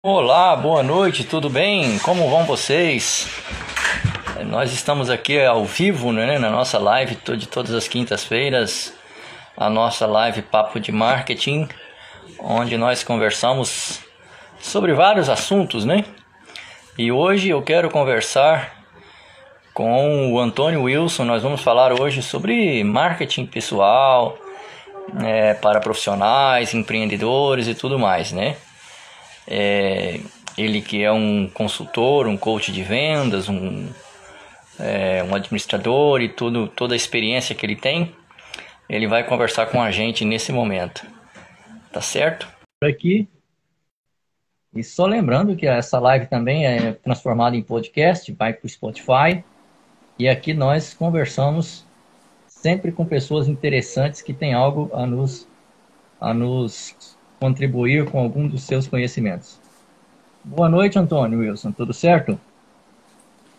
Olá, 0.00 0.54
boa 0.54 0.80
noite, 0.80 1.24
tudo 1.24 1.50
bem? 1.50 1.98
Como 1.98 2.30
vão 2.30 2.44
vocês? 2.44 3.28
Nós 4.46 4.72
estamos 4.72 5.10
aqui 5.10 5.44
ao 5.44 5.64
vivo 5.64 6.12
né, 6.12 6.38
na 6.38 6.48
nossa 6.48 6.78
live 6.78 7.16
de 7.36 7.48
todas 7.48 7.74
as 7.74 7.88
quintas-feiras, 7.88 8.94
a 9.56 9.68
nossa 9.68 10.06
live 10.06 10.40
Papo 10.42 10.78
de 10.78 10.92
Marketing, 10.92 11.68
onde 12.38 12.76
nós 12.76 13.02
conversamos 13.02 13.98
sobre 14.60 14.94
vários 14.94 15.28
assuntos, 15.28 15.84
né? 15.84 16.04
E 16.96 17.10
hoje 17.10 17.48
eu 17.48 17.60
quero 17.60 17.90
conversar 17.90 18.84
com 19.74 20.32
o 20.32 20.38
Antônio 20.38 20.84
Wilson. 20.84 21.24
Nós 21.24 21.42
vamos 21.42 21.60
falar 21.60 22.00
hoje 22.00 22.22
sobre 22.22 22.84
marketing 22.84 23.46
pessoal 23.46 24.38
é, 25.24 25.54
para 25.54 25.80
profissionais, 25.80 26.72
empreendedores 26.72 27.66
e 27.66 27.74
tudo 27.74 27.98
mais, 27.98 28.30
né? 28.30 28.56
É, 29.50 30.20
ele 30.56 30.82
que 30.82 31.02
é 31.02 31.10
um 31.10 31.48
consultor, 31.48 32.26
um 32.26 32.36
coach 32.36 32.70
de 32.70 32.82
vendas, 32.82 33.48
um, 33.48 33.88
é, 34.78 35.24
um 35.24 35.34
administrador 35.34 36.20
e 36.20 36.28
tudo, 36.28 36.68
toda 36.68 36.94
a 36.94 36.96
experiência 36.96 37.54
que 37.54 37.64
ele 37.64 37.76
tem, 37.76 38.14
ele 38.88 39.06
vai 39.06 39.24
conversar 39.24 39.66
com 39.66 39.82
a 39.82 39.90
gente 39.90 40.24
nesse 40.24 40.52
momento. 40.52 41.06
Tá 41.92 42.00
certo? 42.00 42.48
Aqui. 42.82 43.28
E 44.74 44.84
só 44.84 45.06
lembrando 45.06 45.56
que 45.56 45.66
essa 45.66 45.98
live 45.98 46.26
também 46.26 46.66
é 46.66 46.92
transformada 46.92 47.56
em 47.56 47.62
podcast, 47.62 48.30
vai 48.32 48.52
para 48.52 48.66
o 48.66 48.68
Spotify. 48.68 49.42
E 50.18 50.28
aqui 50.28 50.52
nós 50.52 50.92
conversamos 50.92 51.86
sempre 52.46 52.92
com 52.92 53.04
pessoas 53.04 53.48
interessantes 53.48 54.20
que 54.20 54.34
têm 54.34 54.52
algo 54.52 54.90
a 54.92 55.06
nos, 55.06 55.48
a 56.20 56.34
nos 56.34 57.17
contribuir 57.38 58.10
com 58.10 58.18
algum 58.18 58.46
dos 58.46 58.62
seus 58.62 58.86
conhecimentos. 58.86 59.58
Boa 60.44 60.68
noite, 60.68 60.98
Antônio 60.98 61.40
Wilson, 61.40 61.72
tudo 61.72 61.92
certo? 61.92 62.38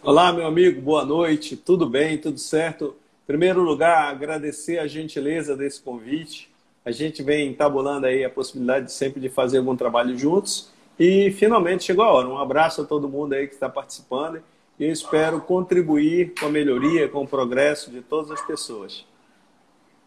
Olá, 0.01 0.31
meu 0.31 0.47
amigo, 0.47 0.81
boa 0.81 1.05
noite, 1.05 1.55
tudo 1.55 1.87
bem, 1.87 2.17
tudo 2.17 2.39
certo? 2.39 2.95
Em 3.23 3.27
primeiro 3.27 3.61
lugar, 3.61 4.09
agradecer 4.09 4.79
a 4.79 4.87
gentileza 4.87 5.55
desse 5.55 5.81
convite. 5.81 6.49
A 6.85 6.91
gente 6.91 7.21
vem 7.21 7.53
tabulando 7.53 8.07
aí 8.07 8.23
a 8.23 8.29
possibilidade 8.29 8.87
de 8.87 8.91
sempre 8.93 9.19
de 9.19 9.29
fazer 9.29 9.57
algum 9.59 9.75
trabalho 9.75 10.17
juntos 10.17 10.71
e 10.97 11.31
finalmente 11.31 11.83
chegou 11.83 12.05
a 12.05 12.11
hora. 12.11 12.27
Um 12.27 12.37
abraço 12.37 12.81
a 12.81 12.85
todo 12.85 13.09
mundo 13.09 13.33
aí 13.33 13.47
que 13.47 13.53
está 13.53 13.69
participando 13.69 14.41
e 14.79 14.85
eu 14.85 14.91
espero 14.91 15.41
contribuir 15.41 16.33
com 16.39 16.47
a 16.47 16.49
melhoria, 16.49 17.07
com 17.07 17.21
o 17.21 17.27
progresso 17.27 17.91
de 17.91 18.01
todas 18.01 18.31
as 18.31 18.41
pessoas. 18.41 19.05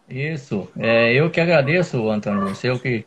Isso, 0.09 0.67
é, 0.77 1.13
eu 1.13 1.29
que 1.29 1.39
agradeço, 1.39 2.09
Antônio, 2.09 2.51
eu 2.63 2.79
que 2.79 3.05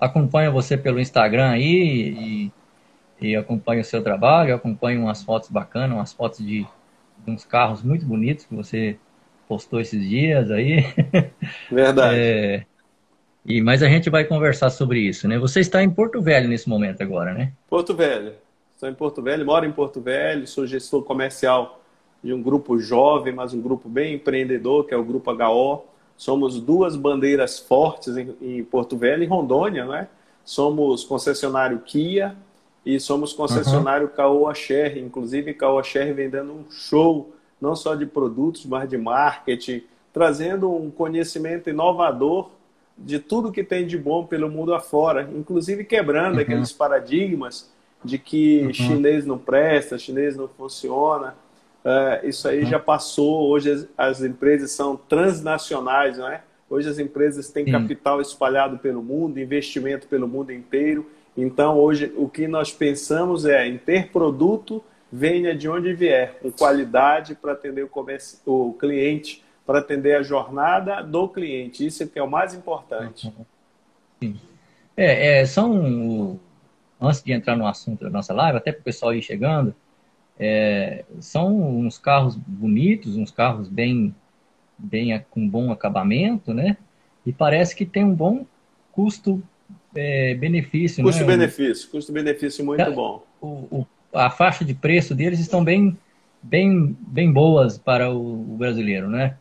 acompanho 0.00 0.52
você 0.52 0.76
pelo 0.76 1.00
Instagram 1.00 1.50
aí 1.50 2.52
e, 3.20 3.28
e 3.28 3.36
acompanho 3.36 3.80
o 3.80 3.84
seu 3.84 4.02
trabalho, 4.02 4.54
acompanho 4.54 5.02
umas 5.02 5.22
fotos 5.22 5.48
bacanas, 5.48 5.96
umas 5.96 6.12
fotos 6.12 6.38
de, 6.38 6.66
de 7.24 7.30
uns 7.30 7.44
carros 7.44 7.82
muito 7.82 8.04
bonitos 8.04 8.44
que 8.44 8.54
você 8.54 8.98
postou 9.48 9.80
esses 9.80 10.08
dias 10.08 10.50
aí. 10.50 10.84
Verdade. 11.70 12.18
É, 12.18 12.66
e, 13.44 13.60
mas 13.62 13.82
a 13.82 13.88
gente 13.88 14.10
vai 14.10 14.24
conversar 14.24 14.70
sobre 14.70 15.00
isso, 15.00 15.28
né? 15.28 15.38
Você 15.38 15.60
está 15.60 15.82
em 15.82 15.88
Porto 15.88 16.20
Velho 16.20 16.48
nesse 16.48 16.68
momento 16.68 17.00
agora, 17.02 17.32
né? 17.32 17.52
Porto 17.68 17.94
Velho. 17.94 18.32
Estou 18.74 18.88
em 18.88 18.94
Porto 18.94 19.22
Velho, 19.22 19.46
moro 19.46 19.64
em 19.64 19.72
Porto 19.72 20.00
Velho, 20.00 20.46
sou 20.46 20.66
gestor 20.66 21.02
comercial 21.02 21.80
de 22.22 22.32
um 22.32 22.42
grupo 22.42 22.78
jovem, 22.78 23.32
mas 23.32 23.54
um 23.54 23.60
grupo 23.60 23.88
bem 23.88 24.14
empreendedor, 24.14 24.84
que 24.84 24.92
é 24.92 24.96
o 24.96 25.04
Grupo 25.04 25.30
HO. 25.30 25.84
Somos 26.16 26.60
duas 26.60 26.96
bandeiras 26.96 27.58
fortes 27.58 28.16
em, 28.16 28.34
em 28.40 28.64
Porto 28.64 28.96
Velho 28.96 29.22
e 29.22 29.26
Rondônia, 29.26 29.84
né? 29.84 30.08
Somos 30.44 31.04
concessionário 31.04 31.78
Kia 31.80 32.36
e 32.84 33.00
somos 33.00 33.32
concessionário 33.32 34.06
uhum. 34.06 34.12
Caoa 34.14 34.54
Sher. 34.54 34.96
Inclusive, 34.96 35.52
Caoa 35.54 35.82
Sher 35.82 36.14
vem 36.14 36.30
dando 36.30 36.52
um 36.52 36.70
show, 36.70 37.32
não 37.60 37.74
só 37.74 37.94
de 37.94 38.06
produtos, 38.06 38.64
mas 38.64 38.88
de 38.88 38.96
marketing, 38.96 39.82
trazendo 40.12 40.72
um 40.72 40.90
conhecimento 40.90 41.68
inovador 41.68 42.50
de 42.96 43.18
tudo 43.18 43.52
que 43.52 43.62
tem 43.62 43.86
de 43.86 43.98
bom 43.98 44.24
pelo 44.24 44.48
mundo 44.48 44.72
afora, 44.72 45.28
inclusive 45.36 45.84
quebrando 45.84 46.36
uhum. 46.36 46.40
aqueles 46.40 46.72
paradigmas 46.72 47.70
de 48.02 48.18
que 48.18 48.62
uhum. 48.62 48.72
chinês 48.72 49.26
não 49.26 49.36
presta, 49.36 49.98
chinês 49.98 50.36
não 50.36 50.48
funciona. 50.48 51.34
Uh, 51.86 52.26
isso 52.26 52.48
aí 52.48 52.64
uhum. 52.64 52.66
já 52.66 52.80
passou. 52.80 53.48
Hoje 53.48 53.70
as, 53.70 53.88
as, 53.96 54.20
empresas 54.20 54.72
são 54.72 54.96
transnacionais, 54.96 56.18
não 56.18 56.26
é? 56.26 56.42
Hoje 56.68 56.88
as 56.88 56.98
empresas 56.98 57.48
têm 57.48 57.64
Sim. 57.64 57.70
capital 57.70 58.20
espalhado 58.20 58.76
pelo 58.78 59.00
mundo, 59.00 59.38
investimento 59.38 60.08
pelo 60.08 60.26
mundo 60.26 60.52
inteiro. 60.52 61.08
Então 61.36 61.78
hoje 61.78 62.12
o 62.16 62.28
que 62.28 62.48
nós 62.48 62.72
pensamos 62.72 63.46
é 63.46 63.68
em 63.68 63.78
ter 63.78 64.08
produto 64.08 64.82
venha 65.12 65.54
de 65.54 65.68
onde 65.68 65.94
vier, 65.94 66.40
com 66.42 66.50
qualidade 66.50 67.36
para 67.36 67.52
atender 67.52 67.84
o, 67.84 67.88
comércio, 67.88 68.40
o 68.44 68.72
cliente, 68.72 69.44
para 69.64 69.78
atender 69.78 70.16
a 70.16 70.22
jornada 70.24 71.02
do 71.02 71.28
cliente. 71.28 71.86
Isso 71.86 72.02
é 72.02 72.06
que 72.06 72.18
é 72.18 72.22
o 72.22 72.28
mais 72.28 72.52
importante. 72.52 73.32
Sim. 74.20 74.36
É, 74.96 75.40
é, 75.40 75.46
são, 75.46 76.40
antes 77.00 77.22
de 77.22 77.32
entrar 77.32 77.54
no 77.54 77.64
assunto 77.64 78.02
da 78.02 78.10
nossa 78.10 78.34
live, 78.34 78.58
até 78.58 78.72
para 78.72 78.80
o 78.80 78.84
pessoal 78.84 79.14
ir 79.14 79.22
chegando, 79.22 79.72
é, 80.38 81.04
são 81.18 81.78
uns 81.78 81.98
carros 81.98 82.36
bonitos, 82.36 83.16
uns 83.16 83.30
carros 83.30 83.68
bem, 83.68 84.14
bem 84.76 85.24
com 85.30 85.48
bom 85.48 85.72
acabamento, 85.72 86.52
né? 86.52 86.76
E 87.24 87.32
parece 87.32 87.74
que 87.74 87.86
tem 87.86 88.04
um 88.04 88.14
bom 88.14 88.44
custo-benefício. 88.92 91.00
É, 91.00 91.04
né? 91.04 91.10
Custo-benefício, 91.10 91.86
né? 91.86 91.90
custo-benefício 91.90 92.64
muito 92.64 92.82
é, 92.82 92.90
bom. 92.90 93.24
O, 93.40 93.46
o, 93.46 93.86
a 94.12 94.30
faixa 94.30 94.64
de 94.64 94.74
preço 94.74 95.14
deles 95.14 95.40
estão 95.40 95.64
bem, 95.64 95.96
bem, 96.42 96.96
bem 97.00 97.32
boas 97.32 97.78
para 97.78 98.10
o, 98.10 98.54
o 98.54 98.56
brasileiro, 98.56 99.08
né? 99.08 99.36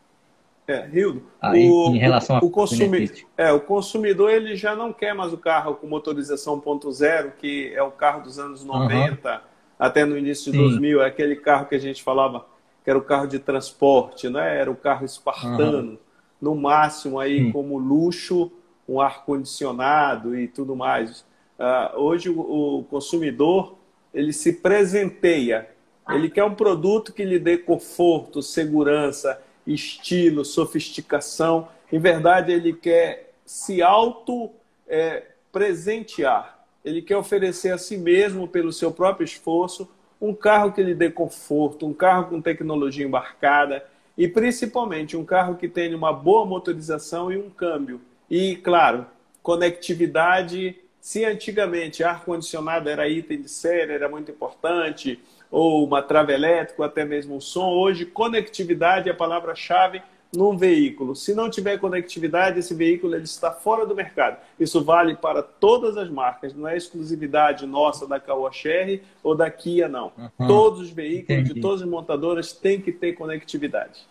É, 0.68 0.84
Rildo, 0.88 1.22
Aí, 1.40 1.70
o, 1.70 1.94
em 1.94 2.00
relação 2.00 2.40
o, 2.40 2.48
o, 2.48 2.50
consumidor, 2.50 3.16
é, 3.38 3.52
o 3.52 3.60
consumidor 3.60 4.32
ele 4.32 4.56
já 4.56 4.76
não 4.76 4.92
quer 4.92 5.14
mais 5.14 5.32
o 5.32 5.38
carro 5.38 5.76
com 5.76 5.86
motorização 5.86 6.60
1.0, 6.60 7.34
que 7.38 7.72
é 7.76 7.84
o 7.84 7.92
carro 7.92 8.24
dos 8.24 8.40
anos 8.40 8.66
90, 8.66 9.32
uhum 9.32 9.40
até 9.78 10.06
no 10.06 10.18
início 10.18 10.52
de 10.52 10.58
Sim. 10.58 10.64
2000, 10.64 11.02
é 11.02 11.08
aquele 11.08 11.36
carro 11.36 11.66
que 11.66 11.76
a 11.76 11.80
gente 11.80 12.04
falava 12.04 12.46
que 12.84 12.90
era 12.90 13.00
o 13.00 13.04
carro 13.04 13.26
de 13.28 13.40
transporte, 13.40 14.30
né? 14.30 14.60
era 14.60 14.70
o 14.70 14.76
carro 14.76 15.06
espartano, 15.06 15.94
uhum. 15.94 15.98
no 16.40 16.56
máximo 16.56 17.20
aí 17.20 17.46
Sim. 17.46 17.52
como 17.52 17.80
luxo, 17.80 18.52
um 18.88 19.02
ar-condicionado 19.02 20.38
e 20.38 20.48
tudo 20.48 20.76
mais. 20.76 21.22
Uh, 21.58 22.00
hoje 22.00 22.30
o, 22.30 22.80
o 22.80 22.84
consumidor 22.84 23.76
ele 24.14 24.32
se 24.32 24.54
presenteia, 24.54 25.70
ele 26.10 26.30
quer 26.30 26.44
um 26.44 26.54
produto 26.54 27.12
que 27.12 27.26
lhe 27.26 27.40
dê 27.40 27.58
conforto, 27.58 28.44
segurança, 28.44 29.42
estilo, 29.66 30.46
sofisticação. 30.46 31.68
Em 31.92 31.98
verdade, 31.98 32.52
ele 32.52 32.72
quer 32.72 33.34
se 33.44 33.82
auto 33.82 34.52
é, 34.88 35.24
presentear 35.52 36.55
ele 36.86 37.02
quer 37.02 37.18
oferecer 37.18 37.74
a 37.74 37.78
si 37.80 37.98
mesmo, 37.98 38.48
pelo 38.48 38.72
seu 38.72 38.92
próprio 38.92 39.26
esforço, 39.26 39.90
um 40.22 40.36
carro 40.36 40.72
que 40.72 40.84
lhe 40.84 40.94
dê 40.94 41.10
conforto, 41.10 41.88
um 41.88 41.94
carro 41.94 42.30
com 42.30 42.40
tecnologia 42.40 43.06
embarcada 43.06 43.84
e 44.16 44.28
principalmente 44.28 45.18
um 45.18 45.26
carro 45.26 45.56
que 45.56 45.68
tenha 45.68 45.98
uma 45.98 46.14
boa 46.14 46.46
motorização 46.46 47.32
e 47.32 47.38
um 47.38 47.50
câmbio. 47.50 48.00
E, 48.30 48.56
claro, 48.58 49.08
conectividade. 49.42 50.76
Se 51.02 51.26
antigamente 51.26 52.04
ar-condicionado 52.04 52.90
era 52.90 53.10
item 53.10 53.42
de 53.42 53.50
série, 53.50 53.92
era 53.92 54.10
muito 54.10 54.32
importante, 54.32 55.20
ou 55.52 55.86
uma 55.86 56.02
trava 56.02 56.34
elétrica, 56.34 56.86
até 56.86 57.06
mesmo 57.06 57.36
um 57.36 57.42
som, 57.42 57.70
hoje 57.74 58.06
conectividade 58.06 59.10
é 59.10 59.12
a 59.12 59.16
palavra-chave 59.16 60.02
num 60.34 60.58
veículo. 60.58 61.16
Se 61.16 61.34
não 61.34 61.50
tiver 61.50 61.78
conectividade, 61.78 62.60
esse 62.60 62.74
veículo 62.74 63.16
ele 63.16 63.24
está 63.24 63.52
fora 63.52 63.86
do 63.86 63.96
mercado. 63.96 64.38
Isso 64.60 64.84
vale 64.84 65.16
para 65.16 65.42
todas 65.42 65.98
as 65.98 66.10
marcas, 66.10 66.54
não 66.54 66.68
é 66.68 66.76
exclusividade 66.78 67.66
nossa 67.66 68.08
da 68.08 68.20
Caoa 68.20 68.52
Sherry 68.52 69.02
ou 69.24 69.36
da 69.36 69.50
Kia, 69.50 69.88
não. 69.88 70.12
Uhum. 70.18 70.48
Todos 70.48 70.82
os 70.82 70.90
veículos 70.90 71.42
Entendi. 71.42 71.54
de 71.56 71.62
todas 71.62 71.82
as 71.82 71.88
montadoras 71.88 72.54
têm 72.54 72.82
que 72.82 72.92
ter 72.92 73.14
conectividade. 73.14 74.06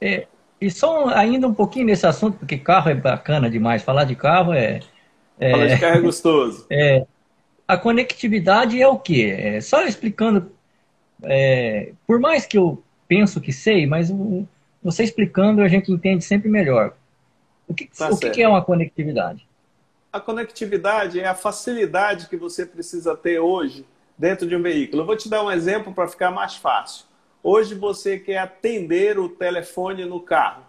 É, 0.00 0.26
e 0.60 0.70
só 0.70 1.08
ainda 1.08 1.48
um 1.48 1.54
pouquinho 1.54 1.86
nesse 1.86 2.06
assunto, 2.06 2.38
porque 2.38 2.58
carro 2.58 2.90
é 2.90 2.94
bacana 2.94 3.50
demais. 3.50 3.82
Falar 3.82 4.04
de 4.04 4.14
carro 4.14 4.52
é. 4.52 4.80
é 5.38 5.50
Falar 5.50 5.66
de 5.66 5.80
carro 5.80 5.96
é 5.96 6.00
gostoso. 6.00 6.66
É, 6.70 7.06
a 7.66 7.76
conectividade 7.76 8.80
é 8.80 8.88
o 8.88 8.98
quê? 8.98 9.34
É, 9.38 9.60
só 9.60 9.84
explicando. 9.86 10.50
É, 11.22 11.92
por 12.06 12.18
mais 12.18 12.46
que 12.46 12.58
eu 12.58 12.82
penso 13.06 13.40
que 13.40 13.52
sei, 13.52 13.86
mas 13.86 14.10
você 14.82 15.04
explicando, 15.04 15.62
a 15.62 15.68
gente 15.68 15.92
entende 15.92 16.24
sempre 16.24 16.48
melhor. 16.48 16.94
O 17.68 17.74
que, 17.74 17.86
tá 17.86 18.10
o 18.10 18.18
que 18.18 18.42
é 18.42 18.48
uma 18.48 18.62
conectividade? 18.62 19.46
A 20.12 20.18
conectividade 20.18 21.20
é 21.20 21.26
a 21.26 21.34
facilidade 21.34 22.28
que 22.28 22.36
você 22.36 22.66
precisa 22.66 23.16
ter 23.16 23.38
hoje 23.38 23.86
dentro 24.18 24.48
de 24.48 24.56
um 24.56 24.62
veículo. 24.62 25.02
Eu 25.02 25.06
vou 25.06 25.16
te 25.16 25.28
dar 25.28 25.44
um 25.44 25.50
exemplo 25.50 25.94
para 25.94 26.08
ficar 26.08 26.30
mais 26.30 26.56
fácil. 26.56 27.06
Hoje 27.42 27.74
você 27.74 28.18
quer 28.18 28.38
atender 28.38 29.18
o 29.18 29.28
telefone 29.28 30.04
no 30.04 30.20
carro. 30.20 30.64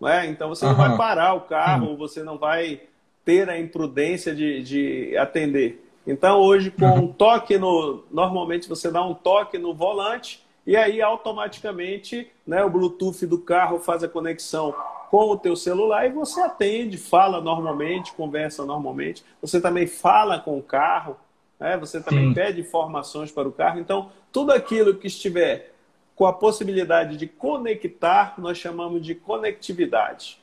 Não 0.00 0.08
é? 0.08 0.26
Então 0.26 0.48
você 0.48 0.64
uhum. 0.64 0.72
não 0.72 0.78
vai 0.78 0.96
parar 0.96 1.34
o 1.34 1.40
carro, 1.42 1.88
uhum. 1.88 1.96
você 1.96 2.22
não 2.22 2.38
vai 2.38 2.82
ter 3.24 3.50
a 3.50 3.58
imprudência 3.58 4.34
de, 4.34 4.62
de 4.62 5.16
atender. 5.16 5.82
Então, 6.06 6.38
hoje, 6.38 6.70
com 6.70 6.86
um 6.86 7.12
toque 7.12 7.58
no. 7.58 8.04
Normalmente 8.12 8.68
você 8.68 8.90
dá 8.90 9.04
um 9.04 9.12
toque 9.12 9.58
no 9.58 9.74
volante 9.74 10.45
e 10.66 10.76
aí 10.76 11.00
automaticamente 11.00 12.30
né, 12.46 12.64
o 12.64 12.70
Bluetooth 12.70 13.24
do 13.26 13.38
carro 13.38 13.78
faz 13.78 14.02
a 14.02 14.08
conexão 14.08 14.74
com 15.10 15.30
o 15.30 15.36
teu 15.36 15.54
celular 15.54 16.06
e 16.06 16.10
você 16.10 16.40
atende, 16.40 16.98
fala 16.98 17.40
normalmente, 17.40 18.12
conversa 18.12 18.64
normalmente. 18.64 19.24
Você 19.40 19.60
também 19.60 19.86
fala 19.86 20.40
com 20.40 20.58
o 20.58 20.62
carro, 20.62 21.16
né? 21.60 21.76
você 21.76 22.00
também 22.00 22.28
Sim. 22.28 22.34
pede 22.34 22.60
informações 22.60 23.30
para 23.30 23.48
o 23.48 23.52
carro. 23.52 23.78
Então, 23.78 24.10
tudo 24.32 24.52
aquilo 24.52 24.96
que 24.96 25.06
estiver 25.06 25.72
com 26.16 26.26
a 26.26 26.32
possibilidade 26.32 27.16
de 27.16 27.26
conectar, 27.28 28.34
nós 28.38 28.58
chamamos 28.58 29.04
de 29.04 29.14
conectividade. 29.14 30.40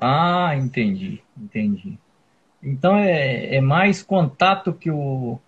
Ah, 0.00 0.54
entendi, 0.56 1.20
entendi. 1.36 1.98
Então 2.62 2.96
é, 2.96 3.56
é 3.56 3.60
mais 3.60 4.02
contato 4.02 4.72
que, 4.72 4.90
o, 4.90 5.38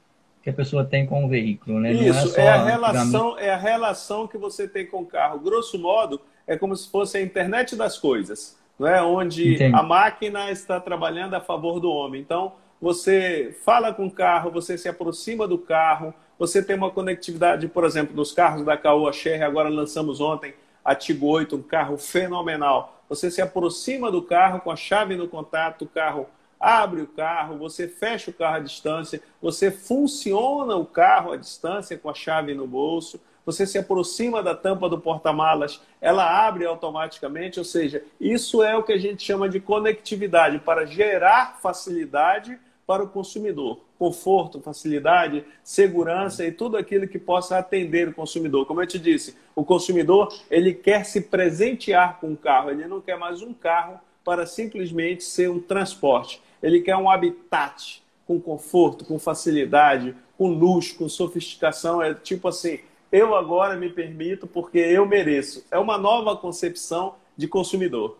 que 0.42 0.50
a 0.50 0.52
pessoa 0.52 0.84
tem 0.84 1.06
com 1.06 1.24
o 1.24 1.28
veículo, 1.28 1.80
né? 1.80 1.92
Isso, 1.92 2.38
é, 2.38 2.44
é, 2.44 2.48
a 2.48 2.64
relação, 2.64 3.38
é 3.38 3.50
a 3.50 3.56
relação 3.56 4.26
que 4.26 4.38
você 4.38 4.66
tem 4.66 4.86
com 4.86 5.02
o 5.02 5.06
carro. 5.06 5.38
Grosso 5.38 5.78
modo, 5.78 6.20
é 6.46 6.56
como 6.56 6.74
se 6.74 6.90
fosse 6.90 7.18
a 7.18 7.22
internet 7.22 7.76
das 7.76 7.98
coisas, 7.98 8.58
não 8.78 8.88
é? 8.88 9.02
onde 9.02 9.54
entendi. 9.54 9.74
a 9.74 9.82
máquina 9.82 10.50
está 10.50 10.80
trabalhando 10.80 11.34
a 11.34 11.40
favor 11.40 11.78
do 11.78 11.90
homem. 11.90 12.20
Então, 12.20 12.52
você 12.80 13.54
fala 13.64 13.92
com 13.92 14.06
o 14.06 14.10
carro, 14.10 14.50
você 14.50 14.78
se 14.78 14.88
aproxima 14.88 15.46
do 15.46 15.58
carro, 15.58 16.14
você 16.38 16.62
tem 16.62 16.74
uma 16.74 16.90
conectividade, 16.90 17.68
por 17.68 17.84
exemplo, 17.84 18.16
nos 18.16 18.32
carros 18.32 18.64
da 18.64 18.76
Caoa 18.76 19.12
Sherry, 19.12 19.42
agora 19.42 19.68
lançamos 19.68 20.20
ontem 20.20 20.54
a 20.82 20.94
Tigo 20.94 21.26
8, 21.26 21.56
um 21.56 21.62
carro 21.62 21.98
fenomenal. 21.98 23.02
Você 23.10 23.30
se 23.30 23.42
aproxima 23.42 24.10
do 24.10 24.22
carro 24.22 24.60
com 24.60 24.70
a 24.70 24.76
chave 24.76 25.16
no 25.16 25.28
contato, 25.28 25.82
o 25.82 25.88
carro 25.88 26.26
abre 26.60 27.00
o 27.00 27.06
carro, 27.06 27.56
você 27.56 27.88
fecha 27.88 28.30
o 28.30 28.34
carro 28.34 28.56
à 28.56 28.60
distância, 28.60 29.22
você 29.40 29.70
funciona 29.70 30.76
o 30.76 30.84
carro 30.84 31.32
à 31.32 31.36
distância 31.36 31.96
com 31.96 32.10
a 32.10 32.14
chave 32.14 32.52
no 32.52 32.66
bolso, 32.66 33.18
você 33.46 33.66
se 33.66 33.78
aproxima 33.78 34.42
da 34.42 34.54
tampa 34.54 34.88
do 34.88 35.00
porta-malas, 35.00 35.80
ela 36.00 36.46
abre 36.46 36.66
automaticamente, 36.66 37.58
ou 37.58 37.64
seja, 37.64 38.04
isso 38.20 38.62
é 38.62 38.76
o 38.76 38.82
que 38.82 38.92
a 38.92 38.98
gente 38.98 39.22
chama 39.22 39.48
de 39.48 39.58
conectividade 39.58 40.58
para 40.58 40.84
gerar 40.84 41.58
facilidade 41.60 42.58
para 42.86 43.02
o 43.02 43.08
consumidor. 43.08 43.80
Conforto, 43.98 44.60
facilidade, 44.60 45.44
segurança 45.62 46.44
e 46.44 46.52
tudo 46.52 46.76
aquilo 46.76 47.06
que 47.06 47.18
possa 47.18 47.56
atender 47.58 48.08
o 48.08 48.14
consumidor. 48.14 48.66
Como 48.66 48.82
eu 48.82 48.86
te 48.86 48.98
disse, 48.98 49.36
o 49.54 49.64
consumidor 49.64 50.34
ele 50.50 50.74
quer 50.74 51.04
se 51.04 51.20
presentear 51.20 52.18
com 52.20 52.32
o 52.32 52.36
carro, 52.36 52.70
ele 52.70 52.86
não 52.86 53.00
quer 53.00 53.16
mais 53.16 53.42
um 53.42 53.54
carro 53.54 54.00
para 54.24 54.44
simplesmente 54.46 55.22
ser 55.22 55.50
um 55.50 55.60
transporte. 55.60 56.42
Ele 56.62 56.80
quer 56.80 56.96
um 56.96 57.10
habitat 57.10 58.02
com 58.26 58.40
conforto, 58.40 59.04
com 59.04 59.18
facilidade, 59.18 60.14
com 60.36 60.48
luxo, 60.48 60.96
com 60.96 61.08
sofisticação. 61.08 62.02
É 62.02 62.14
tipo 62.14 62.48
assim, 62.48 62.80
eu 63.10 63.34
agora 63.34 63.76
me 63.76 63.88
permito 63.88 64.46
porque 64.46 64.78
eu 64.78 65.06
mereço. 65.06 65.64
É 65.70 65.78
uma 65.78 65.98
nova 65.98 66.36
concepção 66.36 67.14
de 67.36 67.48
consumidor. 67.48 68.18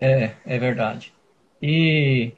É, 0.00 0.34
é 0.46 0.58
verdade. 0.58 1.12
E 1.60 2.32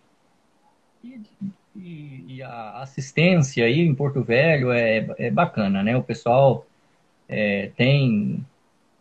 e, 1.75 2.25
e, 2.29 2.43
a 2.43 2.82
assistência 2.82 3.64
aí 3.64 3.81
em 3.81 3.94
Porto 3.94 4.23
Velho 4.23 4.70
é, 4.73 5.06
é 5.19 5.31
bacana, 5.31 5.82
né? 5.82 5.97
O 5.97 6.03
pessoal 6.03 6.67
é, 7.29 7.70
tem 7.76 8.44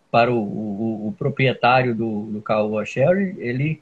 para 0.10 0.31
o, 0.31 0.38
o, 0.38 1.08
o, 1.08 1.12
proprietário 1.13 1.96
do, 1.96 2.24
do 2.24 2.42
Caoa 2.42 2.86
Sherry, 2.86 3.36
ele, 3.40 3.81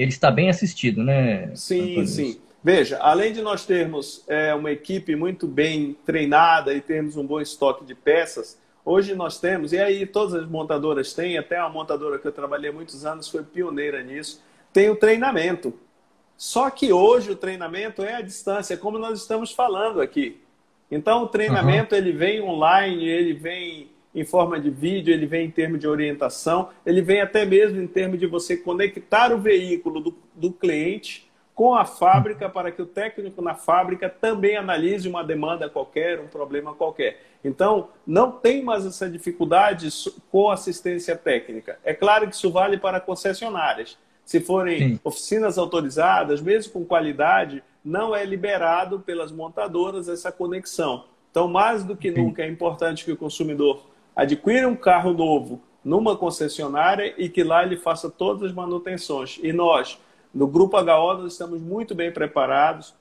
ele 0.00 0.10
está 0.10 0.30
bem 0.30 0.48
assistido, 0.48 1.04
né? 1.04 1.54
Sim, 1.54 1.90
Antônio? 1.90 2.06
sim. 2.06 2.40
Veja, 2.64 2.98
além 3.00 3.32
de 3.32 3.42
nós 3.42 3.66
termos 3.66 4.24
é, 4.26 4.54
uma 4.54 4.70
equipe 4.70 5.14
muito 5.14 5.46
bem 5.46 5.94
treinada 6.04 6.72
e 6.72 6.80
termos 6.80 7.16
um 7.16 7.26
bom 7.26 7.40
estoque 7.40 7.84
de 7.84 7.94
peças, 7.94 8.58
hoje 8.84 9.14
nós 9.14 9.38
temos, 9.38 9.72
e 9.72 9.78
aí 9.78 10.06
todas 10.06 10.34
as 10.34 10.48
montadoras 10.48 11.12
têm, 11.12 11.36
até 11.36 11.58
uma 11.60 11.68
montadora 11.68 12.18
que 12.18 12.26
eu 12.26 12.32
trabalhei 12.32 12.70
há 12.70 12.72
muitos 12.72 13.04
anos 13.04 13.28
foi 13.28 13.42
pioneira 13.42 14.02
nisso, 14.02 14.42
tem 14.72 14.88
o 14.88 14.96
treinamento. 14.96 15.74
Só 16.36 16.70
que 16.70 16.92
hoje 16.92 17.30
o 17.30 17.36
treinamento 17.36 18.02
é 18.02 18.14
à 18.14 18.22
distância, 18.22 18.76
como 18.76 18.98
nós 18.98 19.20
estamos 19.20 19.52
falando 19.52 20.00
aqui. 20.00 20.40
Então 20.90 21.24
o 21.24 21.28
treinamento 21.28 21.94
uhum. 21.94 22.00
ele 22.00 22.12
vem 22.12 22.40
online, 22.40 23.06
ele 23.06 23.34
vem 23.34 23.90
em 24.14 24.24
forma 24.24 24.58
de 24.58 24.70
vídeo, 24.70 25.12
ele 25.14 25.26
vem 25.26 25.46
em 25.46 25.50
termos 25.50 25.78
de 25.78 25.86
orientação, 25.86 26.70
ele 26.84 27.00
vem 27.00 27.20
até 27.20 27.44
mesmo 27.44 27.80
em 27.80 27.86
termos 27.86 28.18
de 28.18 28.26
você 28.26 28.56
conectar 28.56 29.32
o 29.32 29.38
veículo 29.38 30.00
do, 30.00 30.18
do 30.34 30.52
cliente 30.52 31.30
com 31.54 31.74
a 31.74 31.84
fábrica 31.84 32.48
para 32.48 32.72
que 32.72 32.80
o 32.80 32.86
técnico 32.86 33.42
na 33.42 33.54
fábrica 33.54 34.08
também 34.08 34.56
analise 34.56 35.06
uma 35.06 35.22
demanda 35.22 35.68
qualquer, 35.68 36.18
um 36.18 36.26
problema 36.26 36.74
qualquer. 36.74 37.20
Então, 37.44 37.88
não 38.06 38.32
tem 38.32 38.64
mais 38.64 38.86
essa 38.86 39.08
dificuldade 39.08 39.88
com 40.30 40.50
assistência 40.50 41.14
técnica. 41.14 41.78
É 41.84 41.92
claro 41.92 42.26
que 42.28 42.34
isso 42.34 42.50
vale 42.50 42.78
para 42.78 42.98
concessionárias. 42.98 43.98
Se 44.24 44.40
forem 44.40 44.78
Sim. 44.78 45.00
oficinas 45.04 45.58
autorizadas, 45.58 46.40
mesmo 46.40 46.72
com 46.72 46.84
qualidade, 46.84 47.62
não 47.84 48.16
é 48.16 48.24
liberado 48.24 49.00
pelas 49.00 49.30
montadoras 49.30 50.08
essa 50.08 50.32
conexão. 50.32 51.04
Então, 51.30 51.46
mais 51.46 51.84
do 51.84 51.94
que 51.94 52.10
Sim. 52.10 52.22
nunca, 52.22 52.42
é 52.42 52.48
importante 52.48 53.04
que 53.04 53.12
o 53.12 53.16
consumidor 53.16 53.89
adquira 54.14 54.68
um 54.68 54.76
carro 54.76 55.12
novo 55.12 55.62
numa 55.84 56.16
concessionária 56.16 57.14
e 57.16 57.28
que 57.28 57.42
lá 57.42 57.62
ele 57.62 57.76
faça 57.76 58.10
todas 58.10 58.50
as 58.50 58.52
manutenções. 58.52 59.38
E 59.42 59.52
nós, 59.52 59.98
no 60.32 60.46
Grupo 60.46 60.78
HO, 60.78 60.84
nós 60.84 61.32
estamos 61.32 61.60
muito 61.60 61.94
bem 61.94 62.12
preparados, 62.12 62.94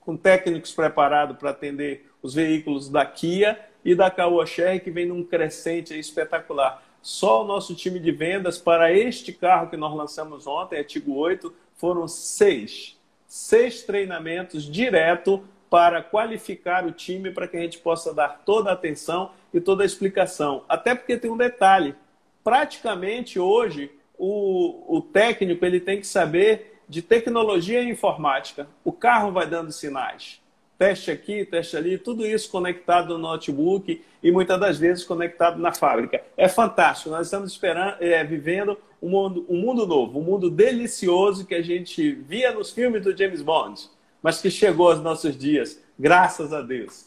com 0.00 0.16
técnicos 0.16 0.72
preparados 0.72 1.36
para 1.36 1.50
atender 1.50 2.08
os 2.22 2.34
veículos 2.34 2.88
da 2.88 3.04
Kia 3.04 3.58
e 3.84 3.94
da 3.94 4.10
Caoa 4.10 4.46
Sherry, 4.46 4.80
que 4.80 4.90
vem 4.90 5.06
num 5.06 5.24
crescente 5.24 5.98
espetacular. 5.98 6.82
Só 7.02 7.44
o 7.44 7.46
nosso 7.46 7.74
time 7.74 8.00
de 8.00 8.10
vendas 8.10 8.58
para 8.58 8.92
este 8.92 9.32
carro 9.32 9.68
que 9.68 9.76
nós 9.76 9.94
lançamos 9.94 10.46
ontem, 10.46 10.78
a 10.78 10.84
Tigo 10.84 11.14
8, 11.14 11.52
foram 11.76 12.08
seis. 12.08 12.98
Seis 13.28 13.82
treinamentos 13.82 14.64
direto 14.64 15.44
para 15.70 16.02
qualificar 16.02 16.84
o 16.84 16.92
time 16.92 17.30
para 17.30 17.46
que 17.46 17.56
a 17.56 17.60
gente 17.60 17.78
possa 17.78 18.14
dar 18.14 18.42
toda 18.44 18.70
a 18.70 18.72
atenção 18.72 19.30
e 19.56 19.60
toda 19.60 19.82
a 19.82 19.86
explicação. 19.86 20.64
Até 20.68 20.94
porque 20.94 21.16
tem 21.16 21.30
um 21.30 21.36
detalhe. 21.36 21.94
Praticamente 22.42 23.38
hoje, 23.38 23.90
o, 24.18 24.96
o 24.96 25.00
técnico 25.00 25.64
ele 25.64 25.80
tem 25.80 26.00
que 26.00 26.06
saber 26.06 26.80
de 26.88 27.02
tecnologia 27.02 27.82
e 27.82 27.90
informática. 27.90 28.68
O 28.84 28.92
carro 28.92 29.32
vai 29.32 29.46
dando 29.46 29.72
sinais 29.72 30.40
teste 30.78 31.10
aqui, 31.10 31.44
teste 31.44 31.76
ali, 31.76 31.98
tudo 31.98 32.26
isso 32.26 32.50
conectado 32.50 33.14
no 33.14 33.18
notebook 33.18 34.02
e 34.22 34.30
muitas 34.30 34.58
das 34.60 34.78
vezes 34.78 35.04
conectado 35.04 35.60
na 35.60 35.72
fábrica. 35.72 36.22
É 36.36 36.48
fantástico, 36.48 37.10
nós 37.10 37.26
estamos 37.26 37.52
esperando, 37.52 37.96
é, 38.00 38.22
vivendo 38.24 38.78
um 39.00 39.10
mundo, 39.10 39.46
um 39.48 39.58
mundo 39.58 39.86
novo, 39.86 40.18
um 40.18 40.22
mundo 40.22 40.50
delicioso 40.50 41.46
que 41.46 41.54
a 41.54 41.62
gente 41.62 42.12
via 42.12 42.52
nos 42.52 42.72
filmes 42.72 43.02
do 43.02 43.16
James 43.16 43.42
Bond, 43.42 43.88
mas 44.22 44.40
que 44.40 44.50
chegou 44.50 44.90
aos 44.90 45.00
nossos 45.00 45.36
dias, 45.36 45.80
graças 45.98 46.52
a 46.52 46.60
Deus. 46.60 47.06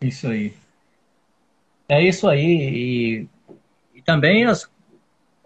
Isso 0.00 0.26
aí. 0.26 0.54
É 1.88 2.02
isso 2.02 2.28
aí. 2.28 3.26
E, 3.94 3.98
e 3.98 4.02
também 4.02 4.44
as, 4.44 4.70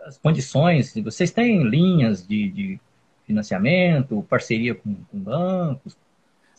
as 0.03 0.19
condições, 0.19 0.95
vocês 1.05 1.31
têm 1.31 1.63
linhas 1.65 2.27
de, 2.27 2.51
de 2.51 2.81
financiamento, 3.27 4.25
parceria 4.29 4.75
com, 4.75 4.95
com 5.11 5.19
bancos, 5.19 5.97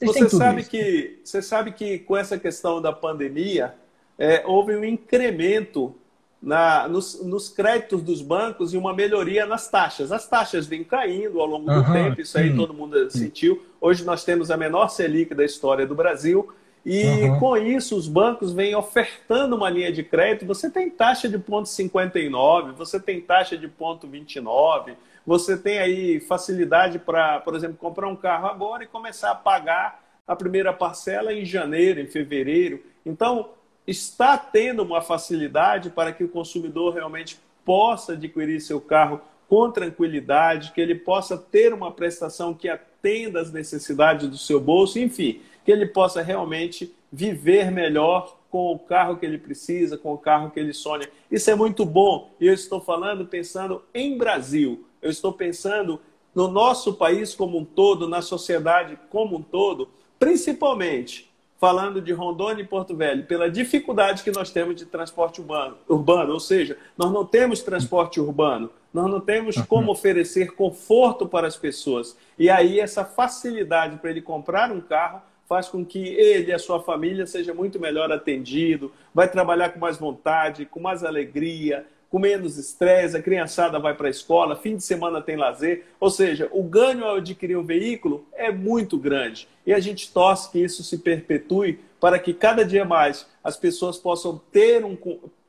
você 0.05 0.29
sabe, 0.29 0.63
que, 0.63 1.19
você 1.23 1.41
sabe 1.41 1.71
que 1.71 1.99
com 1.99 2.17
essa 2.17 2.37
questão 2.37 2.81
da 2.81 2.91
pandemia, 2.91 3.75
é, 4.17 4.43
houve 4.45 4.75
um 4.75 4.83
incremento 4.83 5.95
na, 6.41 6.87
nos, 6.87 7.23
nos, 7.23 7.49
créditos 7.49 8.01
dos 8.01 8.21
bancos 8.21 8.73
e 8.73 8.77
uma 8.77 8.95
melhoria 8.95 9.45
nas 9.45 9.69
taxas. 9.69 10.11
As 10.11 10.27
taxas 10.27 10.65
vêm 10.65 10.83
caindo 10.83 11.39
ao 11.39 11.45
longo 11.45 11.71
do 11.71 11.91
tempo, 11.93 12.19
isso 12.19 12.37
aí 12.37 12.55
todo 12.55 12.73
mundo 12.73 13.09
sentiu. 13.11 13.63
Hoje 13.79 14.03
nós 14.03 14.23
temos 14.23 14.49
a 14.49 14.57
menor 14.57 14.89
Selic 14.89 15.35
da 15.35 15.45
história 15.45 15.85
do 15.85 15.93
Brasil. 15.93 16.51
E 16.85 17.03
uhum. 17.05 17.39
com 17.39 17.57
isso, 17.57 17.95
os 17.95 18.07
bancos 18.07 18.53
vêm 18.53 18.75
ofertando 18.75 19.55
uma 19.55 19.69
linha 19.69 19.91
de 19.91 20.03
crédito. 20.03 20.47
Você 20.47 20.69
tem 20.69 20.89
taxa 20.89 21.29
de 21.29 21.37
ponto 21.37 21.69
59, 21.69 22.71
você 22.71 22.99
tem 22.99 23.21
taxa 23.21 23.55
de 23.55 23.67
ponto 23.67 24.07
29, 24.07 24.93
você 25.25 25.55
tem 25.55 25.77
aí 25.77 26.19
facilidade 26.19 26.97
para, 26.97 27.39
por 27.41 27.55
exemplo, 27.55 27.77
comprar 27.77 28.07
um 28.07 28.15
carro 28.15 28.47
agora 28.47 28.83
e 28.83 28.87
começar 28.87 29.31
a 29.31 29.35
pagar 29.35 30.03
a 30.27 30.35
primeira 30.35 30.73
parcela 30.73 31.33
em 31.33 31.45
janeiro, 31.45 31.99
em 31.99 32.07
fevereiro. 32.07 32.81
Então, 33.05 33.49
está 33.85 34.37
tendo 34.37 34.81
uma 34.81 35.01
facilidade 35.01 35.89
para 35.89 36.11
que 36.11 36.23
o 36.23 36.29
consumidor 36.29 36.93
realmente 36.93 37.39
possa 37.63 38.13
adquirir 38.13 38.59
seu 38.59 38.81
carro 38.81 39.21
com 39.47 39.69
tranquilidade, 39.69 40.71
que 40.71 40.79
ele 40.79 40.95
possa 40.95 41.37
ter 41.37 41.73
uma 41.73 41.91
prestação 41.91 42.53
que 42.53 42.69
atenda 42.69 43.41
às 43.41 43.51
necessidades 43.51 44.29
do 44.29 44.37
seu 44.37 44.61
bolso, 44.61 44.97
enfim, 44.97 45.41
que 45.71 45.73
ele 45.73 45.85
possa 45.87 46.21
realmente 46.21 46.93
viver 47.11 47.71
melhor 47.71 48.37
com 48.49 48.73
o 48.73 48.79
carro 48.79 49.17
que 49.17 49.25
ele 49.25 49.37
precisa, 49.37 49.97
com 49.97 50.13
o 50.13 50.17
carro 50.17 50.51
que 50.51 50.59
ele 50.59 50.73
sonha. 50.73 51.07
Isso 51.31 51.49
é 51.49 51.55
muito 51.55 51.85
bom. 51.85 52.31
E 52.39 52.47
eu 52.47 52.53
estou 52.53 52.81
falando 52.81 53.25
pensando 53.25 53.81
em 53.93 54.17
Brasil 54.17 54.85
eu 55.01 55.09
estou 55.09 55.33
pensando 55.33 55.99
no 56.33 56.47
nosso 56.47 56.93
país 56.93 57.33
como 57.33 57.57
um 57.57 57.65
todo, 57.65 58.07
na 58.07 58.21
sociedade 58.21 58.97
como 59.09 59.37
um 59.37 59.41
todo, 59.41 59.89
principalmente 60.19 61.29
falando 61.59 62.01
de 62.01 62.11
Rondônia 62.11 62.63
e 62.63 62.67
Porto 62.67 62.95
Velho, 62.95 63.25
pela 63.25 63.49
dificuldade 63.49 64.23
que 64.23 64.31
nós 64.31 64.49
temos 64.49 64.75
de 64.75 64.85
transporte 64.85 65.41
urbano, 65.41 65.77
urbano, 65.87 66.33
ou 66.33 66.39
seja, 66.39 66.77
nós 66.97 67.11
não 67.11 67.23
temos 67.23 67.61
transporte 67.61 68.19
urbano, 68.19 68.71
nós 68.91 69.09
não 69.09 69.19
temos 69.19 69.57
uhum. 69.57 69.65
como 69.65 69.91
oferecer 69.91 70.55
conforto 70.55 71.27
para 71.27 71.47
as 71.47 71.55
pessoas. 71.55 72.17
E 72.37 72.49
aí 72.49 72.79
essa 72.79 73.05
facilidade 73.05 73.97
para 73.97 74.09
ele 74.09 74.21
comprar 74.21 74.71
um 74.71 74.81
carro 74.81 75.21
faz 75.51 75.67
com 75.67 75.83
que 75.83 75.99
ele 75.99 76.51
e 76.51 76.53
a 76.53 76.57
sua 76.57 76.81
família 76.81 77.27
seja 77.27 77.53
muito 77.53 77.77
melhor 77.77 78.09
atendido, 78.09 78.89
vai 79.13 79.29
trabalhar 79.29 79.71
com 79.71 79.79
mais 79.81 79.97
vontade, 79.97 80.65
com 80.65 80.79
mais 80.79 81.03
alegria, 81.03 81.85
com 82.09 82.19
menos 82.19 82.57
estresse, 82.57 83.17
a 83.17 83.21
criançada 83.21 83.77
vai 83.77 83.93
para 83.93 84.07
a 84.07 84.09
escola, 84.09 84.55
fim 84.55 84.77
de 84.77 84.83
semana 84.83 85.19
tem 85.19 85.35
lazer. 85.35 85.87
Ou 85.99 86.09
seja, 86.09 86.47
o 86.53 86.63
ganho 86.63 87.03
ao 87.03 87.17
adquirir 87.17 87.57
um 87.57 87.65
veículo 87.65 88.25
é 88.31 88.49
muito 88.49 88.97
grande. 88.97 89.45
E 89.67 89.73
a 89.73 89.79
gente 89.81 90.13
torce 90.13 90.49
que 90.49 90.57
isso 90.57 90.85
se 90.85 90.99
perpetue 90.99 91.81
para 91.99 92.17
que 92.17 92.33
cada 92.33 92.63
dia 92.63 92.85
mais 92.85 93.27
as 93.43 93.57
pessoas 93.57 93.97
possam 93.97 94.41
ter 94.53 94.85
um, 94.85 94.97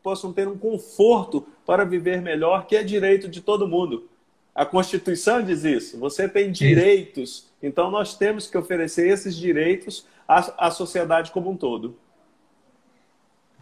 possam 0.02 0.32
ter 0.32 0.49
um 0.49 0.59
conforto 0.59 1.47
para 1.64 1.85
viver 1.85 2.21
melhor, 2.21 2.66
que 2.66 2.75
é 2.75 2.82
direito 2.82 3.28
de 3.28 3.40
todo 3.40 3.68
mundo. 3.68 4.09
A 4.54 4.66
Constituição 4.66 5.42
diz 5.42 5.64
isso. 5.64 5.99
Você 5.99 6.28
tem 6.28 6.52
direitos, 6.52 7.50
então 7.62 7.90
nós 7.90 8.16
temos 8.16 8.49
que 8.49 8.59
oferecer 8.59 9.09
esses 9.09 9.37
direitos 9.37 10.06
à, 10.28 10.66
à 10.66 10.71
sociedade 10.71 11.30
como 11.30 11.50
um 11.50 11.56
todo. 11.56 11.97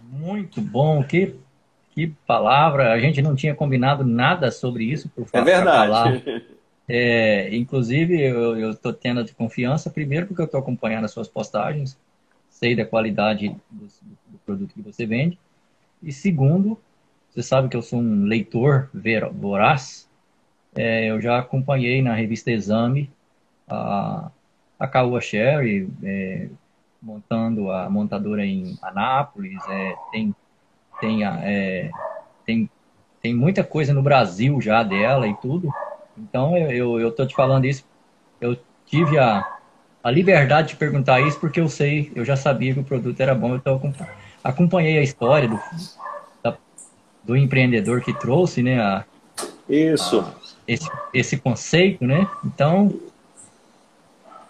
Muito 0.03 0.61
bom. 0.61 1.03
Que 1.05 1.37
que 1.93 2.07
palavra! 2.27 2.93
A 2.93 3.01
gente 3.01 3.21
não 3.21 3.35
tinha 3.35 3.55
combinado 3.55 4.05
nada 4.05 4.51
sobre 4.51 4.85
isso 4.85 5.09
por 5.09 5.27
É 5.33 5.43
verdade. 5.43 6.45
É, 6.93 7.55
inclusive, 7.55 8.21
eu 8.21 8.73
estou 8.73 8.93
tendo 8.93 9.23
de 9.23 9.33
confiança, 9.33 9.89
primeiro 9.89 10.27
porque 10.27 10.43
eu 10.43 10.47
estou 10.47 10.59
acompanhando 10.59 11.05
as 11.05 11.13
suas 11.13 11.29
postagens, 11.29 11.97
sei 12.49 12.75
da 12.75 12.85
qualidade 12.85 13.55
do, 13.71 13.87
do, 13.87 14.39
produto 14.45 14.75
que 14.75 14.83
você 14.83 15.07
vende, 15.07 15.39
e 16.03 16.13
segundo, 16.13 16.77
você 17.31 17.45
sabe 17.45 17.69
que 17.69 17.77
eu 17.77 17.83
sou 17.83 18.01
um 18.01 18.25
leitor 18.25 18.91
voraz, 19.35 20.10
é, 20.75 21.11
eu 21.11 21.21
já 21.21 21.39
acompanhei 21.39 22.03
na 22.03 22.15
revista 22.15 22.51
Exame 22.51 23.11
a, 23.69 24.31
a 24.79 24.89
Caoa 24.89 25.21
Sherry, 25.21 25.89
é, 26.03 26.49
montando 27.03 27.71
a 27.71 27.89
montadora 27.89 28.45
em 28.45 28.79
Anápolis, 28.83 29.59
é, 29.69 29.95
tem 30.13 30.35
tem, 31.01 31.25
é, 31.25 31.91
tem, 32.45 32.71
tem 33.23 33.35
muita 33.35 33.65
coisa 33.65 33.93
no 33.93 34.03
Brasil 34.03 34.61
já 34.61 34.83
dela 34.83 35.27
e 35.27 35.35
tudo. 35.37 35.73
Então 36.17 36.57
eu, 36.57 37.11
tô 37.11 37.27
te 37.27 37.35
falando 37.35 37.65
isso. 37.65 37.85
Eu 38.41 38.57
tive 38.87 39.19
a, 39.19 39.59
a 40.05 40.11
liberdade 40.11 40.69
de 40.69 40.77
perguntar 40.77 41.21
isso 41.21 41.41
porque 41.41 41.59
eu 41.59 41.69
sei, 41.69 42.13
eu 42.15 42.25
já 42.25 42.37
sabia 42.37 42.75
que 42.75 42.81
o 42.81 42.85
produto 42.85 43.19
era 43.19 43.35
bom. 43.35 43.59
Tô, 43.59 43.81
acompanhei 44.45 44.99
a 44.99 45.03
história 45.03 45.49
do, 45.49 45.59
da, 46.43 46.57
do 47.25 47.37
empreendedor 47.37 48.03
que 48.03 48.13
trouxe, 48.13 48.63
né? 48.63 48.81
A, 48.81 49.05
isso. 49.69 50.21
A, 50.21 50.40
esse, 50.71 50.89
esse 51.13 51.37
conceito, 51.37 52.05
né? 52.05 52.31
Então, 52.45 52.95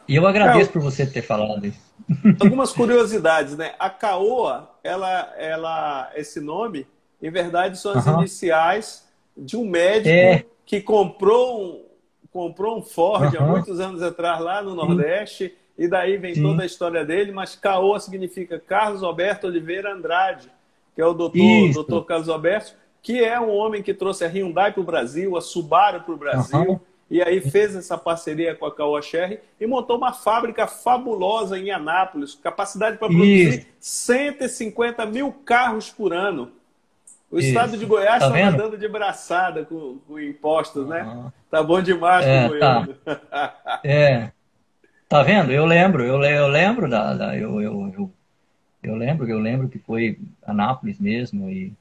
e 0.06 0.16
eu 0.16 0.26
agradeço 0.26 0.68
é, 0.68 0.72
por 0.74 0.82
você 0.82 1.06
ter 1.06 1.22
falado 1.22 1.66
isso. 1.66 1.80
Algumas 2.38 2.72
curiosidades, 2.72 3.56
né? 3.56 3.74
A 3.78 3.88
Caoa, 3.88 4.70
ela, 4.84 5.32
ela, 5.38 6.10
esse 6.14 6.38
nome, 6.38 6.86
em 7.22 7.30
verdade, 7.30 7.78
são 7.78 7.92
as 7.92 8.06
uhum. 8.06 8.18
iniciais 8.18 9.08
de 9.34 9.56
um 9.56 9.64
médico 9.64 10.14
é. 10.14 10.44
que 10.66 10.82
comprou 10.82 11.62
um, 11.62 11.84
comprou 12.30 12.78
um 12.78 12.82
Ford 12.82 13.34
uhum. 13.34 13.40
há 13.40 13.46
muitos 13.46 13.80
anos 13.80 14.02
atrás 14.02 14.40
lá 14.40 14.60
no 14.60 14.74
Nordeste. 14.74 15.48
Sim. 15.48 15.54
E 15.78 15.88
daí 15.88 16.18
vem 16.18 16.34
Sim. 16.34 16.42
toda 16.42 16.62
a 16.62 16.66
história 16.66 17.02
dele, 17.02 17.32
mas 17.32 17.56
Caoa 17.56 17.98
significa 17.98 18.58
Carlos 18.60 19.02
Alberto 19.02 19.46
Oliveira 19.46 19.94
Andrade, 19.94 20.50
que 20.94 21.00
é 21.00 21.06
o 21.06 21.14
doutor, 21.14 21.72
doutor 21.72 22.04
Carlos 22.04 22.28
Alberto, 22.28 22.74
que 23.02 23.22
é 23.22 23.40
um 23.40 23.50
homem 23.50 23.82
que 23.82 23.94
trouxe 23.94 24.24
a 24.24 24.28
Hyundai 24.28 24.72
para 24.72 24.80
o 24.80 24.84
Brasil, 24.84 25.36
a 25.36 25.40
Subaru 25.40 26.02
para 26.02 26.14
o 26.14 26.18
Brasil. 26.18 26.60
Uhum 26.60 26.80
e 27.10 27.20
aí 27.20 27.40
fez 27.40 27.74
essa 27.74 27.98
parceria 27.98 28.54
com 28.54 28.64
a 28.64 28.74
Caoa 28.74 29.02
Sherry 29.02 29.40
e 29.60 29.66
montou 29.66 29.96
uma 29.96 30.12
fábrica 30.12 30.68
fabulosa 30.68 31.58
em 31.58 31.72
Anápolis, 31.72 32.36
capacidade 32.36 32.98
para 32.98 33.08
produzir 33.08 33.58
Isso. 33.58 33.66
150 33.80 35.04
mil 35.06 35.32
carros 35.32 35.90
por 35.90 36.12
ano. 36.12 36.52
O 37.28 37.38
Isso. 37.38 37.48
estado 37.48 37.76
de 37.76 37.84
Goiás 37.84 38.22
está 38.22 38.30
tá 38.30 38.46
andando 38.46 38.78
de 38.78 38.86
braçada 38.86 39.64
com, 39.64 39.98
com 40.06 40.20
impostos, 40.20 40.86
né? 40.86 41.02
Uhum. 41.02 41.32
Tá 41.50 41.62
bom 41.64 41.82
demais 41.82 42.24
é, 42.24 42.58
tá. 42.58 42.88
é. 43.82 44.30
Tá 45.08 45.24
vendo? 45.24 45.50
Eu 45.50 45.66
lembro, 45.66 46.04
eu, 46.04 46.22
eu 46.22 46.46
lembro 46.46 46.88
da, 46.88 47.12
da 47.14 47.36
eu, 47.36 47.60
eu, 47.60 47.92
eu, 47.92 48.12
eu, 48.84 48.94
lembro, 48.94 49.28
eu 49.28 49.38
lembro 49.40 49.68
que 49.68 49.80
foi 49.80 50.16
Anápolis 50.46 51.00
mesmo 51.00 51.50
e 51.50 51.72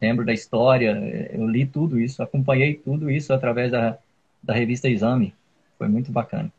lembro 0.00 0.24
da 0.24 0.32
história, 0.32 1.30
eu 1.32 1.48
li 1.48 1.66
tudo 1.66 1.98
isso, 1.98 2.22
acompanhei 2.22 2.74
tudo 2.74 3.10
isso 3.10 3.32
através 3.32 3.72
da 3.72 3.98
da 4.42 4.54
revista 4.54 4.88
Exame. 4.88 5.34
Foi 5.76 5.88
muito 5.88 6.10
bacana. 6.10 6.52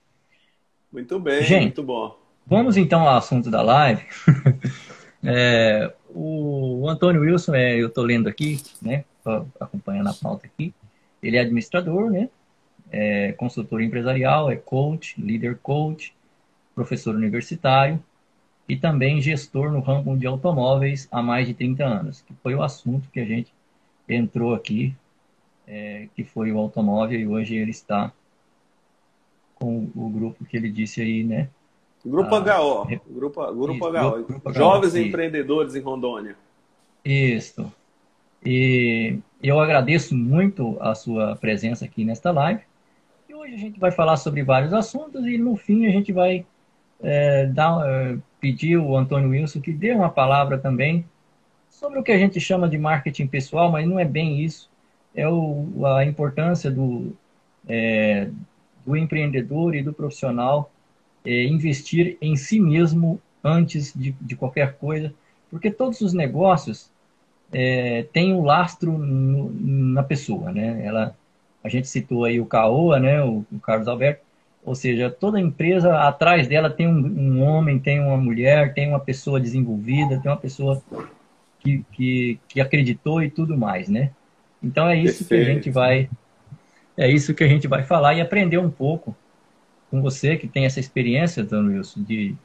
Muito 0.92 1.20
bem, 1.20 1.44
Gente, 1.44 1.62
muito 1.64 1.84
bom. 1.84 2.18
Vamos 2.46 2.78
então 2.78 3.02
ao 3.02 3.18
assunto 3.18 3.50
da 3.50 3.62
live. 3.62 4.04
é, 5.24 5.94
o, 6.10 6.82
o, 6.82 6.90
Antônio 6.90 7.22
Wilson, 7.22 7.54
é, 7.54 7.76
eu 7.80 7.88
estou 7.88 8.04
lendo 8.04 8.28
aqui, 8.28 8.62
né, 8.82 9.06
acompanhando 9.60 10.10
a 10.10 10.14
pauta 10.14 10.48
aqui. 10.48 10.74
Ele 11.22 11.38
é 11.38 11.42
administrador, 11.42 12.10
né, 12.10 12.30
é 12.92 13.34
consultor 13.34 13.82
empresarial, 13.82 14.50
é 14.50 14.56
coach, 14.56 15.20
líder 15.22 15.60
coach, 15.62 16.14
professor 16.74 17.14
universitário 17.14 18.02
e 18.70 18.78
também 18.78 19.20
gestor 19.20 19.72
no 19.72 19.80
ramo 19.80 20.16
de 20.16 20.28
automóveis 20.28 21.08
há 21.12 21.22
mais 21.22 21.48
de 21.48 21.56
30 21.56 21.84
anos, 21.84 22.22
que 22.22 22.34
foi 22.44 22.54
o 22.54 22.62
assunto 22.62 23.10
que 23.10 23.20
a 23.20 23.26
gente 23.26 23.52
entrou 24.08 24.54
aqui 24.54 24.96
é, 25.70 26.08
que 26.16 26.24
foi 26.24 26.52
o 26.52 26.58
automóvel, 26.58 27.20
e 27.20 27.28
hoje 27.28 27.56
ele 27.56 27.70
está 27.72 28.12
com 29.54 29.90
o 29.96 30.10
grupo 30.10 30.44
que 30.46 30.58
ele 30.58 30.72
disse 30.72 31.02
aí, 31.02 31.24
né? 31.24 31.48
Grupo 32.04 32.34
ah, 32.34 32.62
HO, 32.62 32.88
grupo, 33.10 33.54
grupo 33.54 33.90
isso, 33.90 34.08
HO, 34.08 34.24
grupo 34.24 34.54
Jovens 34.54 34.94
HO, 34.94 34.98
Empreendedores 35.00 35.76
em 35.76 35.82
Rondônia. 35.82 36.36
Isso. 37.04 37.72
E 38.44 39.20
eu 39.44 39.60
agradeço 39.60 40.16
muito 40.16 40.78
a 40.80 40.96
sua 40.96 41.36
presença 41.36 41.86
aqui 41.86 42.06
nesta 42.06 42.32
live. 42.32 42.62
E 43.28 43.36
hoje 43.36 43.54
a 43.54 43.58
gente 43.58 43.80
vai 43.80 43.92
falar 43.92 44.16
sobre 44.16 44.44
vários 44.44 44.74
assuntos 44.74 45.26
e 45.26 45.38
no 45.38 45.56
fim 45.58 45.86
a 45.86 45.92
gente 45.92 46.12
vai 46.14 46.46
é, 47.04 47.46
dar, 47.48 47.86
é, 47.86 48.18
pedir 48.40 48.78
o 48.78 48.96
Antônio 48.96 49.30
Wilson 49.30 49.62
que 49.62 49.72
dê 49.72 49.92
uma 49.92 50.10
palavra 50.10 50.58
também 50.58 51.06
sobre 51.70 52.00
o 52.00 52.04
que 52.04 52.12
a 52.12 52.18
gente 52.18 52.40
chama 52.40 52.68
de 52.68 52.78
marketing 52.78 53.28
pessoal, 53.28 53.72
mas 53.72 53.88
não 53.88 54.00
é 54.00 54.06
bem 54.06 54.42
isso 54.42 54.70
é 55.16 55.28
o, 55.28 55.86
a 55.86 56.06
importância 56.06 56.70
do, 56.70 57.16
é, 57.68 58.30
do 58.86 58.96
empreendedor 58.96 59.76
e 59.76 59.84
do 59.84 59.94
profissional 59.94 60.72
é, 61.26 61.44
investir 61.44 62.18
em 62.22 62.36
si 62.36 62.60
mesmo 62.60 63.22
antes 63.44 63.94
de, 63.94 64.12
de, 64.20 64.36
qualquer 64.36 64.78
coisa, 64.78 65.14
porque 65.50 65.72
todos 65.72 66.02
os 66.02 66.14
negócios 66.14 66.90
é, 67.52 68.04
têm 68.14 68.34
um 68.34 68.44
lastro 68.44 68.98
no, 68.98 69.52
na 69.94 70.04
pessoa, 70.04 70.52
né? 70.52 70.86
Ela, 70.86 71.16
a 71.64 71.70
gente 71.70 71.88
citou 71.88 72.26
aí 72.26 72.40
o 72.40 72.46
Caoa, 72.46 73.00
né? 73.00 73.24
O, 73.24 73.46
o, 73.52 73.60
Carlos 73.60 73.88
Alberto, 73.88 74.22
ou 74.70 74.76
seja, 74.76 75.10
toda 75.10 75.40
empresa 75.40 75.98
atrás 75.98 76.48
dela 76.48 76.70
tem 76.70 76.88
um, 76.88 76.92
um, 76.94 77.42
homem, 77.42 77.80
tem 77.80 78.00
uma 78.00 78.16
mulher, 78.16 78.72
tem 78.72 78.88
uma 78.88 79.00
pessoa 79.00 79.40
desenvolvida, 79.40 80.20
tem 80.20 80.30
uma 80.30 80.38
pessoa 80.38 80.80
que, 81.60 81.84
que, 81.92 82.40
que 82.48 82.62
acreditou 82.62 83.24
e 83.24 83.32
tudo 83.32 83.58
mais, 83.58 83.90
né? 83.90 84.12
Então 84.62 84.88
é 84.88 84.96
isso 84.96 85.26
Perfeito. 85.26 85.46
que 85.46 85.50
a 85.50 85.54
gente 85.56 85.72
vai 85.72 86.10
é 86.96 87.10
isso 87.10 87.34
que 87.34 87.44
a 87.44 87.48
gente 87.48 87.68
vai 87.68 87.82
falar 87.82 88.14
e 88.14 88.22
aprender 88.22 88.60
um 88.60 88.70
pouco 88.70 89.18
com 89.90 90.04
você 90.04 90.38
que 90.38 90.48
tem 90.48 90.66
essa 90.66 90.80
experiência, 90.80 91.44
Dano 91.44 91.72
Wilson, 91.72 92.04
de 92.04 92.36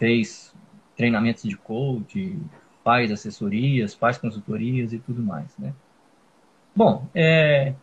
fez 0.00 0.52
treinamentos 0.96 1.44
de 1.44 1.56
coach, 1.56 2.36
faz 2.82 3.12
assessorias, 3.12 3.94
faz 3.94 4.18
consultorias 4.18 4.92
e 4.92 4.98
tudo 4.98 5.22
mais, 5.22 5.56
né? 5.56 5.72
Bom, 6.74 7.06
é, 7.14 7.74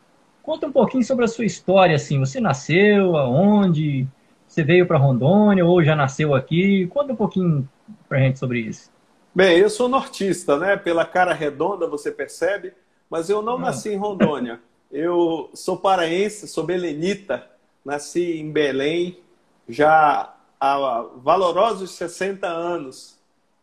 conta 0.44 0.68
um 0.68 0.72
pouquinho 0.72 1.04
sobre 1.04 1.26
a 1.26 1.28
sua 1.28 1.46
história, 1.46 1.96
assim, 1.96 2.20
você 2.20 2.40
nasceu, 2.40 3.16
aonde, 3.18 4.06
você 4.46 4.62
veio 4.62 4.86
para 4.86 5.00
Rondônia 5.00 5.66
ou 5.66 5.84
já 5.84 5.96
nasceu 5.96 6.36
aqui? 6.36 6.86
Conta 6.88 7.14
um 7.14 7.16
pouquinho 7.16 7.68
para 8.08 8.20
a 8.20 8.22
gente 8.22 8.38
sobre 8.38 8.60
isso. 8.60 8.92
Bem, 9.34 9.58
eu 9.58 9.70
sou 9.70 9.90
nortista, 9.90 10.58
né? 10.58 10.78
Pela 10.78 11.06
cara 11.06 11.34
redonda 11.34 11.88
você 11.88 12.12
percebe, 12.12 12.74
mas 13.10 13.30
eu 13.30 13.42
não 13.42 13.56
ah. 13.56 13.60
nasci 13.60 13.90
em 13.90 13.98
Rondônia. 13.98 14.60
Eu 14.92 15.50
sou 15.56 15.78
paraense, 15.78 16.48
sou 16.48 16.64
belenita, 16.64 17.50
nasci 17.84 18.40
em 18.40 18.52
Belém 18.52 19.18
já 19.68 20.36
há 20.60 21.06
valorosos 21.18 21.92
60 21.92 22.46
anos. 22.46 23.18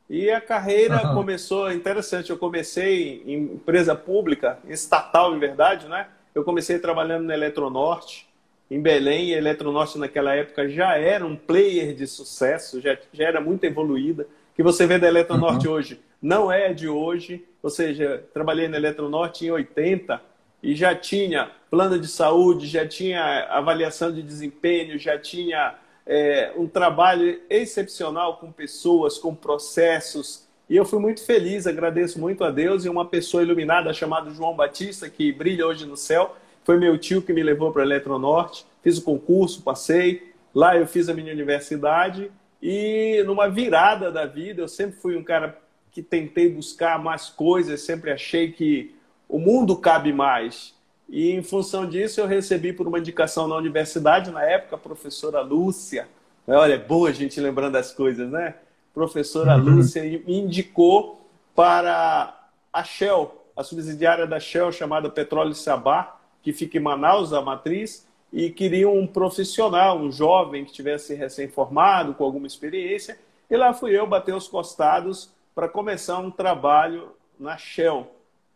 E 0.08 0.28
a 0.28 0.40
carreira 0.40 1.06
uhum. 1.06 1.14
começou, 1.14 1.70
interessante, 1.70 2.30
eu 2.30 2.36
comecei 2.38 3.22
em 3.24 3.44
empresa 3.54 3.94
pública, 3.94 4.58
estatal, 4.66 5.36
em 5.36 5.38
verdade, 5.38 5.86
né? 5.86 6.08
Eu 6.34 6.44
comecei 6.44 6.78
trabalhando 6.78 7.24
na 7.24 7.34
Eletronorte 7.34 8.28
em 8.70 8.80
Belém. 8.80 9.34
A 9.34 9.38
Eletronorte, 9.38 9.98
naquela 9.98 10.34
época, 10.34 10.68
já 10.68 10.96
era 10.96 11.26
um 11.26 11.36
player 11.36 11.94
de 11.94 12.06
sucesso, 12.06 12.80
já, 12.80 12.96
já 13.12 13.24
era 13.24 13.40
muito 13.40 13.64
evoluída. 13.64 14.22
O 14.22 14.56
que 14.56 14.62
você 14.62 14.86
vê 14.86 14.98
da 14.98 15.08
Eletronorte 15.08 15.66
uhum. 15.66 15.74
hoje 15.74 16.00
não 16.22 16.50
é 16.50 16.72
de 16.72 16.88
hoje. 16.88 17.44
Ou 17.62 17.70
seja, 17.70 18.24
trabalhei 18.32 18.68
na 18.68 18.76
Eletronorte 18.76 19.46
em 19.46 19.50
80 19.50 20.20
e 20.62 20.74
já 20.74 20.94
tinha 20.94 21.50
plano 21.70 21.98
de 21.98 22.08
saúde, 22.08 22.66
já 22.66 22.86
tinha 22.86 23.46
avaliação 23.50 24.12
de 24.12 24.22
desempenho, 24.22 24.98
já 24.98 25.18
tinha 25.18 25.74
é, 26.06 26.52
um 26.56 26.66
trabalho 26.66 27.40
excepcional 27.48 28.36
com 28.36 28.52
pessoas, 28.52 29.18
com 29.18 29.34
processos. 29.34 30.48
E 30.70 30.76
eu 30.76 30.84
fui 30.84 31.00
muito 31.00 31.26
feliz, 31.26 31.66
agradeço 31.66 32.20
muito 32.20 32.44
a 32.44 32.50
Deus 32.52 32.84
e 32.84 32.88
uma 32.88 33.04
pessoa 33.04 33.42
iluminada 33.42 33.92
chamada 33.92 34.30
João 34.30 34.54
Batista, 34.54 35.10
que 35.10 35.32
brilha 35.32 35.66
hoje 35.66 35.84
no 35.84 35.96
céu. 35.96 36.36
Foi 36.62 36.78
meu 36.78 36.96
tio 36.96 37.20
que 37.20 37.32
me 37.32 37.42
levou 37.42 37.72
para 37.72 37.82
a 37.82 37.84
Eletronorte. 37.84 38.64
Fiz 38.80 38.96
o 38.98 39.02
concurso, 39.02 39.62
passei. 39.62 40.32
Lá 40.54 40.76
eu 40.76 40.86
fiz 40.86 41.08
a 41.08 41.12
minha 41.12 41.32
universidade. 41.32 42.30
E 42.62 43.20
numa 43.26 43.48
virada 43.48 44.12
da 44.12 44.26
vida, 44.26 44.62
eu 44.62 44.68
sempre 44.68 44.96
fui 45.00 45.16
um 45.16 45.24
cara 45.24 45.58
que 45.90 46.04
tentei 46.04 46.48
buscar 46.48 47.02
mais 47.02 47.28
coisas, 47.28 47.80
sempre 47.80 48.12
achei 48.12 48.52
que 48.52 48.94
o 49.28 49.40
mundo 49.40 49.76
cabe 49.76 50.12
mais. 50.12 50.72
E 51.08 51.32
em 51.32 51.42
função 51.42 51.84
disso, 51.84 52.20
eu 52.20 52.28
recebi 52.28 52.72
por 52.72 52.86
uma 52.86 53.00
indicação 53.00 53.48
na 53.48 53.56
universidade, 53.56 54.30
na 54.30 54.44
época, 54.44 54.76
a 54.76 54.78
professora 54.78 55.40
Lúcia. 55.40 56.06
Olha, 56.46 56.74
é 56.74 56.78
boa 56.78 57.08
a 57.08 57.12
gente 57.12 57.40
lembrando 57.40 57.72
das 57.72 57.92
coisas, 57.92 58.30
né? 58.30 58.54
Professora 58.92 59.56
uhum. 59.56 59.76
Lúcia 59.76 60.02
me 60.02 60.38
indicou 60.38 61.26
para 61.54 62.36
a 62.72 62.84
Shell, 62.84 63.34
a 63.56 63.62
subsidiária 63.62 64.26
da 64.26 64.40
Shell 64.40 64.72
chamada 64.72 65.08
Petróleo 65.08 65.54
Sabá, 65.54 66.16
que 66.42 66.52
fica 66.52 66.78
em 66.78 66.80
Manaus, 66.80 67.32
a 67.32 67.42
matriz, 67.42 68.06
e 68.32 68.50
queriam 68.50 68.96
um 68.96 69.06
profissional, 69.06 69.98
um 69.98 70.10
jovem 70.10 70.64
que 70.64 70.72
tivesse 70.72 71.14
recém-formado, 71.14 72.14
com 72.14 72.24
alguma 72.24 72.46
experiência. 72.46 73.18
E 73.50 73.56
lá 73.56 73.72
fui 73.72 73.98
eu 73.98 74.06
bater 74.06 74.34
os 74.34 74.48
costados 74.48 75.30
para 75.54 75.68
começar 75.68 76.18
um 76.18 76.30
trabalho 76.30 77.12
na 77.38 77.56
Shell. 77.56 78.08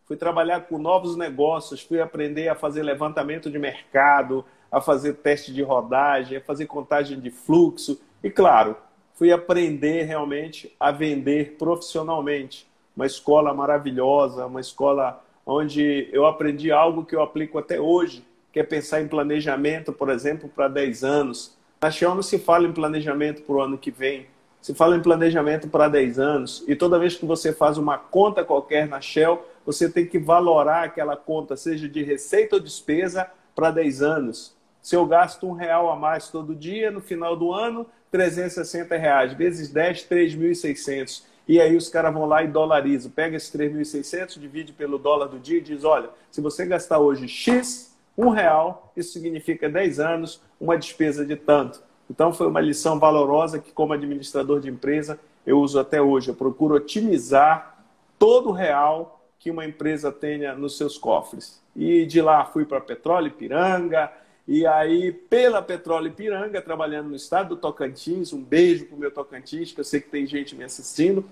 Fui 0.07 0.17
trabalhar 0.17 0.61
com 0.62 0.79
novos 0.79 1.17
negócios, 1.17 1.83
fui 1.83 2.00
aprender 2.00 2.49
a 2.49 2.55
fazer 2.55 2.83
levantamento 2.83 3.50
de 3.50 3.59
mercado, 3.59 4.45
a 4.71 4.81
fazer 4.81 5.14
teste 5.14 5.53
de 5.53 5.62
rodagem, 5.62 6.38
a 6.38 6.41
fazer 6.41 6.67
contagem 6.67 7.19
de 7.19 7.31
fluxo 7.31 8.00
e, 8.23 8.31
claro, 8.31 8.76
fui 9.14 9.33
aprender 9.33 10.02
realmente 10.02 10.75
a 10.78 10.90
vender 10.90 11.56
profissionalmente. 11.59 12.66
Uma 12.97 13.06
escola 13.06 13.54
maravilhosa, 13.54 14.47
uma 14.47 14.61
escola 14.61 15.25
onde 15.47 16.09
eu 16.12 16.26
aprendi 16.26 16.71
algo 16.71 17.04
que 17.04 17.14
eu 17.14 17.23
aplico 17.23 17.59
até 17.59 17.80
hoje, 17.80 18.25
que 18.52 18.61
é 18.61 18.62
pensar 18.62 19.00
em 19.00 19.09
planejamento, 19.09 19.92
por 19.92 20.09
exemplo, 20.09 20.49
para 20.49 20.68
10 20.68 21.04
anos. 21.04 21.56
Na 21.83 21.90
Shell 21.90 22.14
não 22.14 22.23
se 22.23 22.38
fala 22.38 22.66
em 22.66 22.73
planejamento 22.73 23.42
para 23.42 23.54
o 23.54 23.61
ano 23.61 23.76
que 23.76 23.90
vem, 23.90 24.26
se 24.61 24.73
fala 24.75 24.97
em 24.97 25.02
planejamento 25.02 25.68
para 25.68 25.88
10 25.88 26.18
anos, 26.18 26.64
e 26.66 26.75
toda 26.75 26.99
vez 26.99 27.16
que 27.16 27.26
você 27.26 27.52
faz 27.52 27.76
uma 27.76 27.99
conta 27.99 28.44
qualquer 28.44 28.88
na 28.88 29.00
Shell, 29.00 29.44
você 29.66 29.90
tem 29.90 30.06
que 30.06 30.18
valorar 30.18 30.85
aquela 30.85 31.16
conta, 31.16 31.56
seja 31.56 31.88
de 31.88 32.02
receita 32.02 32.56
ou 32.56 32.62
despesa, 32.62 33.30
para 33.54 33.71
10 33.71 34.02
anos. 34.02 34.54
Se 34.80 34.97
eu 34.97 35.04
gasto 35.06 35.47
um 35.47 35.52
real 35.52 35.90
a 35.90 35.97
mais 35.97 36.28
todo 36.28 36.54
dia, 36.54 36.90
no 36.90 37.00
final 37.00 37.37
do 37.37 37.52
ano, 37.52 37.87
360 38.14 38.97
reais, 38.97 39.33
vezes 39.33 39.68
10, 39.71 40.06
3.600. 40.09 41.25
E 41.49 41.61
aí 41.61 41.76
os 41.76 41.88
caras 41.88 42.14
vão 42.14 42.26
lá 42.26 42.44
e 42.44 42.47
dolarizam. 42.47 43.11
Pega 43.11 43.37
esse 43.37 43.50
3.600, 43.59 44.38
divide 44.38 44.73
pelo 44.73 44.99
dólar 44.99 45.26
do 45.26 45.40
dia 45.40 45.59
e 45.59 45.61
diz, 45.61 45.83
olha, 45.83 46.09
se 46.30 46.40
você 46.40 46.64
gastar 46.64 47.00
hoje 47.00 47.26
X, 47.26 47.92
um 48.16 48.28
real, 48.28 48.92
isso 48.97 49.12
significa 49.14 49.68
10 49.68 49.99
anos, 49.99 50.40
uma 50.61 50.78
despesa 50.78 51.26
de 51.26 51.35
tanto. 51.35 51.83
Então, 52.09 52.33
foi 52.33 52.47
uma 52.47 52.61
lição 52.61 53.00
valorosa 53.00 53.59
que, 53.59 53.73
como 53.73 53.92
administrador 53.92 54.61
de 54.61 54.71
empresa, 54.71 55.18
eu 55.44 55.59
uso 55.59 55.80
até 55.80 56.00
hoje. 56.00 56.28
Eu 56.28 56.37
procuro 56.37 56.76
otimizar 56.76 57.85
todo 58.16 58.50
o 58.50 58.52
real 58.52 59.27
que 59.40 59.50
uma 59.50 59.66
empresa 59.66 60.12
tenha 60.12 60.55
nos 60.55 60.79
seus 60.79 60.96
cofres. 60.96 61.61
E 61.74 62.07
de 62.07 62.22
lá 62.22 62.44
fui 62.44 62.64
para 62.64 62.81
Petróleo 62.81 63.33
Piranga, 63.33 64.12
e 64.46 64.66
aí, 64.66 65.11
pela 65.11 65.62
Petróleo 65.62 66.12
Piranga, 66.12 66.61
trabalhando 66.61 67.09
no 67.09 67.16
estado 67.16 67.50
do 67.50 67.57
Tocantins, 67.57 68.33
um 68.33 68.42
beijo 68.42 68.87
para 68.87 68.96
o 68.96 68.98
meu 68.98 69.11
Tocantins, 69.11 69.72
que 69.72 69.80
eu 69.80 69.85
sei 69.85 70.00
que 70.00 70.09
tem 70.09 70.26
gente 70.26 70.54
me 70.54 70.64
assistindo. 70.64 71.24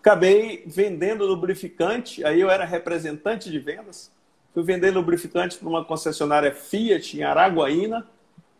Acabei 0.00 0.62
vendendo 0.66 1.24
lubrificante, 1.24 2.22
aí 2.24 2.40
eu 2.40 2.50
era 2.50 2.64
representante 2.64 3.50
de 3.50 3.58
vendas. 3.58 4.12
Fui 4.52 4.62
vender 4.62 4.90
lubrificante 4.90 5.56
para 5.56 5.68
uma 5.68 5.84
concessionária 5.84 6.52
Fiat 6.52 7.18
em 7.18 7.22
Araguaína, 7.22 8.06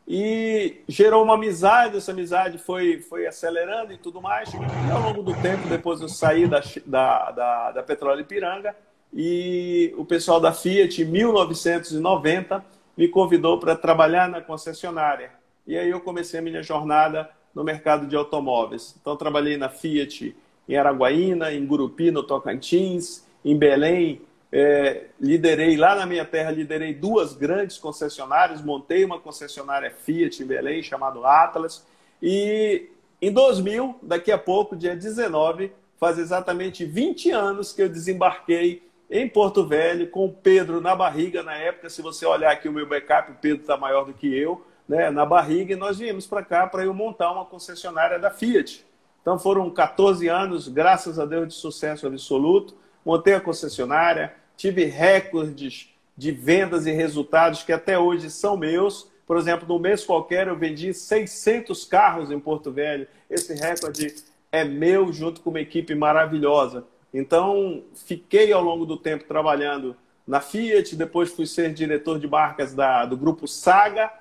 e 0.07 0.83
gerou 0.87 1.22
uma 1.24 1.35
amizade, 1.35 1.96
essa 1.96 2.12
amizade 2.12 2.59
foi, 2.59 3.00
foi 3.00 3.26
acelerando 3.26 3.92
e 3.92 3.96
tudo 3.96 4.20
mais. 4.20 4.52
E 4.52 4.90
ao 4.90 5.00
longo 5.00 5.22
do 5.22 5.35
tempo, 5.40 5.66
depois 5.66 6.00
eu 6.00 6.09
saí 6.09 6.46
da, 6.46 6.62
da, 6.85 7.30
da, 7.30 7.72
da 7.72 7.83
Petróleo 7.83 8.20
Ipiranga 8.20 8.76
e 9.12 9.94
o 9.96 10.04
pessoal 10.04 10.40
da 10.40 10.52
Fiat, 10.52 11.00
em 11.00 11.07
1990, 11.07 12.64
me 12.96 13.09
convidou 13.09 13.59
para 13.59 13.74
trabalhar 13.76 14.28
na 14.28 14.40
concessionária. 14.40 15.30
E 15.66 15.76
aí 15.76 15.90
eu 15.90 16.00
comecei 16.00 16.40
a 16.40 16.42
minha 16.42 16.62
jornada 16.62 17.30
no 17.54 17.64
mercado 17.64 18.07
de 18.07 18.16
automóveis. 18.16 18.96
Então, 19.00 19.16
trabalhei 19.16 19.57
na 19.57 19.68
Fiat 19.68 20.37
em 20.68 20.76
Araguaína, 20.76 21.52
em 21.52 21.64
Gurupi, 21.64 22.11
no 22.11 22.22
Tocantins, 22.22 23.24
em 23.44 23.57
Belém, 23.57 24.22
é, 24.50 25.07
liderei 25.20 25.76
lá 25.76 25.96
na 25.96 26.07
minha 26.07 26.24
terra, 26.24 26.50
liderei 26.50 26.94
duas 26.94 27.33
grandes 27.33 27.76
concessionárias, 27.76 28.62
montei 28.62 29.04
uma 29.04 29.18
concessionária 29.18 29.90
Fiat 29.90 30.42
em 30.42 30.46
Belém, 30.46 30.83
chamado 30.83 31.26
Atlas, 31.26 31.85
e 32.22 32.88
em 33.20 33.33
2000, 33.33 33.96
daqui 34.02 34.30
a 34.30 34.38
pouco, 34.38 34.76
dia 34.76 34.94
19, 34.94 35.72
faz 35.98 36.18
exatamente 36.18 36.85
20 36.85 37.30
anos 37.30 37.72
que 37.72 37.83
eu 37.83 37.88
desembarquei 37.88 38.83
em 39.11 39.29
Porto 39.29 39.67
Velho 39.67 40.09
com 40.11 40.27
o 40.27 40.33
Pedro 40.33 40.81
na 40.81 40.95
barriga 40.95 41.43
na 41.43 41.55
época. 41.55 41.90
Se 41.90 42.03
você 42.03 42.25
olhar 42.27 42.53
aqui 42.53 42.69
o 42.69 42.73
meu 42.73 42.87
backup, 42.87 43.33
o 43.33 43.37
Pedro 43.37 43.62
está 43.62 43.77
maior 43.77 44.05
do 44.05 44.12
que 44.12 44.35
eu, 44.35 44.64
né, 44.88 45.11
na 45.11 45.25
barriga, 45.25 45.73
e 45.73 45.77
nós 45.77 45.99
viemos 45.99 46.27
para 46.27 46.43
cá 46.43 46.67
para 46.67 46.85
eu 46.85 46.93
montar 46.93 47.33
uma 47.33 47.45
concessionária 47.45 48.19
da 48.19 48.31
Fiat. 48.31 48.85
Então 49.23 49.38
foram 49.38 49.71
14 49.71 50.29
anos, 50.29 50.69
graças 50.69 51.19
a 51.19 51.25
Deus, 51.25 51.49
de 51.49 51.55
sucesso 51.55 52.07
absoluto. 52.07 52.75
Montei 53.05 53.35
a 53.35 53.40
concessionária, 53.40 54.35
tive 54.57 54.85
recordes 54.85 55.90
de 56.17 56.31
vendas 56.31 56.87
e 56.87 56.93
resultados 56.93 57.62
que 57.62 57.73
até 57.73 57.99
hoje 57.99 58.31
são 58.31 58.57
meus. 58.57 59.11
Por 59.27 59.38
exemplo, 59.38 59.67
no 59.67 59.79
mês 59.79 60.05
qualquer 60.05 60.49
eu 60.49 60.57
vendi 60.57 60.93
600 60.93 61.85
carros 61.85 62.31
em 62.31 62.38
Porto 62.38 62.71
Velho. 62.71 63.07
Esse 63.29 63.55
recorde 63.55 64.14
é 64.53 64.62
meu 64.62 65.12
junto 65.12 65.40
com 65.40 65.51
uma 65.51 65.61
equipe 65.61 65.95
maravilhosa. 65.95 66.85
Então, 67.14 67.85
fiquei 67.94 68.53
ao 68.53 68.61
longo 68.61 68.85
do 68.85 68.96
tempo 68.96 69.22
trabalhando 69.22 69.96
na 70.27 70.40
Fiat, 70.40 70.96
depois 70.96 71.31
fui 71.31 71.46
ser 71.46 71.72
diretor 71.72 72.18
de 72.18 72.27
marcas 72.27 72.74
da, 72.74 73.07
do 73.07 73.16
grupo 73.16 73.46
Saga. 73.46 74.12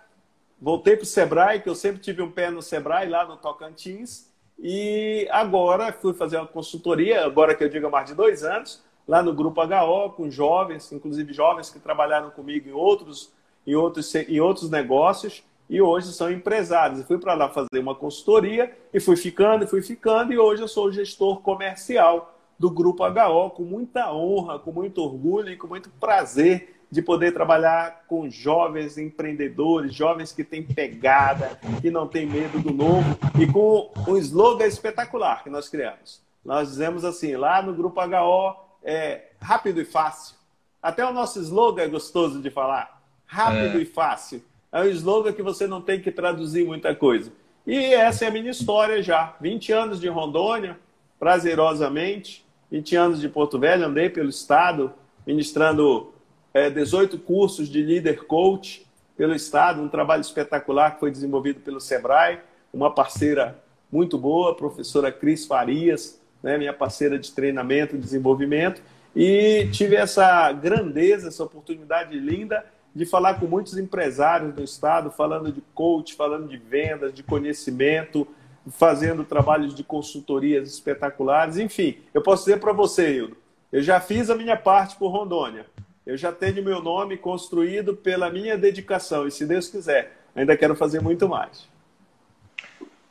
Voltei 0.61 0.95
para 0.95 1.03
o 1.03 1.07
Sebrae, 1.07 1.59
que 1.59 1.67
eu 1.67 1.73
sempre 1.73 1.99
tive 1.99 2.21
um 2.21 2.29
pé 2.29 2.51
no 2.51 2.61
Sebrae, 2.61 3.09
lá 3.09 3.25
no 3.25 3.35
Tocantins. 3.35 4.31
E 4.59 5.27
agora 5.31 5.91
fui 5.91 6.13
fazer 6.13 6.37
uma 6.37 6.45
consultoria, 6.45 7.25
agora 7.25 7.55
que 7.55 7.63
eu 7.63 7.69
digo 7.69 7.87
há 7.87 7.89
mais 7.89 8.05
de 8.05 8.13
dois 8.13 8.43
anos, 8.43 8.83
lá 9.07 9.23
no 9.23 9.33
Grupo 9.33 9.59
HO, 9.61 10.11
com 10.11 10.29
jovens, 10.29 10.91
inclusive 10.91 11.33
jovens 11.33 11.71
que 11.71 11.79
trabalharam 11.79 12.29
comigo 12.29 12.69
em 12.69 12.73
outros, 12.73 13.33
em 13.65 13.73
outros, 13.73 14.13
em 14.13 14.39
outros 14.39 14.69
negócios 14.69 15.43
e 15.69 15.81
hoje 15.81 16.13
são 16.13 16.31
empresários. 16.31 16.99
Eu 16.99 17.05
fui 17.05 17.17
para 17.17 17.33
lá 17.33 17.49
fazer 17.49 17.79
uma 17.79 17.95
consultoria 17.95 18.71
e 18.93 18.99
fui 18.99 19.15
ficando, 19.15 19.63
e 19.63 19.67
fui 19.67 19.81
ficando, 19.81 20.31
e 20.31 20.37
hoje 20.37 20.61
eu 20.61 20.67
sou 20.67 20.91
gestor 20.91 21.41
comercial 21.41 22.32
do 22.57 22.69
Grupo 22.69 23.03
HO, 23.05 23.49
com 23.51 23.63
muita 23.63 24.13
honra, 24.13 24.59
com 24.59 24.71
muito 24.71 25.01
orgulho 25.01 25.49
e 25.49 25.57
com 25.57 25.67
muito 25.67 25.89
prazer 25.89 26.73
de 26.93 27.01
poder 27.01 27.33
trabalhar 27.33 28.03
com 28.07 28.29
jovens 28.29 28.99
empreendedores, 28.99 29.95
jovens 29.95 30.31
que 30.31 30.43
têm 30.43 30.61
pegada, 30.61 31.59
que 31.81 31.89
não 31.89 32.07
têm 32.07 32.27
medo 32.27 32.59
do 32.59 32.71
novo, 32.71 33.17
e 33.41 33.47
com 33.51 33.91
um 34.07 34.15
slogan 34.17 34.67
espetacular 34.67 35.43
que 35.43 35.49
nós 35.49 35.67
criamos. 35.67 36.21
Nós 36.45 36.69
dizemos 36.69 37.03
assim, 37.03 37.35
lá 37.35 37.63
no 37.63 37.73
Grupo 37.73 37.99
HO, 37.99 38.55
é 38.83 39.29
rápido 39.41 39.81
e 39.81 39.85
fácil. 39.85 40.35
Até 40.81 41.03
o 41.03 41.13
nosso 41.13 41.39
slogan 41.39 41.81
é 41.81 41.87
gostoso 41.87 42.39
de 42.39 42.51
falar. 42.51 43.01
Rápido 43.25 43.79
é. 43.79 43.81
e 43.81 43.85
fácil. 43.85 44.43
É 44.71 44.81
um 44.81 44.87
slogan 44.87 45.33
que 45.33 45.41
você 45.41 45.65
não 45.65 45.81
tem 45.81 45.99
que 45.99 46.11
traduzir 46.11 46.65
muita 46.65 46.93
coisa. 46.93 47.31
E 47.65 47.75
essa 47.93 48.25
é 48.25 48.27
a 48.27 48.31
minha 48.31 48.51
história 48.51 49.01
já. 49.01 49.35
20 49.39 49.71
anos 49.71 49.99
de 49.99 50.09
Rondônia, 50.09 50.77
prazerosamente. 51.17 52.42
20 52.73 52.95
anos 52.95 53.21
de 53.21 53.29
Porto 53.29 53.59
Velho, 53.59 53.85
andei 53.85 54.09
pelo 54.09 54.31
estado, 54.31 54.91
ministrando 55.27 56.11
é, 56.51 56.71
18 56.71 57.19
cursos 57.19 57.69
de 57.69 57.83
líder 57.83 58.25
coach 58.25 58.83
pelo 59.15 59.35
estado, 59.35 59.79
um 59.79 59.87
trabalho 59.87 60.21
espetacular 60.21 60.95
que 60.95 60.99
foi 60.99 61.11
desenvolvido 61.11 61.59
pelo 61.59 61.79
Sebrae, 61.79 62.39
uma 62.73 62.89
parceira 62.89 63.61
muito 63.91 64.17
boa, 64.17 64.55
professora 64.55 65.11
Cris 65.11 65.45
Farias, 65.45 66.19
né, 66.41 66.57
minha 66.57 66.73
parceira 66.73 67.19
de 67.19 67.31
treinamento 67.31 67.95
e 67.95 67.99
desenvolvimento, 67.99 68.81
e 69.15 69.69
tive 69.71 69.95
essa 69.95 70.51
grandeza, 70.51 71.27
essa 71.27 71.43
oportunidade 71.43 72.19
linda 72.19 72.65
de 72.95 73.05
falar 73.05 73.35
com 73.39 73.45
muitos 73.45 73.77
empresários 73.77 74.51
do 74.51 74.63
estado, 74.63 75.11
falando 75.11 75.51
de 75.51 75.61
coach, 75.75 76.15
falando 76.15 76.47
de 76.47 76.57
vendas, 76.57 77.13
de 77.13 77.21
conhecimento, 77.21 78.27
fazendo 78.71 79.23
trabalhos 79.23 79.75
de 79.75 79.83
consultorias 79.83 80.69
espetaculares. 80.69 81.57
Enfim, 81.57 81.97
eu 82.13 82.21
posso 82.21 82.45
dizer 82.45 82.59
para 82.59 82.73
você, 82.73 83.17
Hildo, 83.17 83.37
eu 83.71 83.81
já 83.81 83.99
fiz 83.99 84.29
a 84.29 84.35
minha 84.35 84.55
parte 84.55 84.95
por 84.95 85.09
Rondônia. 85.09 85.65
Eu 86.05 86.17
já 86.17 86.31
tenho 86.31 86.63
meu 86.63 86.81
nome 86.81 87.17
construído 87.17 87.95
pela 87.95 88.29
minha 88.29 88.57
dedicação 88.57 89.25
e, 89.25 89.31
se 89.31 89.45
Deus 89.45 89.69
quiser, 89.69 90.17
ainda 90.35 90.57
quero 90.57 90.75
fazer 90.75 91.01
muito 91.01 91.29
mais. 91.29 91.67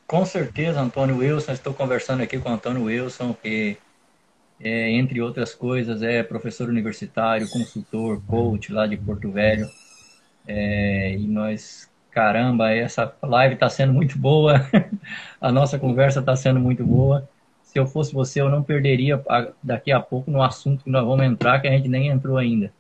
Com 0.07 0.27
certeza, 0.27 0.81
Antônio 0.81 1.19
Wilson. 1.19 1.53
Estou 1.53 1.73
conversando 1.73 2.23
aqui 2.23 2.39
com 2.39 2.51
o 2.51 2.53
Antônio 2.53 2.85
Wilson, 2.85 3.35
que, 3.43 3.79
é, 4.61 4.91
entre 4.91 5.23
outras 5.23 5.55
coisas, 5.55 6.03
é 6.03 6.23
professor 6.23 6.69
universitário, 6.69 7.49
consultor, 7.49 8.21
coach 8.27 8.71
lá 8.71 8.87
de 8.87 8.97
Porto 8.99 9.31
Velho. 9.31 9.67
É, 10.47 11.15
e 11.15 11.27
nós, 11.27 11.89
caramba, 12.13 12.71
essa 12.71 13.15
live 13.23 13.55
está 13.55 13.69
sendo 13.69 13.93
muito 13.93 14.19
boa. 14.19 14.67
a 15.41 15.51
nossa 15.51 15.79
conversa 15.79 16.21
está 16.21 16.37
sendo 16.37 16.61
muito 16.61 16.85
boa. 16.85 17.29
Se 17.63 17.79
eu 17.79 17.87
fosse 17.87 18.13
você, 18.13 18.41
eu 18.41 18.51
não 18.51 18.63
perderia 18.63 19.23
daqui 19.63 19.91
a 19.91 19.99
pouco 19.99 20.31
no 20.31 20.43
assunto 20.43 20.85
que 20.85 20.91
nós 20.91 21.05
vamos 21.05 21.25
entrar, 21.25 21.61
que 21.61 21.67
a 21.67 21.71
gente 21.71 21.89
nem 21.89 22.09
entrou 22.09 22.37
ainda. 22.37 22.73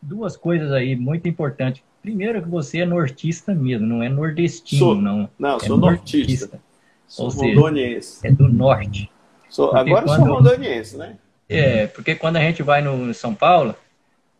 Duas 0.00 0.36
coisas 0.36 0.72
aí 0.72 0.96
muito 0.96 1.28
importantes. 1.28 1.82
Primeiro, 2.00 2.42
que 2.42 2.48
você 2.48 2.80
é 2.80 2.86
nortista 2.86 3.54
mesmo, 3.54 3.86
não 3.86 4.02
é 4.02 4.08
nordestino, 4.08 4.78
sou, 4.78 4.94
não. 4.94 5.28
Não, 5.38 5.56
é 5.56 5.60
sou 5.60 5.76
nortista. 5.76 6.46
nortista. 6.46 6.60
Sou 7.06 7.28
rondoniense. 7.28 8.26
É 8.26 8.30
do 8.30 8.48
norte. 8.48 9.10
Sou, 9.50 9.74
agora 9.74 10.04
quando, 10.04 10.24
sou 10.24 10.34
rondoniense, 10.36 10.96
né? 10.96 11.16
É, 11.48 11.86
porque 11.88 12.14
quando 12.14 12.36
a 12.36 12.40
gente 12.40 12.62
vai 12.62 12.80
no 12.80 13.12
São 13.12 13.34
Paulo, 13.34 13.74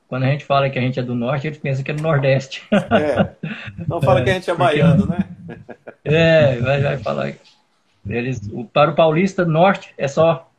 quando 0.08 0.22
a 0.24 0.28
gente 0.28 0.44
fala 0.44 0.70
que 0.70 0.78
a 0.78 0.82
gente 0.82 0.98
é 0.98 1.02
do 1.02 1.14
norte, 1.14 1.46
eles 1.46 1.58
pensam 1.58 1.84
que 1.84 1.90
é 1.90 1.94
do 1.94 2.02
nordeste. 2.02 2.66
É. 2.72 3.34
Não 3.86 4.00
fala 4.00 4.20
é, 4.20 4.24
que 4.24 4.30
a 4.30 4.32
gente 4.34 4.50
é 4.50 4.54
baiano, 4.54 5.06
né? 5.06 5.18
É, 6.04 6.56
vai, 6.56 6.80
vai 6.80 6.96
falar. 6.96 7.34
Eles, 8.08 8.40
para 8.72 8.90
o 8.90 8.94
paulista 8.94 9.44
norte 9.44 9.92
é 9.98 10.08
só 10.08 10.50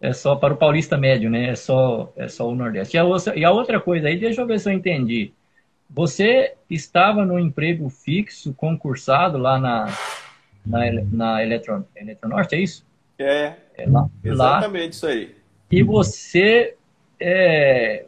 é 0.00 0.12
só 0.12 0.34
para 0.34 0.54
o 0.54 0.56
paulista 0.56 0.96
médio, 0.96 1.30
né? 1.30 1.50
É 1.50 1.54
só 1.54 2.12
é 2.16 2.26
só 2.26 2.48
o 2.48 2.54
nordeste. 2.56 2.96
E 2.96 2.98
a 2.98 3.04
outra, 3.04 3.38
e 3.38 3.44
a 3.44 3.52
outra 3.52 3.78
coisa 3.78 4.08
aí, 4.08 4.18
deixa 4.18 4.40
eu 4.40 4.46
ver 4.46 4.58
se 4.58 4.68
eu 4.68 4.72
entendi. 4.72 5.32
Você 5.88 6.54
estava 6.68 7.24
no 7.24 7.38
emprego 7.38 7.88
fixo, 7.88 8.52
concursado 8.54 9.38
lá 9.38 9.60
na 9.60 9.86
na, 10.66 10.80
na 11.12 11.44
Eletron, 11.44 11.84
Eletronorte, 11.94 12.56
é 12.56 12.58
isso? 12.58 12.84
É, 13.18 13.54
é 13.76 13.86
lá, 13.86 14.08
exatamente 14.24 14.82
lá. 14.82 14.88
isso 14.88 15.06
aí. 15.06 15.36
E 15.70 15.82
você 15.84 16.74
é, 17.20 18.06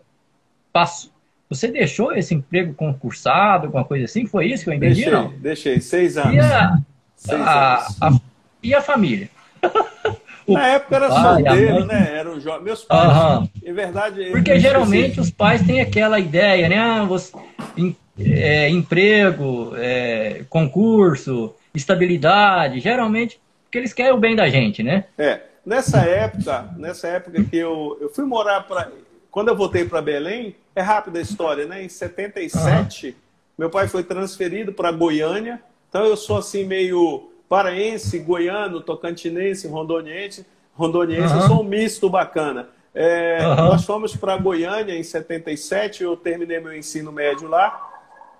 você 1.48 1.68
deixou 1.68 2.14
esse 2.14 2.34
emprego 2.34 2.74
concursado, 2.74 3.66
alguma 3.66 3.84
coisa 3.84 4.04
assim? 4.04 4.26
Foi 4.26 4.46
isso 4.46 4.64
que 4.64 4.70
eu 4.70 4.74
entendi, 4.74 4.94
deixei, 4.94 5.12
não? 5.12 5.32
Deixei, 5.38 5.80
seis 5.80 6.16
anos. 6.16 6.34
E 6.34 6.38
a, 6.40 6.78
seis 7.16 7.40
a, 7.40 7.74
anos. 7.74 7.96
A, 8.00 8.20
e 8.62 8.74
a 8.74 8.80
família? 8.80 9.28
Na 10.48 10.66
época 10.66 10.96
era 10.96 11.08
pai, 11.08 11.42
solteiro, 11.44 11.84
né? 11.86 12.24
Meus 12.62 12.82
pais, 12.82 13.38
uhum. 13.38 13.48
em 13.64 13.72
verdade... 13.72 14.24
Porque 14.32 14.58
geralmente 14.58 15.20
os 15.20 15.30
pais 15.30 15.62
têm 15.62 15.80
aquela 15.80 16.18
ideia, 16.18 16.68
né? 16.68 16.78
Ah, 16.78 17.04
você, 17.04 17.32
em, 17.76 17.96
é, 18.18 18.68
emprego, 18.68 19.72
é, 19.76 20.44
concurso, 20.50 21.54
estabilidade, 21.72 22.80
geralmente 22.80 23.40
porque 23.72 23.78
eles 23.78 23.94
querem 23.94 24.12
o 24.12 24.18
bem 24.18 24.36
da 24.36 24.50
gente, 24.50 24.82
né? 24.82 25.06
É. 25.16 25.40
Nessa 25.64 26.00
época, 26.00 26.68
nessa 26.76 27.08
época 27.08 27.42
que 27.42 27.56
eu, 27.56 27.96
eu 28.02 28.10
fui 28.10 28.26
morar 28.26 28.60
para 28.64 28.90
quando 29.32 29.48
eu 29.48 29.56
voltei 29.56 29.86
para 29.86 30.02
Belém, 30.02 30.54
é 30.76 30.82
rápida 30.82 31.18
a 31.18 31.22
história, 31.22 31.66
né? 31.66 31.82
Em 31.82 31.88
77, 31.88 33.06
uhum. 33.06 33.14
meu 33.56 33.70
pai 33.70 33.88
foi 33.88 34.04
transferido 34.04 34.74
para 34.74 34.92
Goiânia. 34.92 35.60
Então 35.88 36.04
eu 36.04 36.18
sou 36.18 36.36
assim 36.36 36.66
meio 36.66 37.30
paraense, 37.48 38.18
goiano, 38.18 38.82
tocantinense, 38.82 39.66
rondoniense, 39.66 40.46
rondoniense, 40.74 41.32
uhum. 41.32 41.40
eu 41.40 41.46
sou 41.48 41.60
um 41.62 41.64
misto 41.64 42.10
bacana. 42.10 42.68
É, 42.94 43.38
uhum. 43.40 43.56
Nós 43.56 43.86
fomos 43.86 44.14
para 44.14 44.36
Goiânia 44.36 44.94
em 44.94 45.02
77, 45.02 46.02
eu 46.02 46.14
terminei 46.14 46.60
meu 46.60 46.76
ensino 46.76 47.10
médio 47.10 47.48
lá. 47.48 47.88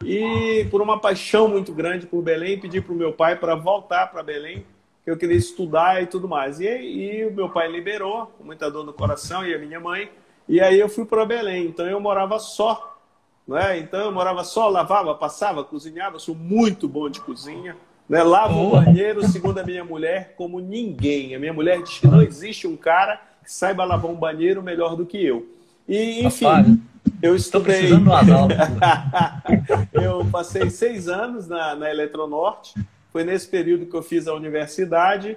E 0.05 0.67
por 0.71 0.83
uma 0.83 1.01
paixão 1.01 1.49
muito 1.49 1.73
grande 1.73 2.07
por 2.07 2.21
Belém, 2.21 2.61
pedi 2.61 2.83
para 2.83 2.93
o 2.93 2.97
meu 2.97 3.15
pai 3.15 3.37
para 3.37 3.55
voltar 3.55 4.09
para 4.09 4.23
Belém, 4.23 4.67
que 5.05 5.11
eu 5.11 5.17
queria 5.17 5.37
estudar 5.37 6.03
e 6.03 6.07
tudo 6.07 6.29
mais. 6.29 6.61
E, 6.61 6.67
e 6.67 7.25
o 7.25 7.33
meu 7.33 7.49
pai 7.49 7.71
liberou, 7.71 8.27
com 8.37 8.45
muita 8.45 8.71
dor 8.71 8.85
no 8.85 8.93
coração, 8.93 9.47
e 9.47 9.55
a 9.55 9.59
minha 9.59 9.81
mãe. 9.81 10.11
E 10.49 10.61
aí 10.61 10.79
eu 10.79 10.89
fui 10.89 11.05
para 11.05 11.25
Belém. 11.25 11.67
Então 11.67 11.87
eu 11.87 12.01
morava 12.01 12.39
só. 12.39 12.99
Né? 13.47 13.79
Então 13.79 14.01
eu 14.01 14.13
morava 14.13 14.45
só, 14.45 14.69
lavava, 14.69 15.15
passava, 15.15 15.65
cozinhava. 15.65 16.19
Sou 16.19 16.35
muito 16.35 16.89
bom 16.89 17.09
de 17.09 17.21
cozinha. 17.21 17.77
Né? 18.09 18.23
Lavo 18.23 18.61
o 18.61 18.71
banheiro, 18.73 19.27
segundo 19.27 19.59
a 19.59 19.65
minha 19.65 19.85
mulher, 19.85 20.35
como 20.37 20.61
ninguém. 20.61 21.35
A 21.35 21.39
minha 21.39 21.53
mulher 21.53 21.83
diz 21.83 21.99
que 21.99 22.07
não 22.07 22.23
existe 22.23 22.67
um 22.67 22.77
cara 22.77 23.21
que 23.43 23.53
saiba 23.53 23.85
lavar 23.85 24.11
um 24.11 24.17
banheiro 24.17 24.63
melhor 24.63 24.97
do 24.97 25.07
que 25.07 25.25
eu. 25.25 25.47
E, 25.89 26.25
enfim, 26.25 26.45
Rapaz, 26.45 26.79
eu 27.21 27.35
estudei. 27.35 27.91
eu 29.93 30.25
passei 30.31 30.71
seis 30.71 31.09
anos 31.09 31.49
na, 31.49 31.75
na 31.75 31.91
Eletronorte. 31.91 32.75
Foi 33.11 33.25
nesse 33.25 33.49
período 33.49 33.87
que 33.87 33.95
eu 33.95 34.03
fiz 34.03 34.27
a 34.27 34.35
universidade. 34.35 35.37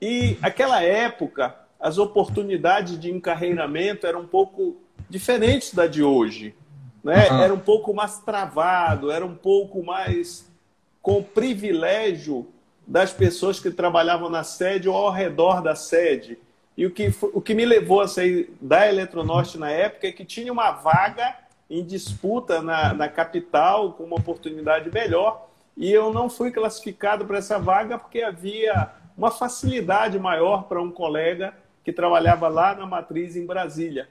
E 0.00 0.36
aquela 0.42 0.82
época, 0.82 1.54
as 1.84 1.98
oportunidades 1.98 2.98
de 2.98 3.12
encarreiramento 3.12 4.06
eram 4.06 4.20
um 4.20 4.26
pouco 4.26 4.78
diferentes 5.06 5.74
da 5.74 5.86
de 5.86 6.02
hoje. 6.02 6.54
Né? 7.04 7.28
Uhum. 7.28 7.40
Era 7.42 7.52
um 7.52 7.58
pouco 7.58 7.92
mais 7.92 8.20
travado, 8.20 9.10
era 9.10 9.22
um 9.22 9.34
pouco 9.34 9.84
mais 9.84 10.50
com 11.02 11.18
o 11.18 11.22
privilégio 11.22 12.48
das 12.86 13.12
pessoas 13.12 13.60
que 13.60 13.70
trabalhavam 13.70 14.30
na 14.30 14.42
sede 14.42 14.88
ou 14.88 14.96
ao 14.96 15.10
redor 15.10 15.60
da 15.60 15.74
sede. 15.74 16.38
E 16.74 16.86
o 16.86 16.90
que, 16.90 17.14
o 17.34 17.40
que 17.42 17.52
me 17.52 17.66
levou 17.66 18.00
a 18.00 18.08
sair 18.08 18.50
da 18.62 18.88
Eletronorte 18.88 19.58
na 19.58 19.70
época 19.70 20.06
é 20.06 20.12
que 20.12 20.24
tinha 20.24 20.50
uma 20.50 20.70
vaga 20.70 21.36
em 21.68 21.84
disputa 21.84 22.62
na, 22.62 22.94
na 22.94 23.08
capital, 23.10 23.92
com 23.92 24.04
uma 24.04 24.16
oportunidade 24.16 24.90
melhor, 24.90 25.50
e 25.76 25.92
eu 25.92 26.10
não 26.14 26.30
fui 26.30 26.50
classificado 26.50 27.26
para 27.26 27.36
essa 27.36 27.58
vaga 27.58 27.98
porque 27.98 28.22
havia 28.22 28.90
uma 29.18 29.30
facilidade 29.30 30.18
maior 30.18 30.62
para 30.64 30.80
um 30.80 30.90
colega 30.90 31.52
que 31.84 31.92
trabalhava 31.92 32.48
lá 32.48 32.74
na 32.74 32.86
matriz 32.86 33.36
em 33.36 33.44
Brasília. 33.44 34.08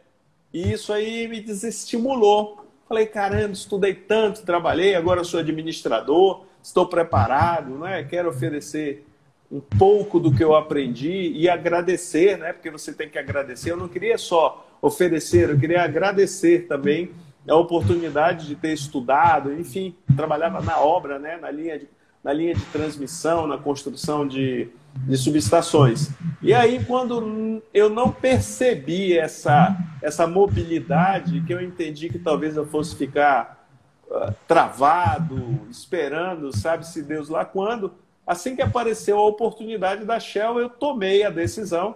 E 0.54 0.72
isso 0.72 0.94
aí 0.94 1.28
me 1.28 1.42
desestimulou. 1.42 2.66
Falei, 2.88 3.08
caramba, 3.08 3.54
estudei 3.54 3.96
tanto, 3.96 4.46
trabalhei, 4.46 4.94
agora 4.94 5.24
sou 5.24 5.40
administrador, 5.40 6.46
estou 6.62 6.86
preparado, 6.86 7.72
não 7.72 7.88
é? 7.88 8.04
quero 8.04 8.30
oferecer 8.30 9.06
um 9.52 9.60
pouco 9.60 10.20
do 10.20 10.34
que 10.34 10.44
eu 10.44 10.56
aprendi 10.56 11.32
e 11.36 11.50
agradecer, 11.50 12.38
né? 12.38 12.54
Porque 12.54 12.72
você 12.72 12.92
tem 12.92 13.10
que 13.10 13.20
agradecer. 13.20 13.72
Eu 13.72 13.78
não 13.78 13.88
queria 13.88 14.18
só 14.18 14.66
oferecer, 14.82 15.50
eu 15.50 15.60
queria 15.60 15.84
agradecer 15.84 16.68
também 16.68 17.12
a 17.48 17.56
oportunidade 17.56 18.48
de 18.48 18.56
ter 18.56 18.74
estudado, 18.74 19.54
enfim, 19.54 19.96
trabalhava 20.16 20.62
na 20.62 20.80
obra, 20.80 21.20
né? 21.20 21.38
Na 21.38 21.52
linha 21.52 21.78
de, 21.78 21.88
na 22.24 22.32
linha 22.32 22.56
de 22.56 22.64
transmissão, 22.66 23.46
na 23.48 23.58
construção 23.58 24.28
de, 24.28 24.70
de 24.96 25.18
subestações. 25.18 26.10
E 26.42 26.54
aí, 26.54 26.84
quando 26.86 27.62
eu 27.74 27.90
não 27.90 28.12
percebi 28.12 29.18
essa, 29.18 29.78
essa 30.02 30.26
mobilidade, 30.26 31.42
que 31.42 31.54
eu 31.54 31.62
entendi 31.62 32.10
que 32.10 32.20
talvez 32.20 32.56
eu 32.56 32.66
fosse 32.66 32.96
ficar 32.96 33.68
uh, 34.08 34.34
travado, 34.48 35.60
esperando, 35.70 36.56
sabe-se 36.56 37.02
Deus 37.02 37.28
lá 37.28 37.44
quando, 37.44 37.92
Assim 38.26 38.56
que 38.56 38.62
apareceu 38.62 39.18
a 39.20 39.26
oportunidade 39.26 40.06
da 40.06 40.20
Shell, 40.20 40.58
eu 40.60 40.70
tomei 40.70 41.24
a 41.24 41.30
decisão 41.30 41.96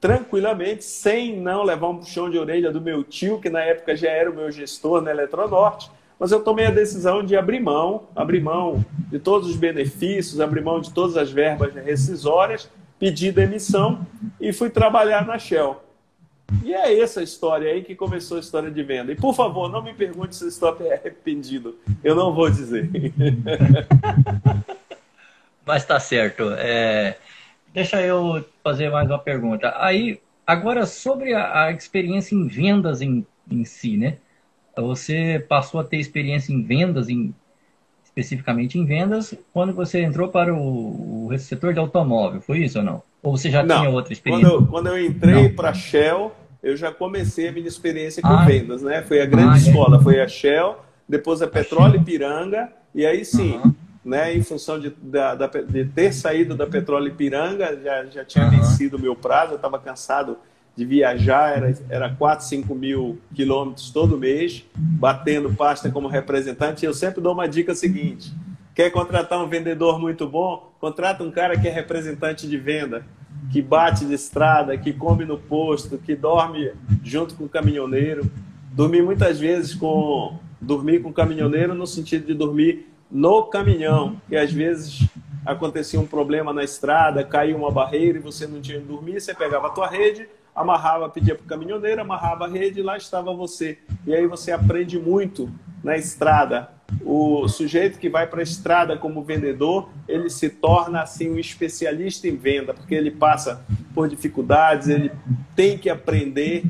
tranquilamente, 0.00 0.84
sem 0.84 1.40
não 1.40 1.62
levar 1.62 1.88
um 1.88 1.98
puxão 1.98 2.28
de 2.28 2.36
orelha 2.36 2.72
do 2.72 2.80
meu 2.80 3.04
tio, 3.04 3.40
que 3.40 3.48
na 3.48 3.60
época 3.60 3.96
já 3.96 4.10
era 4.10 4.28
o 4.28 4.34
meu 4.34 4.50
gestor 4.50 5.00
na 5.00 5.12
Eletronorte, 5.12 5.88
mas 6.22 6.30
eu 6.30 6.38
tomei 6.38 6.66
a 6.66 6.70
decisão 6.70 7.20
de 7.24 7.36
abrir 7.36 7.58
mão, 7.58 8.04
abrir 8.14 8.40
mão 8.40 8.84
de 9.10 9.18
todos 9.18 9.50
os 9.50 9.56
benefícios, 9.56 10.40
abrir 10.40 10.62
mão 10.62 10.80
de 10.80 10.92
todas 10.92 11.16
as 11.16 11.32
verbas 11.32 11.74
rescisórias, 11.74 12.70
pedir 12.96 13.32
demissão 13.32 14.06
e 14.40 14.52
fui 14.52 14.70
trabalhar 14.70 15.26
na 15.26 15.36
Shell. 15.36 15.82
E 16.62 16.72
é 16.72 17.00
essa 17.00 17.24
história 17.24 17.72
aí 17.72 17.82
que 17.82 17.96
começou 17.96 18.36
a 18.36 18.40
história 18.40 18.70
de 18.70 18.82
venda. 18.84 19.10
E 19.10 19.16
por 19.16 19.34
favor, 19.34 19.68
não 19.68 19.82
me 19.82 19.92
pergunte 19.92 20.36
se 20.36 20.46
estou 20.46 20.68
arrependido. 20.68 21.76
Eu 22.04 22.14
não 22.14 22.32
vou 22.32 22.48
dizer. 22.48 22.88
Mas 25.66 25.84
tá 25.84 25.98
certo. 25.98 26.52
É, 26.56 27.16
deixa 27.74 28.00
eu 28.00 28.44
fazer 28.62 28.90
mais 28.90 29.10
uma 29.10 29.18
pergunta. 29.18 29.74
Aí, 29.76 30.20
agora 30.46 30.86
sobre 30.86 31.34
a, 31.34 31.64
a 31.64 31.72
experiência 31.72 32.36
em 32.36 32.46
vendas 32.46 33.02
em, 33.02 33.26
em, 33.50 33.64
si, 33.64 33.96
né? 33.96 34.18
Você 34.76 35.44
passou 35.48 35.80
a 35.80 35.84
ter 35.84 35.98
experiência 35.98 36.52
em 36.52 36.62
vendas, 36.62 37.08
em, 37.08 37.34
especificamente 38.04 38.78
em 38.78 38.84
vendas, 38.84 39.34
quando 39.52 39.72
você 39.72 40.02
entrou 40.02 40.28
para 40.28 40.54
o, 40.54 41.26
o 41.26 41.38
setor 41.38 41.72
de 41.72 41.78
automóvel, 41.78 42.40
foi 42.40 42.60
isso 42.60 42.78
ou 42.78 42.84
não? 42.84 43.02
Ou 43.22 43.36
você 43.36 43.50
já 43.50 43.62
não. 43.62 43.80
tinha 43.80 43.90
outra 43.90 44.12
experiência? 44.12 44.48
Quando 44.48 44.60
eu, 44.60 44.66
quando 44.66 44.86
eu 44.88 45.04
entrei 45.04 45.48
para 45.50 45.70
a 45.70 45.74
Shell, 45.74 46.32
eu 46.62 46.76
já 46.76 46.90
comecei 46.90 47.48
a 47.48 47.52
minha 47.52 47.68
experiência 47.68 48.22
com 48.22 48.28
ah, 48.28 48.44
vendas, 48.44 48.82
né? 48.82 49.02
Foi 49.02 49.20
a 49.20 49.26
grande 49.26 49.50
ah, 49.50 49.54
é? 49.54 49.68
escola, 49.68 49.98
é. 49.98 50.02
foi 50.02 50.20
a 50.20 50.28
Shell 50.28 50.76
depois 51.08 51.42
a 51.42 51.46
Petróleo 51.46 51.96
Ipiranga, 51.96 52.72
e 52.94 53.04
aí 53.04 53.24
sim, 53.24 53.60
uhum. 53.62 53.74
né, 54.04 54.34
em 54.34 54.42
função 54.42 54.80
de, 54.80 54.90
da, 55.02 55.34
de 55.34 55.84
ter 55.84 56.12
saído 56.12 56.54
da 56.54 56.66
Petróleo 56.66 57.08
Ipiranga, 57.08 57.78
já, 57.82 58.04
já 58.06 58.24
tinha 58.24 58.44
uhum. 58.44 58.50
vencido 58.50 58.96
o 58.96 59.00
meu 59.00 59.14
prazo, 59.14 59.52
eu 59.52 59.56
estava 59.56 59.78
cansado 59.78 60.38
de 60.74 60.84
viajar, 60.84 61.56
era, 61.56 61.74
era 61.88 62.10
4, 62.10 62.46
5 62.46 62.74
mil 62.74 63.18
quilômetros 63.34 63.90
todo 63.90 64.16
mês, 64.16 64.64
batendo 64.74 65.52
pasta 65.54 65.90
como 65.90 66.08
representante. 66.08 66.84
E 66.84 66.86
eu 66.86 66.94
sempre 66.94 67.20
dou 67.20 67.34
uma 67.34 67.46
dica 67.46 67.74
seguinte: 67.74 68.32
quer 68.74 68.90
contratar 68.90 69.42
um 69.42 69.48
vendedor 69.48 69.98
muito 69.98 70.26
bom? 70.26 70.72
Contrata 70.80 71.22
um 71.22 71.30
cara 71.30 71.58
que 71.58 71.68
é 71.68 71.70
representante 71.70 72.48
de 72.48 72.56
venda, 72.56 73.04
que 73.50 73.60
bate 73.60 74.06
de 74.06 74.14
estrada, 74.14 74.76
que 74.76 74.92
come 74.92 75.24
no 75.24 75.38
posto, 75.38 75.98
que 75.98 76.16
dorme 76.16 76.72
junto 77.04 77.34
com 77.34 77.44
o 77.44 77.48
caminhoneiro. 77.48 78.30
Dormi 78.72 79.02
muitas 79.02 79.38
vezes 79.38 79.74
com 79.74 80.38
dormir 80.58 81.02
com 81.02 81.10
o 81.10 81.12
caminhoneiro 81.12 81.74
no 81.74 81.86
sentido 81.86 82.26
de 82.26 82.34
dormir 82.34 82.86
no 83.10 83.42
caminhão, 83.42 84.16
que 84.28 84.36
às 84.36 84.52
vezes 84.52 85.06
acontecia 85.44 86.00
um 86.00 86.06
problema 86.06 86.52
na 86.52 86.62
estrada, 86.62 87.24
caiu 87.24 87.58
uma 87.58 87.70
barreira 87.70 88.16
e 88.16 88.20
você 88.20 88.46
não 88.46 88.60
tinha 88.60 88.78
onde 88.78 88.86
dormir, 88.86 89.20
você 89.20 89.34
pegava 89.34 89.66
a 89.66 89.70
tua 89.70 89.88
rede 89.88 90.28
amarrava, 90.54 91.08
pedia 91.08 91.34
para 91.34 91.44
o 91.44 91.46
caminhoneiro, 91.46 92.00
amarrava 92.00 92.44
a 92.44 92.48
rede 92.48 92.80
e 92.80 92.82
lá 92.82 92.96
estava 92.96 93.32
você. 93.34 93.78
E 94.06 94.14
aí 94.14 94.26
você 94.26 94.52
aprende 94.52 94.98
muito 94.98 95.50
na 95.82 95.96
estrada. 95.96 96.70
O 97.04 97.48
sujeito 97.48 97.98
que 97.98 98.08
vai 98.08 98.26
para 98.26 98.40
a 98.40 98.42
estrada 98.42 98.98
como 98.98 99.24
vendedor, 99.24 99.88
ele 100.06 100.28
se 100.28 100.50
torna 100.50 101.00
assim 101.00 101.30
um 101.30 101.38
especialista 101.38 102.28
em 102.28 102.36
venda, 102.36 102.74
porque 102.74 102.94
ele 102.94 103.10
passa 103.10 103.64
por 103.94 104.08
dificuldades, 104.08 104.88
ele 104.88 105.10
tem 105.56 105.78
que 105.78 105.88
aprender 105.88 106.64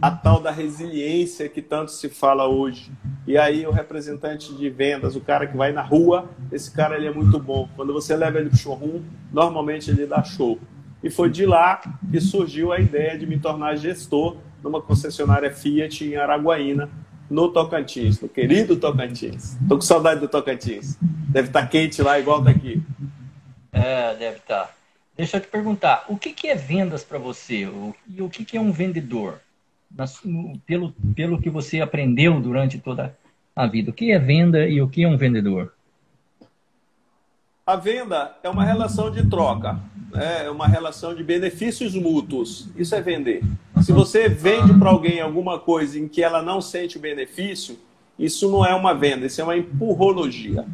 a 0.00 0.10
tal 0.10 0.40
da 0.40 0.50
resiliência 0.50 1.48
que 1.48 1.60
tanto 1.60 1.90
se 1.90 2.08
fala 2.08 2.48
hoje. 2.48 2.90
E 3.26 3.36
aí 3.36 3.66
o 3.66 3.70
representante 3.70 4.54
de 4.54 4.70
vendas, 4.70 5.14
o 5.14 5.20
cara 5.20 5.46
que 5.46 5.56
vai 5.56 5.72
na 5.72 5.82
rua, 5.82 6.30
esse 6.50 6.70
cara 6.70 6.96
ele 6.96 7.06
é 7.06 7.12
muito 7.12 7.38
bom. 7.38 7.68
Quando 7.76 7.92
você 7.92 8.16
leva 8.16 8.38
ele 8.38 8.48
para 8.48 8.56
o 8.56 8.58
showroom, 8.58 9.02
normalmente 9.30 9.90
ele 9.90 10.06
dá 10.06 10.22
show. 10.24 10.58
E 11.02 11.10
foi 11.10 11.30
de 11.30 11.46
lá 11.46 11.80
que 12.10 12.20
surgiu 12.20 12.72
a 12.72 12.78
ideia 12.78 13.18
de 13.18 13.26
me 13.26 13.38
tornar 13.38 13.76
gestor 13.76 14.36
numa 14.62 14.80
concessionária 14.80 15.50
Fiat 15.50 16.04
em 16.04 16.16
Araguaína, 16.16 16.90
no 17.30 17.48
Tocantins, 17.48 18.20
no 18.20 18.28
querido 18.28 18.76
Tocantins. 18.76 19.56
Tô 19.68 19.76
com 19.76 19.82
saudade 19.82 20.20
do 20.20 20.28
Tocantins. 20.28 20.98
Deve 21.00 21.48
estar 21.48 21.62
tá 21.62 21.66
quente 21.66 22.02
lá, 22.02 22.18
igual 22.18 22.42
tá 22.42 22.50
aqui. 22.50 22.82
É, 23.72 24.14
deve 24.16 24.38
estar. 24.38 24.64
Tá. 24.64 24.70
Deixa 25.16 25.36
eu 25.36 25.40
te 25.40 25.48
perguntar, 25.48 26.04
o 26.08 26.16
que, 26.16 26.32
que 26.32 26.48
é 26.48 26.54
vendas 26.54 27.04
para 27.04 27.18
você? 27.18 27.68
E 28.08 28.22
o 28.22 28.28
que, 28.28 28.44
que 28.44 28.56
é 28.56 28.60
um 28.60 28.72
vendedor? 28.72 29.40
pelo, 30.66 30.92
pelo 31.14 31.40
que 31.40 31.50
você 31.50 31.80
aprendeu 31.80 32.40
durante 32.40 32.78
toda 32.78 33.16
a 33.54 33.66
vida. 33.66 33.90
O 33.90 33.94
que 33.94 34.12
é 34.12 34.18
venda 34.18 34.66
e 34.66 34.80
o 34.80 34.88
que 34.88 35.02
é 35.02 35.08
um 35.08 35.16
vendedor? 35.16 35.74
A 37.66 37.76
venda 37.76 38.36
é 38.42 38.48
uma 38.48 38.64
relação 38.64 39.10
de 39.10 39.28
troca? 39.28 39.78
É 40.14 40.50
uma 40.50 40.66
relação 40.66 41.14
de 41.14 41.22
benefícios 41.22 41.94
mútuos. 41.94 42.68
Isso 42.76 42.94
é 42.94 43.00
vender. 43.00 43.42
Se 43.82 43.92
você 43.92 44.28
vende 44.28 44.74
para 44.74 44.90
alguém 44.90 45.20
alguma 45.20 45.58
coisa 45.58 45.98
em 45.98 46.08
que 46.08 46.22
ela 46.22 46.42
não 46.42 46.60
sente 46.60 46.96
o 46.96 47.00
benefício, 47.00 47.78
isso 48.18 48.50
não 48.50 48.64
é 48.64 48.74
uma 48.74 48.94
venda, 48.94 49.26
isso 49.26 49.40
é 49.40 49.44
uma 49.44 49.56
empurrologia. 49.56 50.66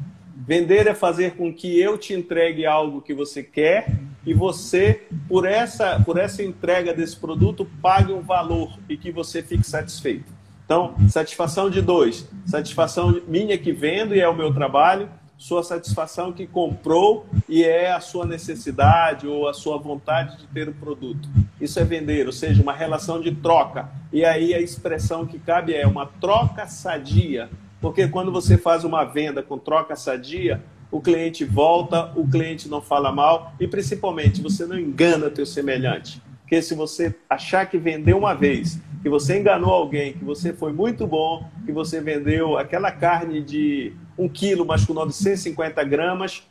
Vender 0.46 0.87
é 0.87 0.94
fazer 0.94 1.33
com 1.33 1.53
que 1.53 1.79
eu 1.79 1.99
te 1.99 2.14
entregue 2.14 2.66
algo 2.66 3.01
que 3.01 3.14
você 3.14 3.42
quer 3.42 3.99
e 4.25 4.35
você, 4.35 5.03
por 5.29 5.46
essa, 5.46 6.01
por 6.01 6.18
essa 6.18 6.42
entrega 6.42 6.92
desse 6.92 7.16
produto, 7.16 7.68
pague 7.81 8.12
um 8.12 8.20
valor 8.20 8.77
e 8.88 8.96
que 8.96 9.11
você 9.11 9.42
fique 9.42 9.64
satisfeito. 9.64 10.33
Então, 10.64 10.96
satisfação 11.09 11.70
de 11.70 11.81
dois. 11.81 12.29
Satisfação 12.44 13.20
minha 13.29 13.57
que 13.57 13.72
vendo 13.72 14.14
e 14.14 14.20
é 14.20 14.29
o 14.29 14.35
meu 14.35 14.53
trabalho 14.53 15.09
sua 15.37 15.62
satisfação 15.62 16.33
que 16.33 16.46
comprou 16.46 17.27
e 17.49 17.62
é 17.62 17.92
a 17.92 18.01
sua 18.01 18.25
necessidade 18.25 19.27
ou 19.27 19.49
a 19.49 19.53
sua 19.53 19.77
vontade 19.77 20.38
de 20.38 20.46
ter 20.46 20.68
o 20.68 20.72
produto. 20.72 21.29
Isso 21.61 21.79
é 21.79 21.85
vender, 21.85 22.27
ou 22.27 22.33
seja, 22.33 22.62
uma 22.62 22.72
relação 22.72 23.20
de 23.20 23.31
troca. 23.35 23.88
E 24.12 24.25
aí 24.25 24.55
a 24.55 24.61
expressão 24.61 25.27
que 25.27 25.38
cabe 25.38 25.75
é 25.75 25.87
uma 25.87 26.07
troca 26.07 26.66
sadia, 26.66 27.51
porque 27.81 28.09
quando 28.09 28.33
você 28.33 28.57
faz 28.57 28.85
uma 28.85 29.05
venda 29.05 29.42
com 29.42 29.59
troca 29.59 29.94
sadia, 29.94 30.62
o 30.90 31.01
cliente 31.01 31.44
volta, 31.44 32.12
o 32.16 32.27
cliente 32.27 32.68
não 32.68 32.81
fala 32.81 33.12
mal 33.12 33.53
e 33.61 33.66
principalmente 33.66 34.40
você 34.40 34.64
não 34.64 34.79
engana 34.79 35.29
teu 35.29 35.44
semelhante. 35.44 36.22
Porque 36.40 36.62
se 36.62 36.75
você 36.75 37.14
achar 37.29 37.66
que 37.66 37.77
vendeu 37.77 38.16
uma 38.16 38.33
vez, 38.33 38.81
que 39.03 39.09
você 39.09 39.38
enganou 39.38 39.72
alguém, 39.72 40.12
que 40.12 40.25
você 40.25 40.53
foi 40.53 40.72
muito 40.72 41.07
bom, 41.07 41.44
que 41.66 41.72
você 41.72 42.01
vendeu 42.01 42.57
aquela 42.57 42.90
carne 42.92 43.42
de 43.42 43.92
um 44.18 44.29
quilo, 44.29 44.64
mas 44.64 44.85
com 44.85 44.94
950 44.94 45.83
gramas, 45.85 46.42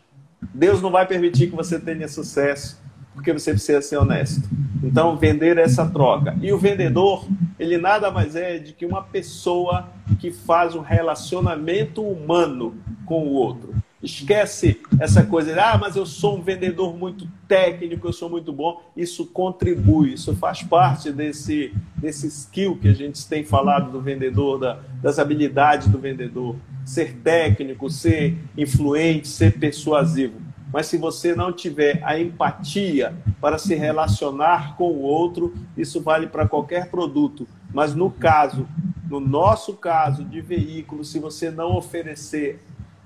Deus 0.54 0.82
não 0.82 0.92
vai 0.92 1.06
permitir 1.06 1.50
que 1.50 1.56
você 1.56 1.80
tenha 1.80 2.08
sucesso, 2.08 2.80
porque 3.14 3.34
você 3.34 3.52
precisa 3.52 3.82
ser 3.82 3.98
honesto. 3.98 4.48
Então, 4.84 5.18
vender 5.18 5.58
é 5.58 5.64
essa 5.64 5.86
troca. 5.90 6.36
E 6.42 6.52
o 6.54 6.58
vendedor, 6.58 7.28
ele 7.58 7.78
nada 7.78 8.12
mais 8.12 8.36
é 8.36 8.60
de 8.60 8.74
que 8.74 8.86
uma 8.86 9.02
pessoa 9.02 9.90
que 10.20 10.32
faz 10.32 10.76
um 10.76 10.82
relacionamento 10.82 12.04
humano 12.04 12.76
com 13.06 13.24
o 13.28 13.34
outro. 13.34 13.74
Esquece 14.06 14.80
essa 15.00 15.26
coisa 15.26 15.52
de, 15.52 15.60
ah, 15.60 15.80
mas 15.82 15.96
eu 15.96 16.06
sou 16.06 16.38
um 16.38 16.42
vendedor 16.42 16.96
muito 16.96 17.28
técnico, 17.48 18.08
eu 18.08 18.14
sou 18.14 18.30
muito 18.30 18.54
bom. 18.54 18.80
Isso 18.96 19.26
contribui, 19.26 20.14
isso 20.14 20.36
faz 20.36 20.62
parte 20.62 21.12
desse, 21.12 21.74
desse 21.98 22.28
skill 22.28 22.78
que 22.78 22.88
a 22.88 22.94
gente 22.94 23.28
tem 23.28 23.44
falado 23.44 23.92
do 23.92 24.00
vendedor, 24.00 24.60
da, 24.60 24.80
das 25.02 25.18
habilidades 25.18 25.88
do 25.88 25.98
vendedor. 25.98 26.56
Ser 26.86 27.16
técnico, 27.16 27.90
ser 27.90 28.38
influente, 28.56 29.28
ser 29.28 29.58
persuasivo. 29.58 30.40
Mas 30.72 30.86
se 30.86 30.98
você 30.98 31.34
não 31.34 31.52
tiver 31.52 32.00
a 32.04 32.20
empatia 32.20 33.16
para 33.42 33.58
se 33.58 33.74
relacionar 33.74 34.76
com 34.76 34.92
o 34.92 35.02
outro, 35.02 35.56
isso 35.76 36.00
vale 36.00 36.28
para 36.28 36.48
qualquer 36.48 36.92
produto. 36.92 37.48
Mas 37.74 37.96
no 37.96 38.12
caso, 38.12 38.68
no 39.10 39.20
nosso 39.20 39.74
caso 39.74 40.24
de 40.24 40.42
veículo, 40.42 41.04
se 41.04 41.18
você 41.18 41.50
não 41.50 41.76
oferecer 41.76 42.62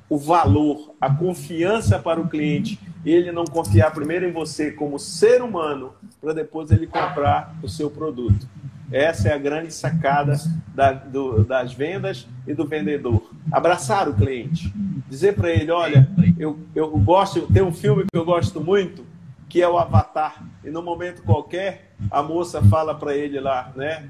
o 0.10 0.18
valor, 0.18 0.96
a 1.00 1.14
confiança 1.14 2.00
para 2.00 2.20
o 2.20 2.28
cliente, 2.28 2.80
ele 3.06 3.32
não 3.32 3.46
confiar 3.46 3.92
primeiro 3.92 4.28
em 4.28 4.32
você 4.32 4.72
como 4.72 4.98
ser 4.98 5.42
humano, 5.42 5.94
para 6.20 6.34
depois 6.34 6.72
ele 6.72 6.88
comprar 6.88 7.56
o 7.62 7.70
seu 7.70 7.90
produto. 7.90 8.48
Essa 8.92 9.30
é 9.30 9.34
a 9.34 9.38
grande 9.38 9.72
sacada 9.72 10.36
da, 10.74 10.92
do, 10.92 11.44
das 11.44 11.74
vendas 11.74 12.28
e 12.48 12.56
do 12.56 12.66
vendedor. 12.66 13.30
Abraçar 13.52 14.10
o 14.10 14.16
cliente. 14.16 14.74
Dizer 15.08 15.36
para 15.36 15.52
ele: 15.52 15.72
olha, 15.72 16.10
eu, 16.40 16.60
eu 16.74 16.90
gosto, 16.98 17.42
tem 17.54 17.62
um 17.62 17.72
filme 17.72 18.06
que 18.12 18.18
eu 18.18 18.26
gosto 18.26 18.60
muito, 18.60 19.06
que 19.48 19.62
é 19.62 19.70
o 19.70 19.78
Avatar. 19.78 20.44
E 20.64 20.72
no 20.72 20.82
momento 20.82 21.22
qualquer, 21.22 21.94
a 22.10 22.24
moça 22.24 22.64
fala 22.64 22.96
para 22.96 23.16
ele 23.16 23.40
lá, 23.40 23.72
né? 23.76 24.10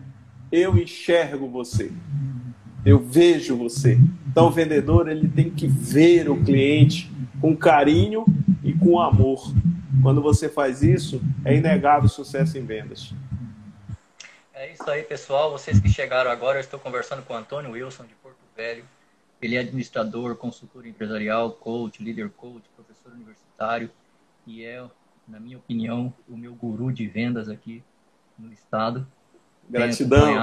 Eu 0.49 0.77
enxergo 0.77 1.49
você. 1.49 1.91
Eu 2.85 2.99
vejo 2.99 3.57
você. 3.57 3.99
Então 4.27 4.47
o 4.47 4.51
vendedor 4.51 5.09
ele 5.09 5.27
tem 5.27 5.49
que 5.49 5.67
ver 5.67 6.29
o 6.29 6.43
cliente 6.43 7.11
com 7.41 7.55
carinho 7.55 8.25
e 8.63 8.73
com 8.73 8.99
amor. 8.99 9.53
Quando 10.01 10.21
você 10.21 10.47
faz 10.47 10.81
isso, 10.81 11.21
é 11.43 11.55
inegável 11.55 12.07
sucesso 12.07 12.57
em 12.57 12.65
vendas. 12.65 13.13
É 14.53 14.71
isso 14.73 14.89
aí, 14.89 15.03
pessoal. 15.03 15.51
Vocês 15.51 15.79
que 15.79 15.89
chegaram 15.89 16.31
agora, 16.31 16.57
eu 16.57 16.61
estou 16.61 16.79
conversando 16.79 17.21
com 17.23 17.33
o 17.33 17.37
Antônio 17.37 17.71
Wilson 17.71 18.03
de 18.03 18.13
Porto 18.15 18.37
Velho. 18.55 18.83
Ele 19.41 19.55
é 19.55 19.59
administrador, 19.59 20.35
consultor 20.35 20.85
empresarial, 20.85 21.51
coach, 21.51 22.03
líder 22.03 22.29
coach, 22.29 22.63
professor 22.75 23.13
universitário 23.13 23.89
e 24.45 24.65
é, 24.65 24.83
na 25.27 25.39
minha 25.39 25.57
opinião, 25.57 26.13
o 26.27 26.35
meu 26.35 26.53
guru 26.55 26.91
de 26.91 27.07
vendas 27.07 27.47
aqui 27.47 27.83
no 28.37 28.51
estado. 28.51 29.07
Gratidão 29.69 30.35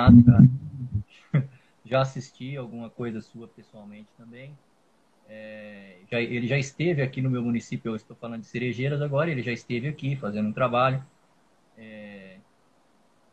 já 1.87 2.03
assisti 2.03 2.57
alguma 2.57 2.91
coisa 2.91 3.21
sua 3.21 3.49
pessoalmente 3.49 4.09
também. 4.19 4.57
É, 5.29 5.97
já, 6.11 6.21
ele 6.21 6.47
já 6.47 6.59
esteve 6.59 7.03
aqui 7.03 7.23
no 7.23 7.31
meu 7.31 7.43
município, 7.43 7.91
eu 7.91 7.97
estou 7.97 8.17
falando 8.17 8.43
de 8.43 8.47
Cerejeiras 8.47 9.01
agora, 9.01 9.31
ele 9.31 9.43
já 9.43 9.53
esteve 9.53 9.89
aqui 9.89 10.17
fazendo 10.17 10.49
um 10.49 10.53
trabalho. 10.53 11.03
É, 11.79 12.37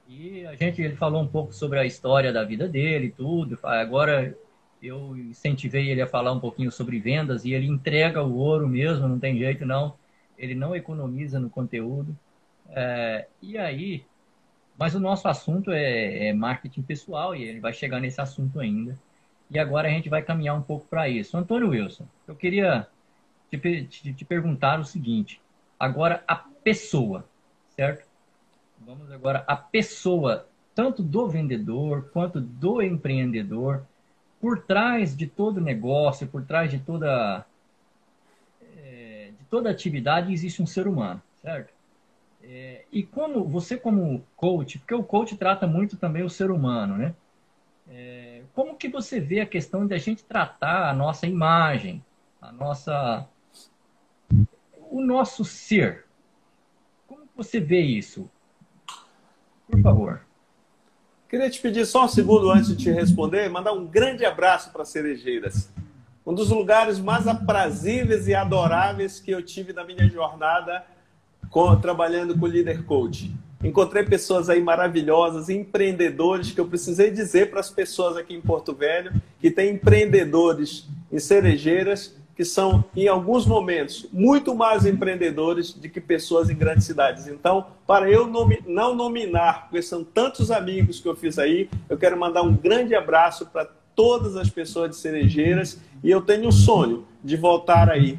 e 0.08 0.46
a 0.46 0.56
gente, 0.56 0.82
ele 0.82 0.96
falou 0.96 1.22
um 1.22 1.28
pouco 1.28 1.54
sobre 1.54 1.80
a 1.80 1.86
história 1.86 2.32
da 2.32 2.44
vida 2.44 2.68
dele, 2.68 3.14
tudo. 3.16 3.58
Agora 3.64 4.38
eu 4.82 5.18
incentivei 5.18 5.90
ele 5.90 6.02
a 6.02 6.08
falar 6.08 6.32
um 6.34 6.40
pouquinho 6.40 6.72
sobre 6.72 7.00
vendas 7.00 7.46
e 7.46 7.54
ele 7.54 7.68
entrega 7.68 8.22
o 8.22 8.36
ouro 8.36 8.68
mesmo, 8.68 9.08
não 9.08 9.20
tem 9.20 9.38
jeito 9.38 9.66
não. 9.66 9.96
Ele 10.38 10.54
não 10.56 10.76
economiza 10.76 11.40
no 11.40 11.50
conteúdo. 11.50 12.18
É, 12.70 13.28
e 13.42 13.58
aí, 13.58 14.06
mas 14.84 14.96
o 14.96 15.00
nosso 15.00 15.30
assunto 15.30 15.72
é, 15.72 16.28
é, 16.28 16.34
marketing 16.34 16.82
pessoal 16.82 17.34
e 17.34 17.42
ele 17.42 17.62
vai 17.62 17.72
chegar 17.72 18.02
nesse 18.02 18.20
assunto 18.20 18.60
ainda. 18.60 19.00
E 19.50 19.58
agora 19.58 19.88
a 19.88 19.92
gente 19.92 20.10
vai 20.10 20.22
caminhar 20.22 20.58
um 20.58 20.62
pouco 20.62 20.86
para 20.88 21.08
isso. 21.08 21.38
Antônio 21.38 21.70
Wilson, 21.70 22.06
eu 22.28 22.36
queria 22.36 22.86
te, 23.50 23.58
te, 23.86 24.14
te, 24.14 24.26
perguntar 24.26 24.82
o 24.82 24.84
seguinte: 24.84 25.40
agora 25.80 26.22
a 26.28 26.36
pessoa, 26.36 27.24
certo? 27.70 28.06
Vamos 28.86 29.10
agora 29.10 29.46
a 29.48 29.56
pessoa, 29.56 30.50
tanto 30.76 31.02
do 31.02 31.30
vendedor 31.30 32.10
quanto 32.12 32.42
do 32.42 32.82
empreendedor. 32.82 33.86
por 34.42 34.64
trás 34.64 35.16
de 35.16 35.28
todo 35.28 35.62
negócio, 35.62 36.28
por 36.28 36.44
trás 36.44 36.70
de 36.70 36.80
toda 36.80 37.46
é, 38.62 39.32
de 39.40 39.46
toda 39.46 39.70
atividade 39.70 40.34
existe 40.34 40.62
um 40.62 40.68
ser 40.68 40.90
humano, 40.90 41.22
certo? 41.42 41.74
É, 42.46 42.84
e 42.92 43.04
como 43.04 43.46
você 43.46 43.78
como 43.78 44.26
coach, 44.36 44.78
porque 44.78 44.94
o 44.94 45.04
coach 45.04 45.38
trata 45.38 45.66
muito 45.66 45.96
também 45.96 46.24
o 46.24 46.30
ser 46.30 46.52
humano, 46.52 46.98
né? 46.98 47.16
É, 47.90 48.42
como 48.54 48.76
que 48.76 48.90
você 48.90 49.20
vê 49.20 49.40
a 49.40 49.46
questão 49.46 49.88
de 49.88 49.96
a 49.96 49.98
gente 49.98 50.24
tratar 50.24 50.90
a 50.90 50.94
nossa 50.94 51.26
imagem, 51.26 52.04
a 52.42 52.52
nossa 52.52 53.28
o 54.92 55.02
nosso 55.02 55.46
ser? 55.46 56.06
Como 57.08 57.24
você 57.36 57.62
vê 57.62 57.80
isso? 57.80 58.30
Por 59.68 59.82
favor. 59.82 60.22
Queria 61.30 61.50
te 61.50 61.62
pedir 61.62 61.86
só 61.86 62.06
um 62.06 62.08
segundo 62.08 62.52
antes 62.52 62.68
de 62.68 62.76
te 62.76 62.92
responder, 62.92 63.50
mandar 63.50 63.72
um 63.72 63.88
grande 63.88 64.26
abraço 64.26 64.72
para 64.72 64.86
Cerejeiras. 64.86 65.72
Um 66.26 66.34
dos 66.34 66.50
lugares 66.50 67.00
mais 67.00 67.28
aprazíveis 67.28 68.28
e 68.28 68.36
adoráveis 68.36 69.20
que 69.20 69.32
eu 69.32 69.42
tive 69.42 69.74
na 69.74 69.84
minha 69.84 70.08
jornada 70.08 70.86
com, 71.54 71.76
trabalhando 71.76 72.38
com 72.38 72.48
líder 72.48 72.84
coach. 72.84 73.32
Encontrei 73.64 74.04
pessoas 74.04 74.50
aí 74.50 74.62
maravilhosas, 74.62 75.50
empreendedores, 75.50 76.52
que 76.52 76.60
eu 76.60 76.66
precisei 76.66 77.12
dizer 77.12 77.52
para 77.52 77.60
as 77.60 77.70
pessoas 77.70 78.18
aqui 78.18 78.34
em 78.34 78.42
Porto 78.42 78.74
Velho 78.74 79.14
que 79.40 79.52
tem 79.52 79.76
empreendedores 79.76 80.90
em 81.12 81.20
Cerejeiras 81.20 82.18
que 82.36 82.44
são, 82.44 82.84
em 82.96 83.08
alguns 83.08 83.46
momentos, 83.46 84.08
muito 84.12 84.56
mais 84.56 84.88
empreendedores 84.88 85.72
do 85.72 85.88
que 85.88 86.02
pessoas 86.02 86.50
em 86.50 86.56
grandes 86.56 86.86
cidades. 86.86 87.28
Então, 87.28 87.68
para 87.86 88.10
eu 88.10 88.26
não 88.26 88.96
nominar, 88.96 89.68
porque 89.70 89.84
são 89.84 90.04
tantos 90.04 90.50
amigos 90.50 91.00
que 91.00 91.08
eu 91.08 91.16
fiz 91.16 91.38
aí, 91.38 91.70
eu 91.88 91.96
quero 91.96 92.20
mandar 92.20 92.42
um 92.42 92.56
grande 92.56 92.96
abraço 92.96 93.46
para 93.46 93.70
todas 93.96 94.36
as 94.36 94.50
pessoas 94.50 94.90
de 94.90 94.96
Cerejeiras 94.96 95.80
e 96.04 96.10
eu 96.10 96.22
tenho 96.22 96.48
um 96.48 96.52
sonho 96.52 97.06
de 97.24 97.38
voltar 97.38 97.88
aí. 97.92 98.18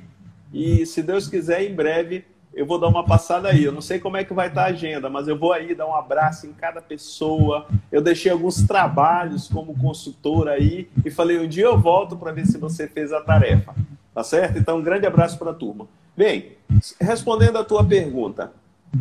E, 0.52 0.86
se 0.86 1.02
Deus 1.02 1.26
quiser, 1.26 1.68
em 1.68 1.74
breve 1.74 2.24
eu 2.56 2.64
vou 2.66 2.78
dar 2.78 2.88
uma 2.88 3.04
passada 3.04 3.48
aí. 3.48 3.64
Eu 3.64 3.72
não 3.72 3.80
sei 3.80 3.98
como 3.98 4.16
é 4.16 4.24
que 4.24 4.32
vai 4.32 4.48
estar 4.48 4.62
a 4.62 4.66
agenda, 4.66 5.08
mas 5.10 5.28
eu 5.28 5.38
vou 5.38 5.52
aí 5.52 5.74
dar 5.74 5.86
um 5.86 5.94
abraço 5.94 6.46
em 6.46 6.52
cada 6.52 6.80
pessoa. 6.80 7.66
Eu 7.90 8.00
deixei 8.00 8.30
alguns 8.30 8.62
trabalhos 8.62 9.48
como 9.48 9.76
consultor 9.78 10.48
aí 10.48 10.88
e 11.04 11.10
falei: 11.10 11.38
um 11.38 11.48
dia 11.48 11.64
eu 11.64 11.78
volto 11.78 12.16
para 12.16 12.32
ver 12.32 12.46
se 12.46 12.58
você 12.58 12.86
fez 12.86 13.12
a 13.12 13.20
tarefa. 13.20 13.74
Tá 14.14 14.22
certo? 14.22 14.58
Então, 14.58 14.78
um 14.78 14.82
grande 14.82 15.06
abraço 15.06 15.36
para 15.38 15.50
a 15.50 15.54
turma. 15.54 15.88
Bem, 16.16 16.52
respondendo 17.00 17.58
à 17.58 17.64
tua 17.64 17.82
pergunta, 17.82 18.52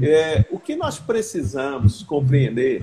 é, 0.01 0.43
o 0.49 0.57
que 0.57 0.75
nós 0.75 0.97
precisamos 0.97 2.01
compreender 2.01 2.81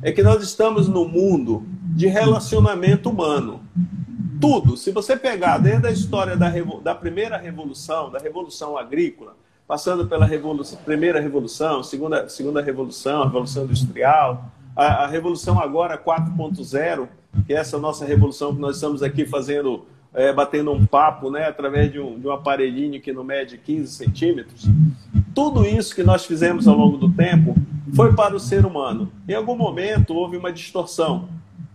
é 0.00 0.12
que 0.12 0.22
nós 0.22 0.42
estamos 0.42 0.86
no 0.86 1.08
mundo 1.08 1.66
de 1.82 2.06
relacionamento 2.06 3.10
humano. 3.10 3.60
Tudo, 4.40 4.76
se 4.76 4.92
você 4.92 5.16
pegar 5.16 5.58
desde 5.58 5.86
a 5.88 5.90
história 5.90 6.36
da, 6.36 6.52
da 6.82 6.94
primeira 6.94 7.36
revolução, 7.36 8.10
da 8.10 8.18
revolução 8.18 8.76
agrícola, 8.76 9.34
passando 9.66 10.06
pela 10.06 10.26
revolução, 10.26 10.78
primeira 10.84 11.20
revolução, 11.20 11.82
segunda, 11.82 12.28
segunda 12.28 12.60
revolução, 12.60 13.22
a 13.22 13.26
revolução 13.26 13.64
industrial, 13.64 14.50
a, 14.76 15.04
a 15.04 15.06
revolução 15.06 15.58
agora 15.60 15.96
4.0, 15.96 17.08
que 17.46 17.54
é 17.54 17.56
essa 17.56 17.78
nossa 17.78 18.04
revolução 18.04 18.54
que 18.54 18.60
nós 18.60 18.76
estamos 18.76 19.02
aqui 19.02 19.24
fazendo 19.26 19.86
é, 20.14 20.32
batendo 20.32 20.70
um 20.70 20.86
papo 20.86 21.28
né, 21.28 21.46
através 21.46 21.90
de 21.90 21.98
um, 21.98 22.18
de 22.18 22.28
um 22.28 22.30
aparelhinho 22.30 23.00
que 23.00 23.12
não 23.12 23.24
mede 23.24 23.58
15 23.58 23.92
centímetros. 23.92 24.64
Tudo 25.34 25.66
isso 25.66 25.94
que 25.94 26.04
nós 26.04 26.24
fizemos 26.24 26.68
ao 26.68 26.76
longo 26.76 26.96
do 26.96 27.10
tempo 27.10 27.56
foi 27.94 28.14
para 28.14 28.34
o 28.34 28.38
ser 28.38 28.64
humano. 28.64 29.10
Em 29.28 29.34
algum 29.34 29.56
momento 29.56 30.14
houve 30.14 30.36
uma 30.36 30.52
distorção. 30.52 31.28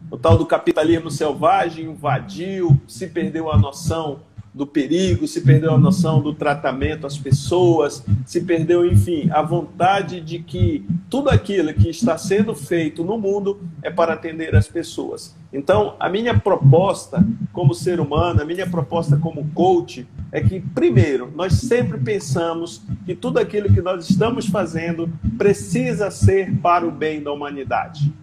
O 0.10 0.18
tal 0.18 0.38
do 0.38 0.46
capitalismo 0.46 1.12
selvagem 1.12 1.86
invadiu, 1.86 2.80
se 2.88 3.08
perdeu 3.08 3.52
a 3.52 3.58
noção 3.58 4.22
do 4.54 4.66
perigo, 4.66 5.28
se 5.28 5.42
perdeu 5.42 5.74
a 5.74 5.78
noção 5.78 6.22
do 6.22 6.34
tratamento 6.34 7.06
às 7.06 7.18
pessoas, 7.18 8.04
se 8.26 8.42
perdeu, 8.42 8.86
enfim, 8.86 9.30
a 9.32 9.42
vontade 9.42 10.20
de 10.22 10.40
que 10.40 10.86
tudo 11.10 11.30
aquilo 11.30 11.74
que 11.74 11.90
está 11.90 12.18
sendo 12.18 12.56
feito 12.56 13.04
no 13.04 13.18
mundo 13.18 13.60
é 13.84 13.90
para 13.90 14.14
atender 14.14 14.56
as 14.56 14.68
pessoas. 14.68 15.36
Então, 15.52 15.96
a 16.00 16.10
minha 16.10 16.38
proposta 16.40 17.26
como 17.52 17.74
ser 17.74 18.00
humano, 18.00 18.42
a 18.42 18.46
minha 18.46 18.68
proposta 18.68 19.18
como 19.18 19.50
coach, 19.54 20.08
é 20.32 20.42
que, 20.42 20.60
primeiro, 20.60 21.32
nós 21.36 21.54
sempre 21.54 21.98
pensamos 21.98 22.82
que 23.06 23.16
tudo 23.16 23.40
aquilo 23.40 23.74
que 23.74 23.82
nós 23.82 24.10
estamos 24.10 24.48
fazendo 24.48 25.12
precisa 25.38 26.12
ser 26.12 26.56
para 26.58 26.88
o 26.88 26.92
bem 26.92 27.22
da 27.22 27.32
humanidade. 27.32 28.14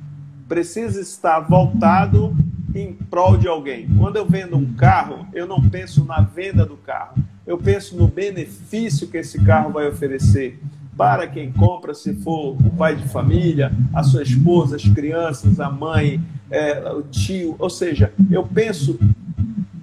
Precisa 0.48 1.00
estar 1.00 1.40
voltado 1.40 2.36
em 2.80 2.92
prol 2.92 3.36
de 3.36 3.48
alguém. 3.48 3.88
Quando 3.98 4.16
eu 4.16 4.26
vendo 4.26 4.56
um 4.56 4.74
carro, 4.74 5.26
eu 5.32 5.46
não 5.46 5.68
penso 5.68 6.04
na 6.04 6.20
venda 6.20 6.64
do 6.64 6.76
carro, 6.76 7.16
eu 7.46 7.56
penso 7.56 7.96
no 7.96 8.06
benefício 8.06 9.08
que 9.08 9.16
esse 9.16 9.42
carro 9.44 9.70
vai 9.70 9.86
oferecer 9.88 10.58
para 10.96 11.26
quem 11.26 11.52
compra, 11.52 11.94
se 11.94 12.14
for 12.14 12.54
o 12.54 12.70
pai 12.70 12.96
de 12.96 13.06
família, 13.08 13.70
a 13.94 14.02
sua 14.02 14.22
esposa, 14.22 14.76
as 14.76 14.88
crianças, 14.88 15.60
a 15.60 15.70
mãe, 15.70 16.20
é, 16.50 16.90
o 16.90 17.02
tio. 17.02 17.54
Ou 17.58 17.68
seja, 17.68 18.12
eu 18.30 18.42
penso 18.44 18.98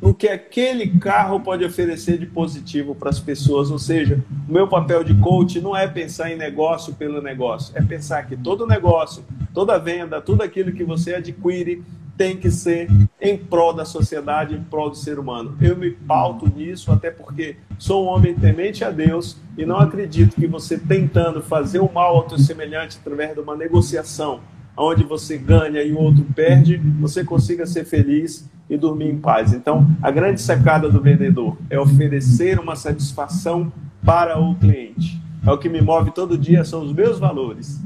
no 0.02 0.14
que 0.14 0.28
aquele 0.28 1.00
carro 1.00 1.40
pode 1.40 1.64
oferecer 1.64 2.18
de 2.18 2.26
positivo 2.26 2.94
para 2.94 3.10
as 3.10 3.20
pessoas. 3.20 3.72
Ou 3.72 3.80
seja, 3.80 4.22
o 4.50 4.52
meu 4.52 4.68
papel 4.68 5.04
de 5.04 5.14
coach 5.16 5.62
não 5.62 5.78
é 5.78 5.88
pensar 5.88 6.32
em 6.32 6.36
negócio 6.36 6.94
pelo 6.96 7.22
negócio, 7.22 7.72
é 7.78 7.82
pensar 7.82 8.28
que 8.28 8.36
todo 8.36 8.68
negócio, 8.68 9.24
toda 9.54 9.78
venda, 9.78 10.20
tudo 10.20 10.42
aquilo 10.42 10.74
que 10.74 10.84
você 10.84 11.14
adquire 11.14 11.84
tem 12.18 12.38
que 12.38 12.52
ser 12.52 12.90
em 13.20 13.38
prol 13.38 13.74
da 13.74 13.86
sociedade, 13.86 14.56
em 14.56 14.64
prol 14.64 14.90
do 14.90 14.96
ser 14.96 15.18
humano. 15.18 15.56
Eu 15.60 15.76
me 15.76 15.92
pauto 15.92 16.52
nisso, 16.56 16.92
até 16.92 17.10
porque 17.10 17.58
sou 17.78 18.06
um 18.06 18.08
homem 18.08 18.36
temente 18.36 18.84
a 18.84 18.92
Deus 18.92 19.38
e 19.58 19.66
não 19.66 19.78
acredito 19.78 20.36
que 20.36 20.48
você 20.48 20.78
tentando 20.78 21.42
fazer 21.42 21.80
o 21.80 21.92
mal 21.92 22.16
ao 22.16 22.24
teu 22.24 22.38
semelhante 22.38 22.98
através 23.00 23.34
de 23.34 23.40
uma 23.40 23.56
negociação, 23.56 24.42
onde 24.78 25.04
você 25.04 25.38
ganha 25.38 25.82
e 25.84 25.92
o 25.92 26.00
outro 26.00 26.24
perde, 26.36 26.78
você 27.00 27.24
consiga 27.24 27.66
ser 27.66 27.86
feliz 27.86 28.50
e 28.70 28.78
dormir 28.78 29.10
em 29.10 29.20
paz. 29.20 29.54
Então, 29.54 29.88
a 30.02 30.10
grande 30.10 30.42
sacada 30.42 30.90
do 30.90 31.02
vendedor 31.02 31.58
é 31.70 31.80
oferecer 31.80 32.60
uma 32.60 32.76
satisfação 32.76 33.72
para 34.04 34.40
o 34.40 34.56
cliente. 34.56 35.22
É 35.46 35.52
o 35.52 35.58
que 35.58 35.68
me 35.68 35.82
move 35.82 36.12
todo 36.12 36.38
dia, 36.38 36.64
são 36.64 36.84
os 36.84 36.94
meus 36.94 37.20
valores. 37.20 37.82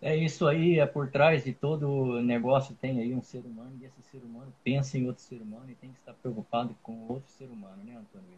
É 0.00 0.14
isso 0.14 0.46
aí, 0.46 0.78
é 0.78 0.86
por 0.86 1.10
trás 1.10 1.44
de 1.44 1.54
todo 1.54 2.20
negócio 2.20 2.74
tem 2.74 3.00
aí 3.00 3.14
um 3.14 3.22
ser 3.22 3.40
humano 3.44 3.72
e 3.80 3.86
esse 3.86 4.02
ser 4.02 4.18
humano 4.18 4.52
pensa 4.62 4.98
em 4.98 5.06
outro 5.06 5.22
ser 5.22 5.40
humano 5.40 5.70
e 5.70 5.74
tem 5.74 5.90
que 5.90 5.98
estar 5.98 6.12
preocupado 6.12 6.76
com 6.82 7.06
outro 7.08 7.30
ser 7.30 7.46
humano, 7.46 7.82
né, 7.82 7.96
Antônio? 7.96 8.28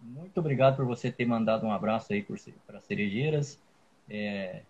Muito 0.00 0.38
obrigado 0.38 0.76
por 0.76 0.84
você 0.84 1.10
ter 1.10 1.24
mandado 1.24 1.64
um 1.66 1.72
abraço 1.72 2.12
aí 2.12 2.22
para 2.66 2.78
Cerejeiras. 2.80 3.58
É, 4.08 4.60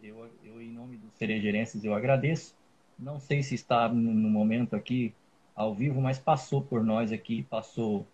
eu, 0.00 0.30
eu, 0.44 0.62
em 0.62 0.70
nome 0.70 0.96
dos 0.96 1.12
cerejeirenses, 1.14 1.84
eu 1.84 1.94
agradeço. 1.94 2.54
Não 2.96 3.18
sei 3.18 3.42
se 3.42 3.56
está 3.56 3.88
no 3.88 4.30
momento 4.30 4.76
aqui 4.76 5.12
ao 5.52 5.74
vivo, 5.74 6.00
mas 6.00 6.20
passou 6.20 6.62
por 6.62 6.84
nós 6.84 7.10
aqui, 7.10 7.42
passou 7.42 8.06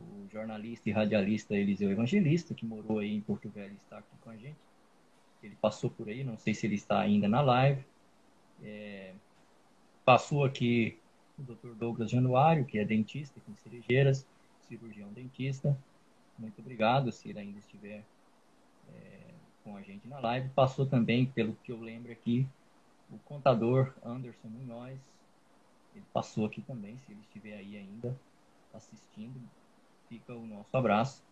o 0.00 0.26
jornalista 0.32 0.88
e 0.88 0.92
radialista 0.92 1.54
Eliseu 1.54 1.92
Evangelista, 1.92 2.54
que 2.54 2.66
morou 2.66 2.98
aí 2.98 3.14
em 3.14 3.20
Porto 3.20 3.48
Velho 3.48 3.74
e 3.74 3.76
está 3.84 3.98
aqui 3.98 4.16
com 4.20 4.30
a 4.30 4.36
gente 4.36 4.69
ele 5.42 5.56
passou 5.56 5.90
por 5.90 6.08
aí, 6.08 6.22
não 6.22 6.38
sei 6.38 6.54
se 6.54 6.66
ele 6.66 6.74
está 6.74 7.00
ainda 7.00 7.28
na 7.28 7.40
live. 7.40 7.84
É, 8.62 9.14
passou 10.04 10.44
aqui 10.44 10.98
o 11.38 11.42
Dr. 11.42 11.74
Douglas 11.74 12.10
Januário, 12.10 12.64
que 12.64 12.78
é 12.78 12.84
dentista 12.84 13.40
com 13.40 13.56
cerejeiras, 13.56 14.26
cirurgião 14.60 15.08
dentista. 15.12 15.76
Muito 16.38 16.60
obrigado, 16.60 17.10
se 17.12 17.28
ele 17.28 17.38
ainda 17.38 17.58
estiver 17.58 18.04
é, 18.88 19.20
com 19.64 19.76
a 19.76 19.82
gente 19.82 20.06
na 20.08 20.18
live. 20.20 20.48
Passou 20.50 20.86
também, 20.86 21.26
pelo 21.26 21.54
que 21.62 21.72
eu 21.72 21.80
lembro 21.80 22.12
aqui, 22.12 22.46
o 23.10 23.18
contador 23.18 23.92
Anderson 24.04 24.48
Munhoz. 24.48 24.98
Ele 25.94 26.04
passou 26.12 26.46
aqui 26.46 26.62
também, 26.62 26.96
se 26.98 27.12
ele 27.12 27.20
estiver 27.20 27.56
aí 27.56 27.76
ainda 27.76 28.18
assistindo. 28.72 29.40
Fica 30.08 30.34
o 30.34 30.46
nosso 30.46 30.76
abraço. 30.76 31.22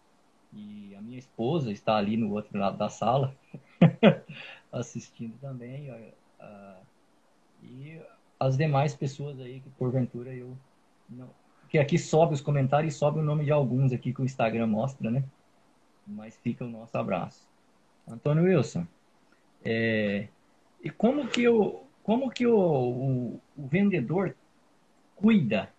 E 0.52 0.94
a 0.96 1.00
minha 1.00 1.18
esposa 1.18 1.70
está 1.70 1.96
ali 1.96 2.16
no 2.16 2.32
outro 2.32 2.58
lado 2.58 2.78
da 2.78 2.88
sala, 2.88 3.34
assistindo 4.72 5.38
também. 5.40 5.90
Uh, 5.90 6.86
e 7.62 8.00
as 8.40 8.56
demais 8.56 8.94
pessoas 8.94 9.40
aí 9.40 9.60
que 9.60 9.68
porventura 9.70 10.34
eu 10.34 10.56
não. 11.08 11.28
Que 11.68 11.78
aqui 11.78 11.98
sobe 11.98 12.32
os 12.32 12.40
comentários 12.40 12.94
e 12.94 12.98
sobe 12.98 13.18
o 13.18 13.22
nome 13.22 13.44
de 13.44 13.52
alguns 13.52 13.92
aqui 13.92 14.12
que 14.12 14.22
o 14.22 14.24
Instagram 14.24 14.66
mostra, 14.66 15.10
né? 15.10 15.22
Mas 16.06 16.36
fica 16.38 16.64
o 16.64 16.68
nosso 16.68 16.96
abraço. 16.96 17.46
Antônio 18.06 18.44
Wilson, 18.44 18.86
é, 19.62 20.28
e 20.82 20.88
como 20.90 21.28
que, 21.28 21.46
o, 21.48 21.82
como 22.02 22.30
que 22.30 22.46
o, 22.46 22.56
o, 22.56 23.40
o 23.56 23.66
vendedor 23.66 24.34
cuida 25.16 25.70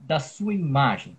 da 0.00 0.18
sua 0.18 0.54
imagem? 0.54 1.16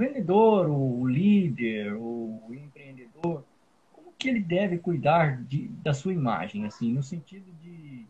Vendedor, 0.00 0.68
o 0.68 1.06
líder, 1.06 1.94
o 1.94 2.40
empreendedor, 2.50 3.44
como 3.92 4.12
que 4.18 4.28
ele 4.28 4.40
deve 4.40 4.78
cuidar 4.78 5.42
de, 5.42 5.68
da 5.82 5.92
sua 5.92 6.12
imagem, 6.12 6.64
assim, 6.64 6.92
no 6.92 7.02
sentido 7.02 7.44
de, 7.62 8.06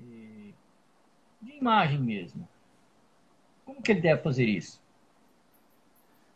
eh, 0.00 0.52
de 1.40 1.52
imagem 1.52 1.98
mesmo. 1.98 2.46
Como 3.64 3.80
que 3.80 3.92
ele 3.92 4.02
deve 4.02 4.22
fazer 4.22 4.44
isso? 4.44 4.78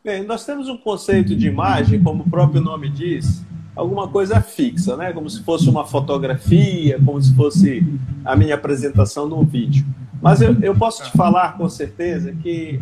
Bem, 0.02 0.24
nós 0.24 0.44
temos 0.46 0.68
um 0.68 0.76
conceito 0.76 1.36
de 1.36 1.46
imagem, 1.46 2.02
como 2.02 2.22
o 2.22 2.30
próprio 2.30 2.60
nome 2.60 2.88
diz, 2.88 3.44
alguma 3.76 4.08
coisa 4.08 4.40
fixa, 4.40 4.96
né? 4.96 5.12
Como 5.12 5.28
se 5.28 5.42
fosse 5.42 5.68
uma 5.68 5.86
fotografia, 5.86 7.00
como 7.04 7.20
se 7.20 7.34
fosse 7.34 7.82
a 8.24 8.36
minha 8.36 8.54
apresentação 8.54 9.28
num 9.28 9.44
vídeo. 9.44 9.84
Mas 10.22 10.40
eu, 10.40 10.58
eu 10.60 10.74
posso 10.74 11.04
te 11.04 11.10
falar 11.16 11.56
com 11.56 11.68
certeza 11.68 12.32
que 12.32 12.78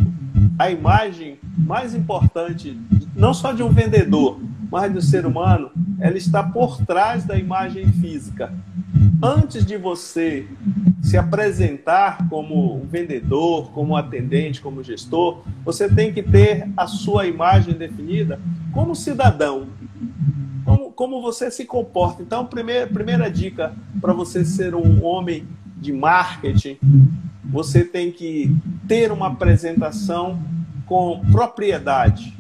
a 0.59 0.71
imagem 0.71 1.39
mais 1.57 1.95
importante, 1.95 2.79
não 3.15 3.33
só 3.35 3.53
de 3.53 3.63
um 3.63 3.71
vendedor, 3.71 4.41
mas 4.71 4.93
do 4.93 5.03
ser 5.03 5.27
humano, 5.27 5.71
ela 6.01 6.17
está 6.17 6.43
por 6.43 6.79
trás 6.87 7.25
da 7.25 7.37
imagem 7.37 7.87
física. 7.93 8.53
Antes 9.23 9.67
de 9.67 9.77
você 9.77 10.47
se 11.03 11.17
apresentar 11.17 12.27
como 12.29 12.77
um 12.77 12.87
vendedor, 12.87 13.71
como 13.73 13.93
um 13.93 13.97
atendente, 13.97 14.63
como 14.63 14.83
gestor, 14.83 15.43
você 15.65 15.89
tem 15.89 16.13
que 16.13 16.23
ter 16.23 16.69
a 16.77 16.87
sua 16.87 17.27
imagem 17.27 17.75
definida 17.75 18.41
como 18.73 18.97
cidadão, 18.97 19.67
como, 20.65 20.91
como 20.93 21.21
você 21.21 21.51
se 21.51 21.67
comporta. 21.67 22.23
Então, 22.23 22.47
primeira, 22.47 22.87
primeira 22.87 23.31
dica 23.31 23.75
para 24.01 24.13
você 24.13 24.45
ser 24.45 24.75
um 24.75 25.05
homem 25.05 25.47
de 25.77 25.93
marketing, 25.93 26.79
você 27.53 27.85
tem 27.85 28.11
que 28.11 28.57
ter 28.89 29.13
uma 29.13 29.27
apresentação 29.27 30.43
com 30.87 31.21
propriedade. 31.31 32.35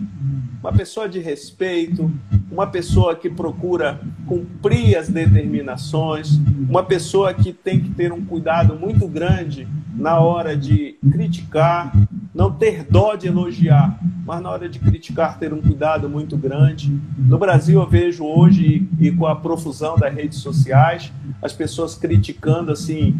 Uma 0.60 0.72
pessoa 0.72 1.08
de 1.08 1.18
respeito, 1.18 2.10
uma 2.50 2.66
pessoa 2.66 3.14
que 3.14 3.28
procura 3.28 4.00
cumprir 4.26 4.96
as 4.96 5.08
determinações, 5.08 6.40
uma 6.68 6.82
pessoa 6.82 7.34
que 7.34 7.52
tem 7.52 7.80
que 7.80 7.90
ter 7.90 8.12
um 8.12 8.24
cuidado 8.24 8.78
muito 8.78 9.06
grande 9.06 9.68
na 9.94 10.18
hora 10.18 10.56
de 10.56 10.96
criticar, 11.10 11.92
não 12.34 12.50
ter 12.50 12.84
dó 12.84 13.14
de 13.14 13.26
elogiar, 13.26 13.98
mas 14.24 14.40
na 14.40 14.50
hora 14.50 14.68
de 14.68 14.78
criticar 14.78 15.38
ter 15.38 15.52
um 15.52 15.60
cuidado 15.60 16.08
muito 16.08 16.36
grande. 16.36 16.96
No 17.18 17.38
Brasil 17.38 17.80
eu 17.80 17.88
vejo 17.88 18.24
hoje 18.24 18.88
e 18.98 19.10
com 19.10 19.26
a 19.26 19.36
profusão 19.36 19.98
das 19.98 20.14
redes 20.14 20.38
sociais, 20.38 21.12
as 21.42 21.52
pessoas 21.52 21.94
criticando 21.94 22.72
assim 22.72 23.18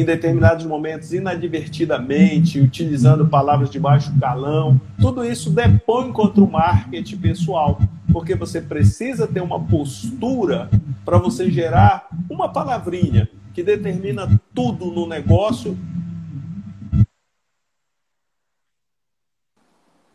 em 0.00 0.04
determinados 0.04 0.66
momentos 0.66 1.12
inadvertidamente, 1.12 2.60
utilizando 2.60 3.26
palavras 3.26 3.70
de 3.70 3.78
baixo 3.78 4.12
calão. 4.18 4.80
Tudo 5.00 5.24
isso 5.24 5.50
depõe 5.50 6.10
contra 6.12 6.42
o 6.42 6.50
marketing 6.50 7.16
pessoal, 7.18 7.80
porque 8.12 8.34
você 8.34 8.60
precisa 8.60 9.26
ter 9.26 9.40
uma 9.40 9.60
postura 9.60 10.68
para 11.04 11.18
você 11.18 11.50
gerar 11.50 12.08
uma 12.28 12.48
palavrinha 12.48 13.28
que 13.52 13.62
determina 13.62 14.40
tudo 14.52 14.86
no 14.86 15.06
negócio 15.06 15.78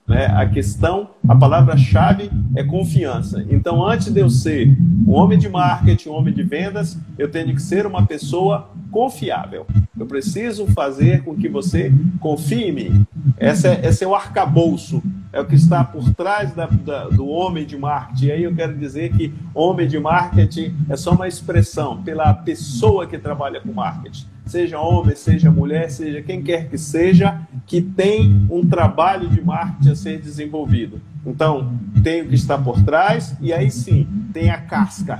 Né? 0.09 0.25
A 0.25 0.43
questão, 0.49 1.11
a 1.27 1.35
palavra-chave 1.35 2.31
é 2.55 2.63
confiança. 2.63 3.45
Então, 3.47 3.85
antes 3.85 4.11
de 4.11 4.19
eu 4.19 4.27
ser 4.27 4.75
um 5.07 5.11
homem 5.11 5.37
de 5.37 5.47
marketing, 5.47 6.09
um 6.09 6.13
homem 6.13 6.33
de 6.33 6.41
vendas, 6.41 6.97
eu 7.15 7.29
tenho 7.29 7.53
que 7.53 7.61
ser 7.61 7.85
uma 7.85 8.03
pessoa 8.03 8.71
confiável. 8.89 9.67
Eu 9.97 10.07
preciso 10.07 10.65
fazer 10.67 11.23
com 11.23 11.35
que 11.35 11.47
você 11.47 11.93
confie 12.19 12.63
em 12.63 12.71
mim. 12.71 13.07
Esse 13.39 13.67
é, 13.67 13.85
esse 13.85 14.03
é 14.03 14.07
o 14.07 14.15
arcabouço, 14.15 15.03
é 15.31 15.39
o 15.39 15.45
que 15.45 15.53
está 15.53 15.83
por 15.83 16.11
trás 16.15 16.53
da, 16.55 16.65
da, 16.65 17.07
do 17.09 17.27
homem 17.27 17.63
de 17.63 17.77
marketing. 17.77 18.25
E 18.25 18.31
aí 18.31 18.43
eu 18.43 18.55
quero 18.55 18.75
dizer 18.75 19.15
que 19.15 19.31
homem 19.53 19.87
de 19.87 19.99
marketing 19.99 20.73
é 20.89 20.97
só 20.97 21.11
uma 21.11 21.27
expressão 21.27 22.01
pela 22.01 22.33
pessoa 22.33 23.05
que 23.05 23.19
trabalha 23.19 23.61
com 23.61 23.71
marketing 23.71 24.25
seja 24.49 24.79
homem, 24.79 25.15
seja 25.15 25.51
mulher, 25.51 25.89
seja 25.91 26.21
quem 26.21 26.41
quer 26.41 26.67
que 26.69 26.77
seja, 26.77 27.39
que 27.67 27.81
tem 27.81 28.47
um 28.49 28.67
trabalho 28.67 29.29
de 29.29 29.41
marketing 29.41 29.89
a 29.89 29.95
ser 29.95 30.19
desenvolvido. 30.19 31.01
Então, 31.25 31.73
tem 32.03 32.21
o 32.21 32.27
que 32.27 32.35
está 32.35 32.57
por 32.57 32.81
trás 32.83 33.35
e 33.39 33.53
aí 33.53 33.69
sim, 33.69 34.07
tem 34.33 34.49
a 34.49 34.57
casca. 34.57 35.19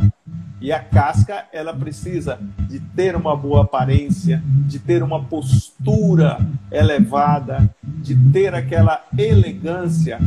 E 0.62 0.74
a 0.74 0.80
casca, 0.80 1.46
ela 1.54 1.74
precisa 1.74 2.38
de 2.68 2.80
ter 2.80 3.16
uma 3.16 3.36
boa 3.36 3.62
aparência, 3.62 4.44
de 4.46 4.78
ter 4.78 5.02
uma 5.02 5.24
postura 5.24 6.38
elevada, 6.70 7.70
de 7.82 8.14
ter 8.32 8.54
aquela 8.54 9.06
elegância 9.18 10.20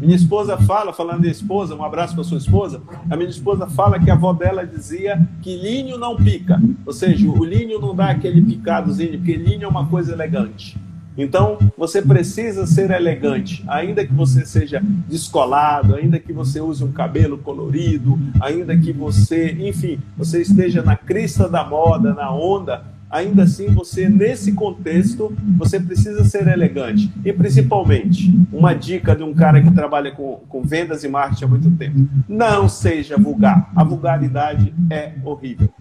minha 0.00 0.16
esposa 0.16 0.56
fala, 0.58 0.92
falando 0.92 1.22
de 1.22 1.30
esposa, 1.30 1.74
um 1.74 1.84
abraço 1.84 2.14
para 2.14 2.24
sua 2.24 2.38
esposa. 2.38 2.82
A 3.08 3.16
minha 3.16 3.28
esposa 3.28 3.66
fala 3.66 3.98
que 3.98 4.10
a 4.10 4.14
avó 4.14 4.32
dela 4.32 4.66
dizia 4.66 5.26
que 5.40 5.56
linho 5.56 5.96
não 5.96 6.16
pica, 6.16 6.60
ou 6.84 6.92
seja, 6.92 7.28
o 7.28 7.44
linho 7.44 7.80
não 7.80 7.94
dá 7.94 8.10
aquele 8.10 8.42
picadozinho, 8.42 9.18
porque 9.18 9.34
linho 9.34 9.64
é 9.64 9.68
uma 9.68 9.86
coisa 9.86 10.12
elegante. 10.12 10.76
Então, 11.16 11.58
você 11.78 12.02
precisa 12.02 12.66
ser 12.66 12.90
elegante, 12.90 13.64
ainda 13.68 14.04
que 14.04 14.12
você 14.12 14.44
seja 14.44 14.82
descolado, 15.08 15.94
ainda 15.94 16.18
que 16.18 16.32
você 16.32 16.60
use 16.60 16.82
um 16.82 16.90
cabelo 16.90 17.38
colorido, 17.38 18.18
ainda 18.40 18.76
que 18.76 18.92
você, 18.92 19.52
enfim, 19.60 20.00
você 20.18 20.42
esteja 20.42 20.82
na 20.82 20.96
crista 20.96 21.48
da 21.48 21.62
moda, 21.62 22.12
na 22.12 22.34
onda, 22.34 22.84
ainda 23.14 23.44
assim 23.44 23.72
você 23.72 24.08
nesse 24.08 24.52
contexto 24.52 25.32
você 25.56 25.78
precisa 25.78 26.24
ser 26.24 26.48
elegante. 26.48 27.10
E 27.24 27.32
principalmente 27.32 28.34
uma 28.52 28.74
dica 28.74 29.14
de 29.14 29.22
um 29.22 29.32
cara 29.32 29.62
que 29.62 29.70
trabalha 29.70 30.10
com, 30.10 30.40
com 30.48 30.62
vendas 30.62 31.04
e 31.04 31.08
marketing 31.08 31.44
há 31.44 31.48
muito 31.48 31.70
tempo. 31.76 32.08
Não 32.28 32.68
seja 32.68 33.16
vulgar. 33.16 33.70
A 33.76 33.84
vulgaridade 33.84 34.74
é 34.90 35.12
horrível. 35.24 35.72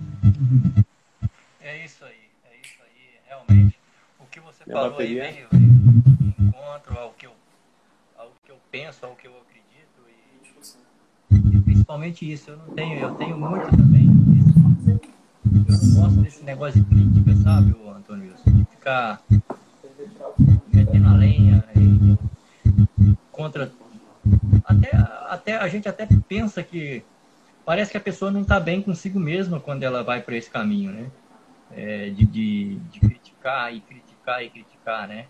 É 1.59 1.83
isso 1.83 2.05
aí. 2.05 2.11
É 2.51 2.55
isso 2.61 2.77
aí 2.83 3.17
realmente. 3.27 3.79
O 4.19 4.25
que 4.29 4.39
você 4.39 4.63
Minha 4.67 4.77
falou 4.77 4.91
bateria? 4.91 5.23
aí 5.23 5.33
veio 5.33 5.47
de 5.51 6.43
encontro 6.43 6.99
ao 6.99 7.13
que 7.13 7.25
eu 7.25 7.31
ao 8.15 8.31
que 8.45 8.51
eu 8.51 8.57
penso 8.71 9.05
ao 9.05 9.15
que 9.15 9.27
eu 9.27 9.33
acredito 9.41 10.05
e, 11.51 11.57
e 11.57 11.61
principalmente 11.61 12.31
isso. 12.31 12.51
Eu 12.51 12.57
não 12.57 12.65
tenho 12.75 12.99
eu 12.99 13.15
tenho 13.15 13.39
muito 13.39 13.75
também 13.75 14.22
eu 15.73 16.01
gosto 16.01 16.21
desse 16.21 16.43
negócio 16.43 16.81
de 16.81 16.89
crítica, 16.89 17.35
sabe, 17.37 17.75
Antônio? 17.87 18.33
De 18.45 18.65
ficar 18.65 19.21
metendo 20.71 21.07
a 21.07 21.13
lenha 21.13 21.63
contra. 23.31 23.71
Até, 24.65 24.89
até, 25.29 25.55
a 25.57 25.67
gente 25.67 25.89
até 25.89 26.07
pensa 26.27 26.63
que 26.63 27.03
parece 27.65 27.91
que 27.91 27.97
a 27.97 28.01
pessoa 28.01 28.31
não 28.31 28.41
está 28.41 28.59
bem 28.59 28.81
consigo 28.81 29.19
mesma 29.19 29.59
quando 29.59 29.83
ela 29.83 30.03
vai 30.03 30.21
para 30.21 30.35
esse 30.35 30.49
caminho, 30.49 30.91
né? 30.91 31.11
É, 31.71 32.09
de, 32.11 32.25
de, 32.25 32.75
de, 32.75 32.99
criticar 32.99 33.73
e 33.73 33.81
criticar 33.81 34.43
e 34.43 34.49
criticar, 34.49 35.07
né? 35.07 35.25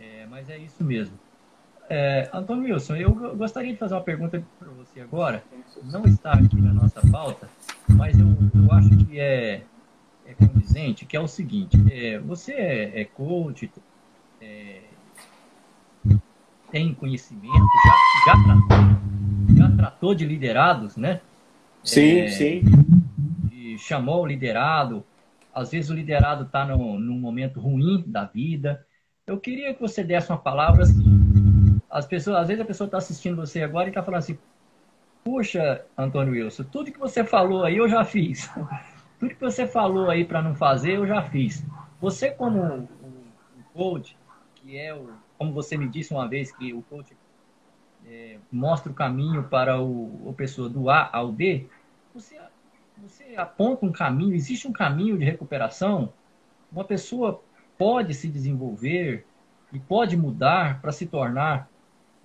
É, 0.00 0.26
mas 0.28 0.50
é 0.50 0.58
isso 0.58 0.82
mesmo. 0.82 1.18
É, 1.88 2.30
Antônio 2.32 2.72
Wilson, 2.72 2.96
eu 2.96 3.14
gostaria 3.36 3.72
de 3.72 3.78
fazer 3.78 3.94
uma 3.94 4.00
pergunta 4.00 4.42
para 4.58 4.68
você 4.70 5.00
agora. 5.00 5.42
Não 5.84 6.04
está 6.04 6.32
aqui 6.32 6.60
na 6.60 6.72
nossa 6.72 7.00
pauta, 7.10 7.48
mas 7.88 8.18
eu, 8.18 8.26
eu 8.26 8.72
acho 8.72 8.96
que 9.04 9.20
é, 9.20 9.62
é 10.26 10.34
condizente, 10.34 11.04
que 11.04 11.16
é 11.16 11.20
o 11.20 11.28
seguinte, 11.28 11.76
é, 11.92 12.18
você 12.18 12.52
é, 12.52 13.00
é 13.02 13.04
coach, 13.04 13.70
é, 14.40 14.80
tem 16.70 16.94
conhecimento, 16.94 17.52
já, 17.86 18.32
já, 18.32 18.44
tratou, 18.44 19.56
já 19.56 19.76
tratou 19.76 20.14
de 20.14 20.24
liderados, 20.24 20.96
né? 20.96 21.20
Sim, 21.82 22.20
é, 22.20 22.28
sim. 22.28 22.62
E 23.52 23.78
chamou 23.78 24.22
o 24.22 24.26
liderado, 24.26 25.04
às 25.54 25.70
vezes 25.70 25.90
o 25.90 25.94
liderado 25.94 26.44
está 26.44 26.64
num 26.64 27.18
momento 27.18 27.60
ruim 27.60 28.02
da 28.06 28.24
vida. 28.24 28.84
Eu 29.26 29.38
queria 29.38 29.72
que 29.72 29.80
você 29.80 30.02
desse 30.02 30.30
uma 30.30 30.38
palavra 30.38 30.82
assim. 30.82 31.23
As 31.94 32.06
pessoas, 32.06 32.38
às 32.38 32.48
vezes 32.48 32.60
a 32.60 32.66
pessoa 32.66 32.86
está 32.86 32.98
assistindo 32.98 33.36
você 33.36 33.62
agora 33.62 33.86
e 33.86 33.90
está 33.90 34.02
falando 34.02 34.18
assim, 34.18 34.36
Puxa, 35.22 35.86
Antônio 35.96 36.32
Wilson, 36.32 36.64
tudo 36.64 36.90
que 36.90 36.98
você 36.98 37.22
falou 37.22 37.64
aí 37.64 37.76
eu 37.76 37.88
já 37.88 38.04
fiz. 38.04 38.50
Tudo 39.18 39.32
que 39.32 39.40
você 39.40 39.64
falou 39.66 40.10
aí 40.10 40.24
para 40.24 40.42
não 40.42 40.54
fazer 40.54 40.96
eu 40.96 41.06
já 41.06 41.22
fiz. 41.22 41.64
Você 42.00 42.32
como 42.32 42.62
um 42.62 42.86
coach, 43.72 44.18
que 44.56 44.76
é 44.76 44.92
o, 44.92 45.12
como 45.38 45.52
você 45.52 45.78
me 45.78 45.88
disse 45.88 46.12
uma 46.12 46.28
vez 46.28 46.50
que 46.52 46.74
o 46.74 46.82
coach 46.82 47.16
é, 48.04 48.38
mostra 48.52 48.90
o 48.92 48.94
caminho 48.94 49.44
para 49.44 49.80
o, 49.80 50.28
o 50.28 50.34
pessoa 50.36 50.68
do 50.68 50.90
A 50.90 51.08
ao 51.10 51.32
D, 51.32 51.66
você, 52.12 52.38
você 52.98 53.36
aponta 53.36 53.86
um 53.86 53.92
caminho, 53.92 54.34
existe 54.34 54.68
um 54.68 54.72
caminho 54.72 55.16
de 55.16 55.24
recuperação. 55.24 56.12
Uma 56.70 56.84
pessoa 56.84 57.40
pode 57.78 58.12
se 58.12 58.28
desenvolver 58.28 59.24
e 59.72 59.78
pode 59.78 60.16
mudar 60.16 60.82
para 60.82 60.92
se 60.92 61.06
tornar 61.06 61.70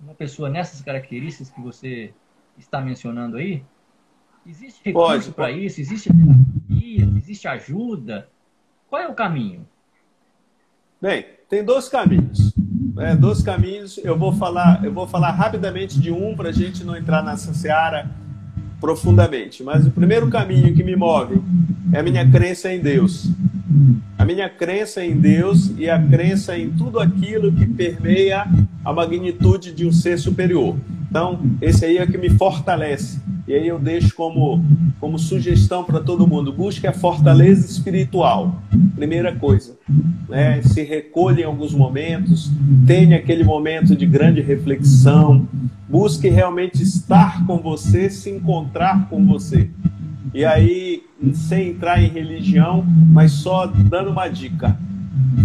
uma 0.02 0.14
pessoa 0.14 0.48
nessas 0.48 0.80
características 0.80 1.50
que 1.50 1.60
você 1.60 2.12
está 2.58 2.80
mencionando 2.80 3.36
aí? 3.36 3.62
Existe 4.46 4.80
recurso 4.84 5.32
para 5.32 5.50
isso? 5.50 5.80
Existe 5.80 6.10
terapia? 6.10 7.12
Existe 7.16 7.46
ajuda? 7.46 8.28
Qual 8.88 9.00
é 9.00 9.08
o 9.08 9.14
caminho? 9.14 9.66
Bem, 11.00 11.26
tem 11.48 11.64
dois 11.64 11.88
caminhos. 11.88 12.52
É, 12.98 13.14
dois 13.14 13.42
caminhos. 13.42 13.98
Eu 13.98 14.18
vou 14.18 14.32
falar, 14.32 14.84
eu 14.84 14.92
vou 14.92 15.06
falar 15.06 15.30
rapidamente 15.32 16.00
de 16.00 16.10
um 16.10 16.34
para 16.34 16.48
a 16.48 16.52
gente 16.52 16.82
não 16.84 16.96
entrar 16.96 17.22
nessa 17.22 17.52
seara 17.54 18.10
profundamente. 18.80 19.62
Mas 19.62 19.86
o 19.86 19.90
primeiro 19.90 20.28
caminho 20.30 20.74
que 20.74 20.82
me 20.82 20.96
move 20.96 21.40
é 21.92 22.00
a 22.00 22.02
minha 22.02 22.28
crença 22.30 22.72
em 22.72 22.80
Deus. 22.80 23.30
A 24.18 24.24
minha 24.24 24.48
crença 24.48 25.04
em 25.04 25.18
Deus 25.18 25.70
e 25.78 25.88
a 25.88 26.02
crença 26.02 26.58
em 26.58 26.70
tudo 26.70 26.98
aquilo 26.98 27.52
que 27.52 27.66
permeia 27.66 28.46
a 28.84 28.92
magnitude 28.92 29.72
de 29.72 29.86
um 29.86 29.92
ser 29.92 30.18
superior. 30.18 30.76
Então, 31.08 31.40
esse 31.60 31.84
aí 31.84 31.98
é 31.98 32.06
que 32.06 32.16
me 32.16 32.30
fortalece. 32.30 33.20
E 33.46 33.52
aí 33.52 33.66
eu 33.66 33.78
deixo 33.78 34.14
como, 34.14 34.64
como 35.00 35.18
sugestão 35.18 35.82
para 35.82 36.00
todo 36.00 36.26
mundo: 36.26 36.52
busque 36.52 36.86
a 36.86 36.92
fortaleza 36.92 37.66
espiritual. 37.66 38.62
Primeira 38.94 39.34
coisa, 39.34 39.76
né? 40.28 40.62
se 40.62 40.82
recolha 40.82 41.42
em 41.42 41.44
alguns 41.44 41.74
momentos, 41.74 42.50
tenha 42.86 43.16
aquele 43.16 43.42
momento 43.42 43.96
de 43.96 44.06
grande 44.06 44.40
reflexão, 44.40 45.48
busque 45.88 46.28
realmente 46.28 46.82
estar 46.82 47.44
com 47.46 47.58
você, 47.58 48.08
se 48.08 48.30
encontrar 48.30 49.08
com 49.08 49.26
você. 49.26 49.68
E 50.32 50.44
aí, 50.44 51.02
sem 51.32 51.70
entrar 51.70 52.00
em 52.00 52.08
religião, 52.08 52.86
mas 52.86 53.32
só 53.32 53.66
dando 53.66 54.10
uma 54.10 54.28
dica 54.28 54.78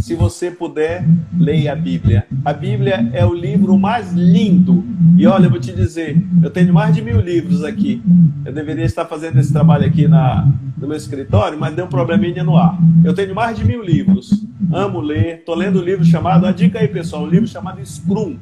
se 0.01 0.15
você 0.15 0.51
puder, 0.51 1.05
leia 1.37 1.73
a 1.73 1.75
Bíblia. 1.75 2.25
A 2.43 2.53
Bíblia 2.53 3.09
é 3.13 3.25
o 3.25 3.33
livro 3.33 3.77
mais 3.77 4.11
lindo. 4.13 4.83
E 5.17 5.25
olha, 5.25 5.45
eu 5.45 5.49
vou 5.49 5.59
te 5.59 5.73
dizer, 5.73 6.21
eu 6.43 6.49
tenho 6.49 6.73
mais 6.73 6.93
de 6.93 7.01
mil 7.01 7.19
livros 7.19 7.63
aqui. 7.63 8.01
Eu 8.43 8.53
deveria 8.53 8.85
estar 8.85 9.05
fazendo 9.05 9.39
esse 9.39 9.51
trabalho 9.51 9.85
aqui 9.85 10.07
na, 10.07 10.47
no 10.77 10.87
meu 10.87 10.97
escritório, 10.97 11.57
mas 11.57 11.73
deu 11.75 11.85
um 11.85 11.89
probleminha 11.89 12.43
no 12.43 12.57
ar. 12.57 12.77
Eu 13.03 13.13
tenho 13.13 13.33
mais 13.33 13.57
de 13.57 13.65
mil 13.65 13.83
livros. 13.83 14.45
Amo 14.71 14.99
ler. 14.99 15.39
Estou 15.39 15.55
lendo 15.55 15.79
um 15.79 15.83
livro 15.83 16.03
chamado, 16.05 16.45
a 16.45 16.51
dica 16.51 16.79
aí 16.79 16.87
pessoal, 16.87 17.23
um 17.23 17.27
livro 17.27 17.47
chamado 17.47 17.83
Scrum. 17.85 18.37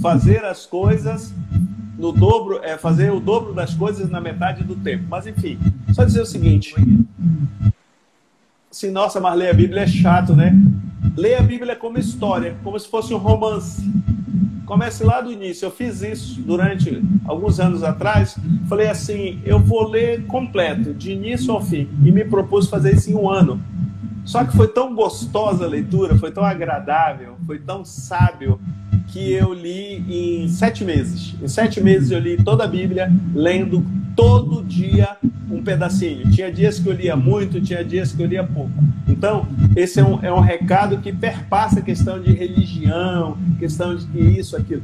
Fazer 0.00 0.44
as 0.44 0.66
coisas 0.66 1.34
no 1.98 2.12
dobro, 2.12 2.60
é 2.62 2.76
fazer 2.76 3.10
o 3.10 3.20
dobro 3.20 3.52
das 3.52 3.74
coisas 3.74 4.10
na 4.10 4.20
metade 4.20 4.64
do 4.64 4.74
tempo. 4.76 5.04
Mas 5.08 5.26
enfim, 5.26 5.58
só 5.92 6.04
dizer 6.04 6.20
o 6.20 6.26
seguinte: 6.26 6.74
assim, 8.74 8.90
nossa, 8.90 9.20
mas 9.20 9.38
ler 9.38 9.50
a 9.50 9.54
Bíblia 9.54 9.82
é 9.82 9.86
chato, 9.86 10.34
né? 10.34 10.52
Leia 11.16 11.38
a 11.38 11.42
Bíblia 11.42 11.76
como 11.76 11.96
história, 11.96 12.56
como 12.64 12.78
se 12.78 12.88
fosse 12.88 13.14
um 13.14 13.18
romance. 13.18 13.88
Comece 14.66 15.04
lá 15.04 15.20
do 15.20 15.30
início. 15.30 15.66
Eu 15.66 15.70
fiz 15.70 16.02
isso 16.02 16.40
durante 16.40 17.00
alguns 17.24 17.60
anos 17.60 17.84
atrás. 17.84 18.36
Falei 18.68 18.88
assim: 18.88 19.40
eu 19.44 19.60
vou 19.60 19.88
ler 19.88 20.24
completo, 20.26 20.92
de 20.92 21.12
início 21.12 21.52
ao 21.52 21.62
fim. 21.62 21.88
E 22.04 22.10
me 22.10 22.24
propus 22.24 22.68
fazer 22.68 22.94
isso 22.94 23.10
em 23.10 23.14
um 23.14 23.30
ano. 23.30 23.60
Só 24.24 24.42
que 24.42 24.56
foi 24.56 24.68
tão 24.68 24.94
gostosa 24.94 25.64
a 25.64 25.68
leitura, 25.68 26.16
foi 26.16 26.32
tão 26.32 26.42
agradável, 26.42 27.36
foi 27.46 27.58
tão 27.58 27.84
sábio, 27.84 28.58
que 29.08 29.32
eu 29.32 29.52
li 29.52 30.42
em 30.42 30.48
sete 30.48 30.82
meses. 30.82 31.36
Em 31.40 31.46
sete 31.46 31.80
meses 31.80 32.10
eu 32.10 32.18
li 32.18 32.42
toda 32.42 32.64
a 32.64 32.66
Bíblia, 32.66 33.12
lendo 33.34 33.86
todo 34.16 34.62
dia 34.64 35.16
um 35.50 35.62
pedacinho. 35.62 36.30
Tinha 36.30 36.50
dias 36.52 36.78
que 36.78 36.88
eu 36.88 36.92
lia 36.92 37.16
muito, 37.16 37.60
tinha 37.60 37.84
dias 37.84 38.12
que 38.12 38.22
eu 38.22 38.26
lia 38.26 38.44
pouco. 38.44 38.72
Então, 39.08 39.46
esse 39.76 40.00
é 40.00 40.04
um, 40.04 40.18
é 40.22 40.32
um 40.32 40.40
recado 40.40 40.98
que 40.98 41.12
perpassa 41.12 41.80
a 41.80 41.82
questão 41.82 42.20
de 42.20 42.32
religião, 42.32 43.36
questão 43.58 43.94
de 43.94 44.38
isso, 44.38 44.56
aquilo. 44.56 44.82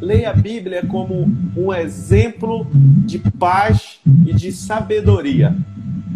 Leia 0.00 0.30
a 0.30 0.34
Bíblia 0.34 0.84
como 0.86 1.30
um 1.56 1.72
exemplo 1.72 2.66
de 3.06 3.18
paz 3.18 4.00
e 4.26 4.32
de 4.32 4.52
sabedoria. 4.52 5.56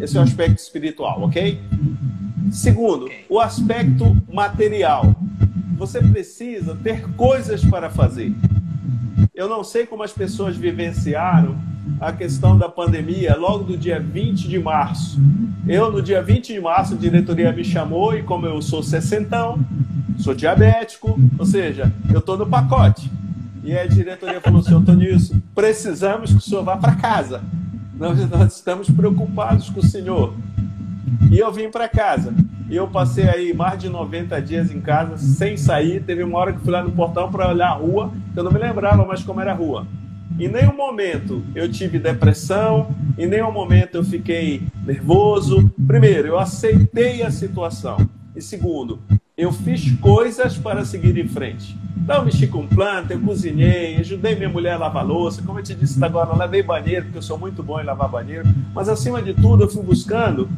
Esse 0.00 0.16
é 0.16 0.20
o 0.20 0.22
aspecto 0.22 0.58
espiritual, 0.58 1.22
ok? 1.22 1.60
Segundo, 2.50 3.08
o 3.28 3.40
aspecto 3.40 4.16
material. 4.32 5.14
Você 5.78 6.00
precisa 6.00 6.76
ter 6.82 7.02
coisas 7.12 7.64
para 7.64 7.90
fazer. 7.90 8.32
Eu 9.34 9.48
não 9.48 9.62
sei 9.62 9.84
como 9.84 10.02
as 10.02 10.12
pessoas 10.12 10.56
vivenciaram 10.56 11.56
a 12.00 12.12
questão 12.12 12.58
da 12.58 12.68
pandemia 12.68 13.36
logo 13.36 13.64
do 13.64 13.76
dia 13.76 14.00
20 14.00 14.48
de 14.48 14.58
março. 14.58 15.20
Eu, 15.66 15.90
no 15.90 16.02
dia 16.02 16.22
20 16.22 16.52
de 16.52 16.60
março, 16.60 16.94
a 16.94 16.96
diretoria 16.96 17.52
me 17.52 17.64
chamou 17.64 18.16
e, 18.16 18.22
como 18.22 18.46
eu 18.46 18.60
sou 18.60 18.82
sessentão, 18.82 19.58
sou 20.18 20.34
diabético, 20.34 21.18
ou 21.38 21.46
seja, 21.46 21.92
eu 22.12 22.18
estou 22.18 22.36
no 22.36 22.46
pacote. 22.46 23.10
E 23.64 23.76
a 23.76 23.86
diretoria 23.86 24.40
falou: 24.40 24.62
senhor 24.62 24.84
Tonilson, 24.84 25.40
precisamos 25.54 26.30
que 26.30 26.38
o 26.38 26.40
senhor 26.40 26.62
vá 26.62 26.76
para 26.76 26.94
casa. 26.94 27.42
Nós, 27.98 28.30
nós 28.30 28.54
estamos 28.54 28.88
preocupados 28.90 29.70
com 29.70 29.80
o 29.80 29.84
senhor. 29.84 30.34
E 31.30 31.38
eu 31.38 31.50
vim 31.52 31.70
para 31.70 31.88
casa. 31.88 32.32
E 32.68 32.76
eu 32.76 32.88
passei 32.88 33.28
aí 33.28 33.54
mais 33.54 33.78
de 33.78 33.88
90 33.88 34.40
dias 34.42 34.70
em 34.70 34.80
casa, 34.80 35.16
sem 35.16 35.56
sair. 35.56 36.02
Teve 36.02 36.22
uma 36.22 36.38
hora 36.38 36.52
que 36.52 36.60
fui 36.60 36.70
lá 36.70 36.82
no 36.82 36.90
portão 36.90 37.30
para 37.30 37.48
olhar 37.48 37.68
a 37.68 37.74
rua, 37.74 38.12
que 38.32 38.38
eu 38.38 38.44
não 38.44 38.52
me 38.52 38.58
lembrava 38.58 39.04
mais 39.04 39.22
como 39.22 39.40
era 39.40 39.52
a 39.52 39.54
rua. 39.54 39.86
Em 40.38 40.48
nenhum 40.48 40.76
momento 40.76 41.42
eu 41.54 41.70
tive 41.70 41.98
depressão, 41.98 42.94
em 43.16 43.26
nenhum 43.26 43.52
momento 43.52 43.96
eu 43.96 44.04
fiquei 44.04 44.62
nervoso. 44.84 45.72
Primeiro, 45.86 46.28
eu 46.28 46.38
aceitei 46.38 47.22
a 47.22 47.30
situação. 47.30 47.96
E 48.34 48.42
segundo, 48.42 49.00
eu 49.36 49.52
fiz 49.52 49.90
coisas 49.98 50.56
para 50.56 50.84
seguir 50.84 51.18
em 51.18 51.28
frente. 51.28 51.76
Então, 51.96 52.16
eu 52.16 52.24
mexi 52.24 52.46
com 52.46 52.66
planta, 52.66 53.12
eu 53.12 53.20
cozinhei, 53.20 53.96
ajudei 53.96 54.36
minha 54.36 54.48
mulher 54.48 54.74
a 54.74 54.78
lavar 54.78 55.04
louça. 55.04 55.42
Como 55.42 55.58
eu 55.58 55.62
te 55.62 55.74
disse 55.74 56.02
agora, 56.04 56.30
eu 56.30 56.36
lavei 56.36 56.62
banheiro, 56.62 57.06
porque 57.06 57.18
eu 57.18 57.22
sou 57.22 57.36
muito 57.36 57.62
bom 57.62 57.80
em 57.80 57.84
lavar 57.84 58.08
banheiro. 58.08 58.46
Mas, 58.74 58.88
acima 58.88 59.20
de 59.20 59.34
tudo, 59.34 59.64
eu 59.64 59.68
fui 59.68 59.82
buscando 59.82 60.48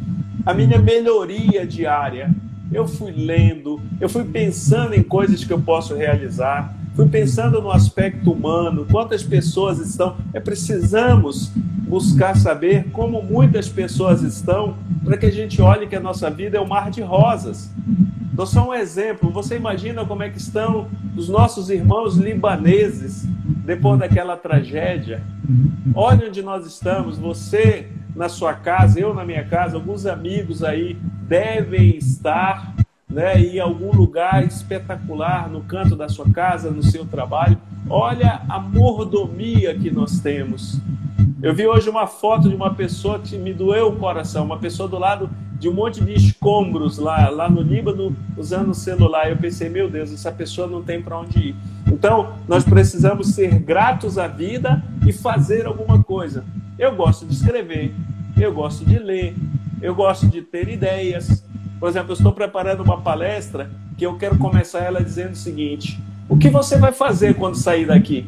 a 0.45 0.53
minha 0.53 0.79
melhoria 0.79 1.67
diária. 1.67 2.31
Eu 2.71 2.87
fui 2.87 3.13
lendo, 3.13 3.81
eu 4.01 4.09
fui 4.09 4.25
pensando 4.25 4.95
em 4.95 5.03
coisas 5.03 5.43
que 5.43 5.53
eu 5.53 5.59
posso 5.59 5.95
realizar, 5.95 6.77
fui 6.99 7.07
pensando 7.07 7.63
no 7.63 7.71
aspecto 7.71 8.33
humano, 8.33 8.85
quantas 8.91 9.23
pessoas 9.23 9.79
estão. 9.79 10.17
É 10.35 10.41
precisamos 10.41 11.53
buscar 11.87 12.37
saber 12.37 12.91
como 12.91 13.23
muitas 13.23 13.69
pessoas 13.69 14.21
estão, 14.23 14.77
para 15.05 15.17
que 15.17 15.27
a 15.27 15.31
gente 15.31 15.63
olhe 15.63 15.87
que 15.87 15.95
a 15.95 16.01
nossa 16.01 16.29
vida 16.29 16.59
é 16.59 16.61
um 16.61 16.67
mar 16.67 16.91
de 16.91 17.01
rosas. 17.01 17.73
Dou 18.33 18.45
só 18.45 18.71
um 18.71 18.75
exemplo. 18.75 19.31
Você 19.31 19.55
imagina 19.55 20.05
como 20.05 20.25
é 20.25 20.29
que 20.29 20.39
estão 20.39 20.89
os 21.17 21.29
nossos 21.29 21.71
irmãos 21.71 22.17
libaneses 22.17 23.25
depois 23.65 24.01
daquela 24.01 24.37
tragédia? 24.37 25.23
Olha 25.95 26.27
onde 26.27 26.43
nós 26.43 26.67
estamos. 26.67 27.17
Você 27.17 27.93
na 28.17 28.29
sua 28.29 28.55
casa, 28.55 28.99
eu 28.99 29.15
na 29.15 29.25
minha 29.25 29.45
casa, 29.45 29.77
alguns 29.77 30.05
amigos 30.05 30.65
aí 30.65 30.99
devem 31.29 31.97
estar 31.97 32.75
né, 33.19 33.37
em 33.41 33.59
algum 33.59 33.91
lugar 33.91 34.45
espetacular 34.45 35.51
no 35.51 35.61
canto 35.63 35.97
da 35.97 36.09
sua 36.09 36.31
casa, 36.31 36.71
no 36.71 36.85
seu 36.85 37.05
trabalho. 37.05 37.59
Olha 37.91 38.43
a 38.49 38.61
mordomia 38.61 39.75
que 39.75 39.91
nós 39.91 40.21
temos. 40.21 40.81
Eu 41.43 41.53
vi 41.53 41.67
hoje 41.67 41.91
uma 41.91 42.07
foto 42.07 42.49
de 42.49 42.55
uma 42.55 42.75
pessoa 42.75 43.19
que 43.19 43.37
me 43.37 43.53
doeu 43.53 43.89
o 43.89 43.97
coração, 43.97 44.45
uma 44.45 44.59
pessoa 44.59 44.89
do 44.89 44.97
lado 44.97 45.29
de 45.59 45.69
um 45.69 45.75
monte 45.75 46.01
de 46.01 46.13
escombros 46.15 46.97
lá, 46.97 47.29
lá 47.29 47.51
no 47.51 47.61
Líbano 47.61 48.17
usando 48.37 48.71
o 48.71 48.75
celular. 48.75 49.29
Eu 49.29 49.37
pensei, 49.37 49.69
meu 49.69 49.91
Deus, 49.91 50.13
essa 50.13 50.31
pessoa 50.31 50.69
não 50.69 50.81
tem 50.81 51.03
para 51.03 51.19
onde 51.19 51.41
ir. 51.41 51.57
Então, 51.89 52.35
nós 52.47 52.63
precisamos 52.63 53.35
ser 53.35 53.59
gratos 53.59 54.17
à 54.17 54.29
vida 54.29 54.81
e 55.05 55.13
fazer 55.13 55.67
alguma 55.67 56.05
coisa. 56.05 56.45
Eu 56.79 56.95
gosto 56.95 57.27
de 57.27 57.35
escrever, 57.35 57.93
eu 58.41 58.55
gosto 58.55 58.85
de 58.85 58.97
ler, 58.97 59.35
eu 59.83 59.93
gosto 59.93 60.29
de 60.29 60.41
ter 60.41 60.69
ideias. 60.69 61.48
Por 61.79 61.89
exemplo, 61.89 62.11
eu 62.11 62.15
estou 62.15 62.33
preparando 62.33 62.83
uma 62.83 63.01
palestra 63.01 63.71
que 63.97 64.05
eu 64.05 64.17
quero 64.17 64.37
começar 64.37 64.81
ela 64.81 65.03
dizendo 65.03 65.33
o 65.33 65.37
seguinte: 65.37 66.01
o 66.29 66.37
que 66.37 66.51
você 66.51 66.77
vai 66.77 66.93
fazer 66.93 67.35
quando 67.35 67.57
sair 67.57 67.87
daqui? 67.87 68.27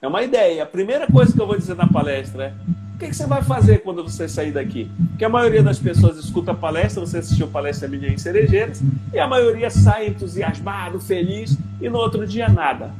É 0.00 0.06
uma 0.06 0.22
ideia. 0.22 0.62
A 0.62 0.66
primeira 0.66 1.06
coisa 1.06 1.32
que 1.32 1.40
eu 1.40 1.46
vou 1.46 1.56
dizer 1.56 1.74
na 1.74 1.86
palestra 1.86 2.44
é: 2.44 2.54
o 2.94 2.98
que 2.98 3.12
você 3.12 3.26
vai 3.26 3.42
fazer 3.42 3.78
quando 3.82 4.04
você 4.04 4.28
sair 4.28 4.52
daqui? 4.52 4.88
Porque 5.10 5.24
a 5.24 5.28
maioria 5.28 5.62
das 5.64 5.80
pessoas 5.80 6.16
escuta 6.16 6.52
a 6.52 6.54
palestra, 6.54 7.04
você 7.04 7.18
assistiu 7.18 7.46
a 7.46 7.50
palestra 7.50 7.88
minha 7.88 8.08
em 8.08 8.18
Cerejeiras, 8.18 8.80
e 9.12 9.18
a 9.18 9.26
maioria 9.26 9.68
sai 9.68 10.08
entusiasmado, 10.08 11.00
feliz, 11.00 11.58
e 11.80 11.88
no 11.88 11.98
outro 11.98 12.24
dia 12.24 12.48
nada. 12.48 12.92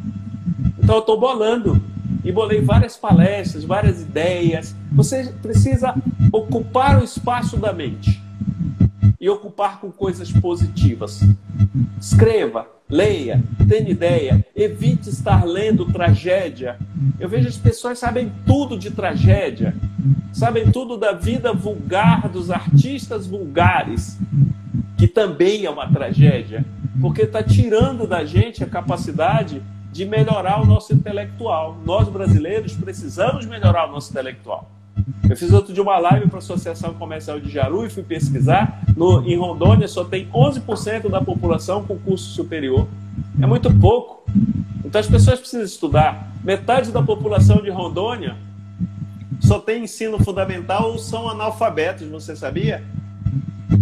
Então 0.82 0.96
eu 0.96 1.00
estou 1.00 1.18
bolando 1.18 1.80
e 2.24 2.32
bolei 2.32 2.60
várias 2.60 2.96
palestras, 2.96 3.62
várias 3.62 4.02
ideias. 4.02 4.74
Você 4.90 5.32
precisa 5.40 5.94
ocupar 6.32 7.00
o 7.00 7.04
espaço 7.04 7.56
da 7.56 7.72
mente 7.72 8.20
e 9.22 9.30
ocupar 9.30 9.78
com 9.78 9.92
coisas 9.92 10.32
positivas. 10.32 11.20
Escreva, 12.00 12.66
leia, 12.90 13.40
tenha 13.68 13.88
ideia, 13.88 14.44
evite 14.54 15.08
estar 15.08 15.44
lendo 15.44 15.86
tragédia. 15.92 16.76
Eu 17.20 17.28
vejo 17.28 17.46
as 17.46 17.56
pessoas 17.56 18.00
sabem 18.00 18.32
tudo 18.44 18.76
de 18.76 18.90
tragédia, 18.90 19.76
sabem 20.32 20.72
tudo 20.72 20.96
da 20.96 21.12
vida 21.12 21.52
vulgar 21.52 22.28
dos 22.28 22.50
artistas 22.50 23.24
vulgares, 23.24 24.18
que 24.98 25.06
também 25.06 25.66
é 25.66 25.70
uma 25.70 25.88
tragédia, 25.88 26.66
porque 27.00 27.22
está 27.22 27.44
tirando 27.44 28.08
da 28.08 28.24
gente 28.24 28.64
a 28.64 28.66
capacidade 28.66 29.62
de 29.92 30.04
melhorar 30.04 30.60
o 30.60 30.66
nosso 30.66 30.92
intelectual. 30.92 31.78
Nós 31.84 32.08
brasileiros 32.08 32.72
precisamos 32.72 33.46
melhorar 33.46 33.88
o 33.88 33.92
nosso 33.92 34.10
intelectual. 34.10 34.68
Eu 35.28 35.36
fiz 35.36 35.52
outro 35.52 35.72
dia 35.72 35.82
uma 35.82 35.98
live 35.98 36.26
para 36.26 36.38
a 36.38 36.38
Associação 36.38 36.94
Comercial 36.94 37.40
de 37.40 37.50
Jaru 37.50 37.86
e 37.86 37.90
fui 37.90 38.02
pesquisar. 38.02 38.81
No, 38.96 39.26
em 39.26 39.36
Rondônia 39.36 39.88
só 39.88 40.04
tem 40.04 40.28
11% 40.28 41.08
da 41.08 41.20
população 41.20 41.84
com 41.84 41.98
curso 41.98 42.30
superior. 42.30 42.86
É 43.40 43.46
muito 43.46 43.72
pouco. 43.78 44.24
Então 44.84 45.00
as 45.00 45.06
pessoas 45.06 45.38
precisam 45.38 45.64
estudar. 45.64 46.32
Metade 46.44 46.90
da 46.90 47.02
população 47.02 47.62
de 47.62 47.70
Rondônia 47.70 48.36
só 49.40 49.58
tem 49.58 49.84
ensino 49.84 50.22
fundamental 50.22 50.92
ou 50.92 50.98
são 50.98 51.28
analfabetos, 51.28 52.06
você 52.08 52.36
sabia? 52.36 52.84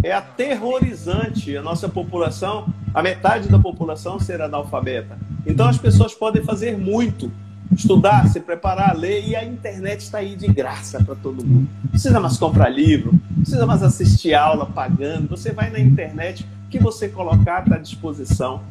É 0.03 0.11
aterrorizante 0.11 1.55
a 1.55 1.61
nossa 1.61 1.87
população, 1.87 2.73
a 2.93 3.03
metade 3.03 3.47
da 3.47 3.59
população 3.59 4.19
ser 4.19 4.41
analfabeta. 4.41 5.17
Então 5.45 5.67
as 5.67 5.77
pessoas 5.77 6.13
podem 6.13 6.43
fazer 6.43 6.77
muito, 6.77 7.31
estudar, 7.75 8.27
se 8.27 8.39
preparar, 8.39 8.95
ler, 8.95 9.27
e 9.27 9.35
a 9.35 9.43
internet 9.43 10.01
está 10.01 10.19
aí 10.19 10.35
de 10.35 10.47
graça 10.47 11.03
para 11.03 11.15
todo 11.15 11.45
mundo. 11.45 11.67
Não 11.83 11.89
precisa 11.91 12.19
mais 12.19 12.37
comprar 12.37 12.69
livro, 12.69 13.13
não 13.13 13.41
precisa 13.41 13.65
mais 13.65 13.83
assistir 13.83 14.33
aula 14.33 14.65
pagando. 14.65 15.27
Você 15.29 15.51
vai 15.51 15.69
na 15.69 15.79
internet, 15.79 16.45
o 16.65 16.69
que 16.69 16.79
você 16.79 17.07
colocar 17.09 17.63
está 17.63 17.75
à 17.75 17.79
disposição. 17.79 18.61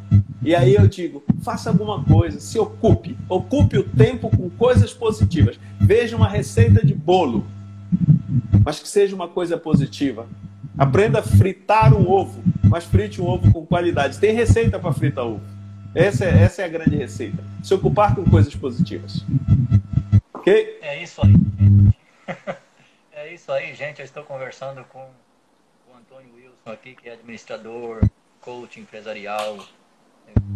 E 0.43 0.55
aí 0.55 0.75
eu 0.75 0.87
digo, 0.87 1.23
faça 1.43 1.69
alguma 1.69 2.03
coisa, 2.03 2.41
se 2.41 2.59
ocupe, 2.59 3.17
ocupe 3.29 3.79
o 3.79 3.83
tempo 3.83 4.31
com 4.31 4.49
coisas 4.51 4.93
positivas. 4.93 5.59
Veja 5.79 6.17
uma 6.17 6.29
receita 6.29 6.85
de 6.85 6.95
bolo, 6.95 7.45
mas 8.65 8.79
que 8.79 8.89
seja 8.89 9.15
uma 9.15 9.29
coisa 9.29 9.59
positiva. 9.59 10.27
Aprenda 10.79 11.19
a 11.19 11.23
fritar 11.23 11.95
um 11.95 12.09
ovo, 12.11 12.43
mas 12.65 12.85
frite 12.85 13.21
um 13.21 13.27
ovo 13.27 13.53
com 13.53 13.67
qualidade. 13.67 14.19
Tem 14.19 14.35
receita 14.35 14.79
para 14.79 14.93
fritar 14.93 15.27
ovo. 15.27 15.43
Essa 15.95 16.25
é, 16.25 16.43
essa 16.43 16.63
é 16.63 16.65
a 16.65 16.69
grande 16.69 16.97
receita. 16.97 17.43
Se 17.63 17.75
ocupar 17.75 18.15
com 18.15 18.25
coisas 18.25 18.55
positivas. 18.55 19.25
Ok? 20.33 20.79
É 20.83 21.03
isso 21.03 21.21
aí. 21.25 21.35
É 23.13 23.35
isso 23.35 23.53
aí, 23.53 23.75
gente. 23.75 23.99
Eu 23.99 24.05
estou 24.07 24.25
conversando 24.25 24.83
com 24.85 25.11
o 25.93 25.97
Antônio 25.97 26.35
Wilson 26.35 26.71
aqui, 26.71 26.95
que 26.95 27.07
é 27.07 27.13
administrador, 27.13 28.01
coach 28.41 28.81
empresarial, 28.81 29.59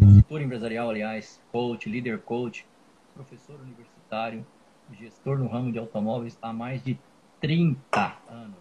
consultor 0.00 0.40
empresarial, 0.40 0.88
aliás, 0.88 1.40
coach, 1.52 1.90
líder 1.90 2.20
coach, 2.20 2.66
professor 3.12 3.60
universitário, 3.60 4.46
gestor 4.98 5.38
no 5.38 5.46
ramo 5.46 5.70
de 5.70 5.78
automóveis 5.78 6.38
há 6.40 6.52
mais 6.54 6.82
de 6.82 6.98
30 7.40 8.16
anos. 8.28 8.56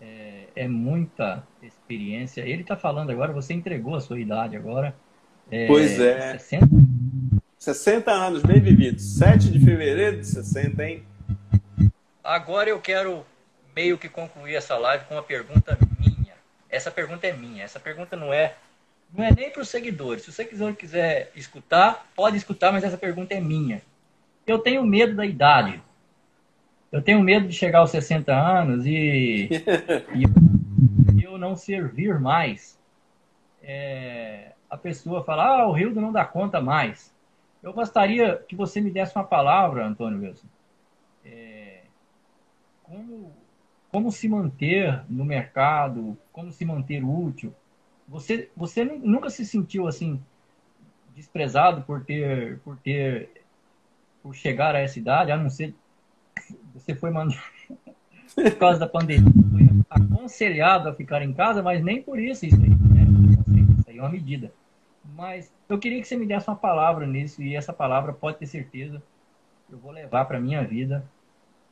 É, 0.00 0.48
é 0.54 0.68
muita 0.68 1.42
experiência. 1.62 2.42
Ele 2.42 2.60
está 2.62 2.76
falando 2.76 3.10
agora, 3.10 3.32
você 3.32 3.54
entregou 3.54 3.94
a 3.94 4.00
sua 4.00 4.20
idade 4.20 4.56
agora. 4.56 4.94
É, 5.50 5.66
pois 5.66 5.98
é. 5.98 6.38
60? 6.38 6.66
60 7.58 8.10
anos 8.10 8.42
bem 8.42 8.60
vividos. 8.60 9.18
7 9.18 9.50
de 9.50 9.58
fevereiro 9.64 10.18
de 10.18 10.26
60, 10.26 10.84
hein? 10.84 11.02
Agora 12.22 12.68
eu 12.70 12.80
quero 12.80 13.24
meio 13.74 13.98
que 13.98 14.08
concluir 14.08 14.54
essa 14.54 14.76
live 14.76 15.04
com 15.04 15.14
uma 15.14 15.22
pergunta 15.22 15.78
minha. 15.98 16.34
Essa 16.68 16.90
pergunta 16.90 17.26
é 17.26 17.32
minha. 17.32 17.64
Essa 17.64 17.80
pergunta 17.80 18.16
não 18.16 18.32
é 18.32 18.54
não 19.12 19.24
é 19.24 19.30
nem 19.34 19.50
para 19.50 19.62
os 19.62 19.68
seguidores. 19.68 20.22
Se 20.22 20.28
o 20.28 20.32
seguidor 20.32 20.74
quiser 20.74 21.32
escutar, 21.34 22.06
pode 22.14 22.36
escutar, 22.36 22.72
mas 22.72 22.84
essa 22.84 22.98
pergunta 22.98 23.34
é 23.34 23.40
minha. 23.40 23.80
Eu 24.46 24.58
tenho 24.58 24.84
medo 24.84 25.14
da 25.16 25.24
idade. 25.24 25.82
Eu 26.90 27.02
tenho 27.02 27.20
medo 27.20 27.48
de 27.48 27.54
chegar 27.54 27.80
aos 27.80 27.90
60 27.90 28.32
anos 28.34 28.86
e, 28.86 29.48
e 31.16 31.22
eu 31.22 31.38
não 31.38 31.56
servir 31.56 32.18
mais. 32.18 32.78
É, 33.62 34.52
a 34.68 34.76
pessoa 34.76 35.24
fala, 35.24 35.60
ah, 35.60 35.66
o 35.66 35.72
Rildo 35.72 36.00
não 36.00 36.12
dá 36.12 36.24
conta 36.24 36.60
mais. 36.60 37.14
Eu 37.62 37.72
gostaria 37.72 38.36
que 38.36 38.54
você 38.54 38.80
me 38.80 38.90
desse 38.90 39.16
uma 39.16 39.24
palavra, 39.24 39.86
Antônio 39.86 40.20
Wilson. 40.20 40.46
É, 41.24 41.82
como, 42.82 43.32
como 43.90 44.12
se 44.12 44.28
manter 44.28 45.02
no 45.08 45.24
mercado, 45.24 46.16
como 46.32 46.52
se 46.52 46.64
manter 46.64 47.02
útil. 47.02 47.52
Você, 48.06 48.50
você 48.56 48.84
nunca 48.84 49.28
se 49.28 49.44
sentiu 49.44 49.86
assim 49.86 50.22
desprezado 51.14 51.82
por 51.82 52.04
ter, 52.04 52.60
por 52.60 52.76
ter, 52.78 53.42
por 54.22 54.34
chegar 54.34 54.74
a 54.74 54.78
essa 54.78 54.98
idade, 54.98 55.32
a 55.32 55.36
não 55.36 55.50
ser 55.50 55.74
você 56.72 56.94
foi 56.94 57.10
mandado 57.10 57.40
por 58.34 58.54
causa 58.56 58.78
da 58.78 58.88
pandemia, 58.88 59.32
aconselhado 59.90 60.88
a 60.88 60.94
ficar 60.94 61.22
em 61.22 61.32
casa, 61.32 61.62
mas 61.62 61.82
nem 61.82 62.00
por 62.00 62.18
isso 62.18 62.46
isso 62.46 62.56
aí, 62.56 62.68
né? 62.68 63.06
Isso 63.78 63.90
aí 63.90 63.98
é 63.98 64.00
uma 64.00 64.08
medida. 64.08 64.52
Mas 65.18 65.52
eu 65.68 65.80
queria 65.80 66.00
que 66.00 66.06
você 66.06 66.16
me 66.16 66.24
desse 66.24 66.48
uma 66.48 66.54
palavra 66.54 67.04
nisso, 67.04 67.42
e 67.42 67.56
essa 67.56 67.72
palavra, 67.72 68.12
pode 68.12 68.38
ter 68.38 68.46
certeza, 68.46 69.02
eu 69.68 69.76
vou 69.76 69.90
levar 69.90 70.26
para 70.26 70.38
minha 70.38 70.62
vida, 70.62 71.04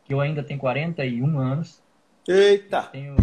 que 0.05 0.12
eu 0.12 0.20
ainda 0.20 0.42
tenho 0.42 0.59
41 0.59 1.38
anos. 1.38 1.80
Eita! 2.26 2.78
Eu 2.78 2.90
tenho, 2.90 3.16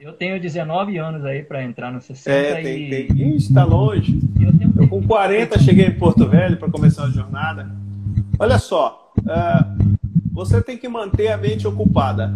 eu 0.00 0.12
tenho 0.12 0.38
19 0.38 0.98
anos 0.98 1.24
aí 1.24 1.42
para 1.42 1.64
entrar 1.64 1.90
no 1.90 1.98
60 1.98 2.30
é, 2.30 2.62
tem, 2.62 2.92
e... 2.92 3.06
tem. 3.06 3.36
Está 3.36 3.64
longe. 3.64 4.20
Eu, 4.38 4.52
tenho... 4.52 4.74
eu 4.76 4.86
com 4.86 5.02
40 5.06 5.58
cheguei 5.60 5.86
em 5.86 5.98
Porto 5.98 6.28
Velho 6.28 6.58
para 6.58 6.70
começar 6.70 7.04
a 7.04 7.10
jornada. 7.10 7.74
Olha 8.38 8.58
só, 8.58 9.10
uh, 9.20 9.96
você 10.30 10.60
tem 10.60 10.76
que 10.76 10.88
manter 10.90 11.28
a 11.28 11.38
mente 11.38 11.66
ocupada. 11.66 12.34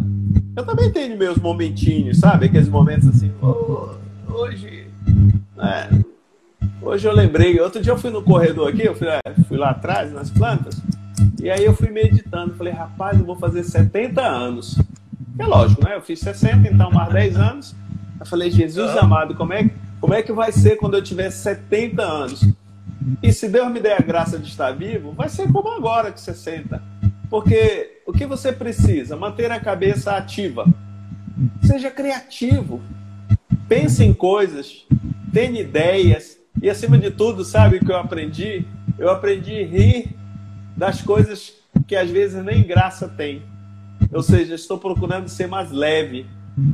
Eu 0.57 0.65
também 0.65 0.91
tenho 0.91 1.15
meus 1.15 1.37
momentinhos, 1.37 2.17
sabe? 2.17 2.47
Aqueles 2.47 2.69
momentos 2.69 3.07
assim, 3.07 3.31
oh, 3.39 3.97
hoje... 4.33 4.87
É, 5.59 6.12
Hoje 6.85 7.07
eu 7.07 7.13
lembrei, 7.13 7.57
outro 7.61 7.81
dia 7.81 7.93
eu 7.93 7.97
fui 7.97 8.09
no 8.09 8.21
corredor 8.21 8.67
aqui, 8.67 8.85
eu 8.85 8.93
fui, 8.93 9.07
fui 9.47 9.57
lá 9.57 9.69
atrás, 9.69 10.11
nas 10.11 10.29
plantas, 10.29 10.75
e 11.41 11.49
aí 11.49 11.63
eu 11.63 11.73
fui 11.73 11.89
meditando. 11.89 12.55
Falei, 12.55 12.73
rapaz, 12.73 13.17
eu 13.17 13.25
vou 13.25 13.37
fazer 13.37 13.63
70 13.63 14.21
anos. 14.21 14.77
É 15.39 15.45
lógico, 15.45 15.81
né? 15.85 15.95
Eu 15.95 16.01
fiz 16.01 16.19
60, 16.19 16.67
então 16.67 16.91
mais 16.91 17.11
10 17.13 17.37
anos. 17.37 17.75
Eu 18.19 18.25
falei, 18.25 18.51
Jesus 18.51 18.97
amado, 18.97 19.33
como 19.33 19.53
é, 19.53 19.69
como 20.01 20.13
é 20.13 20.21
que 20.21 20.33
vai 20.33 20.51
ser 20.51 20.75
quando 20.75 20.95
eu 20.95 21.01
tiver 21.01 21.29
70 21.31 22.03
anos? 22.03 22.45
E 23.21 23.31
se 23.31 23.47
Deus 23.47 23.71
me 23.71 23.79
der 23.79 23.97
a 23.99 24.03
graça 24.03 24.37
de 24.37 24.49
estar 24.49 24.71
vivo, 24.71 25.13
vai 25.13 25.29
ser 25.29 25.49
como 25.53 25.69
agora, 25.69 26.11
de 26.11 26.19
60. 26.19 26.83
Porque 27.29 28.01
o 28.05 28.11
que 28.11 28.25
você 28.25 28.51
precisa? 28.51 29.15
Manter 29.15 29.49
a 29.53 29.59
cabeça 29.59 30.11
ativa. 30.11 30.65
Seja 31.63 31.89
criativo. 31.89 32.81
Pense 33.69 34.03
em 34.03 34.13
coisas. 34.13 34.85
Tenha 35.31 35.61
ideias 35.61 36.42
e 36.63 36.69
acima 36.69 36.97
de 36.97 37.11
tudo, 37.11 37.43
sabe 37.43 37.75
o 37.75 37.79
que 37.81 37.91
eu 37.91 37.97
aprendi? 37.97 38.65
Eu 38.97 39.09
aprendi 39.09 39.51
a 39.51 39.67
rir 39.67 40.15
das 40.77 41.01
coisas 41.01 41.51
que 41.85 41.93
às 41.93 42.09
vezes 42.09 42.41
nem 42.41 42.63
graça 42.63 43.05
tem. 43.05 43.41
Ou 44.13 44.23
seja, 44.23 44.55
estou 44.55 44.77
procurando 44.77 45.27
ser 45.27 45.45
mais 45.45 45.73
leve. 45.73 46.25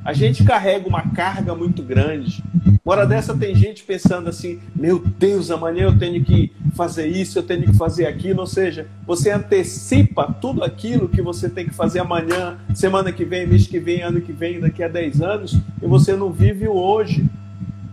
A 0.05 0.13
gente 0.13 0.43
carrega 0.43 0.87
uma 0.87 1.09
carga 1.09 1.55
muito 1.55 1.81
grande. 1.81 2.43
Uma 2.85 2.93
hora 2.97 3.07
dessa 3.07 3.35
tem 3.35 3.55
gente 3.55 3.81
pensando 3.81 4.29
assim: 4.29 4.59
meu 4.75 4.99
Deus, 4.99 5.49
amanhã 5.49 5.85
eu 5.85 5.97
tenho 5.97 6.23
que 6.23 6.51
fazer 6.75 7.07
isso, 7.07 7.39
eu 7.39 7.43
tenho 7.43 7.63
que 7.63 7.73
fazer 7.73 8.05
aquilo. 8.05 8.41
Ou 8.41 8.47
seja, 8.47 8.87
você 9.07 9.31
antecipa 9.31 10.31
tudo 10.39 10.63
aquilo 10.63 11.09
que 11.09 11.19
você 11.21 11.49
tem 11.49 11.65
que 11.65 11.73
fazer 11.73 11.97
amanhã, 11.97 12.59
semana 12.75 13.11
que 13.11 13.25
vem, 13.25 13.47
mês 13.47 13.65
que 13.65 13.79
vem, 13.79 14.03
ano 14.03 14.21
que 14.21 14.33
vem, 14.33 14.59
daqui 14.59 14.83
a 14.83 14.87
10 14.87 15.19
anos, 15.19 15.59
e 15.81 15.87
você 15.87 16.15
não 16.15 16.31
vive 16.31 16.67
o 16.67 16.75
hoje. 16.75 17.27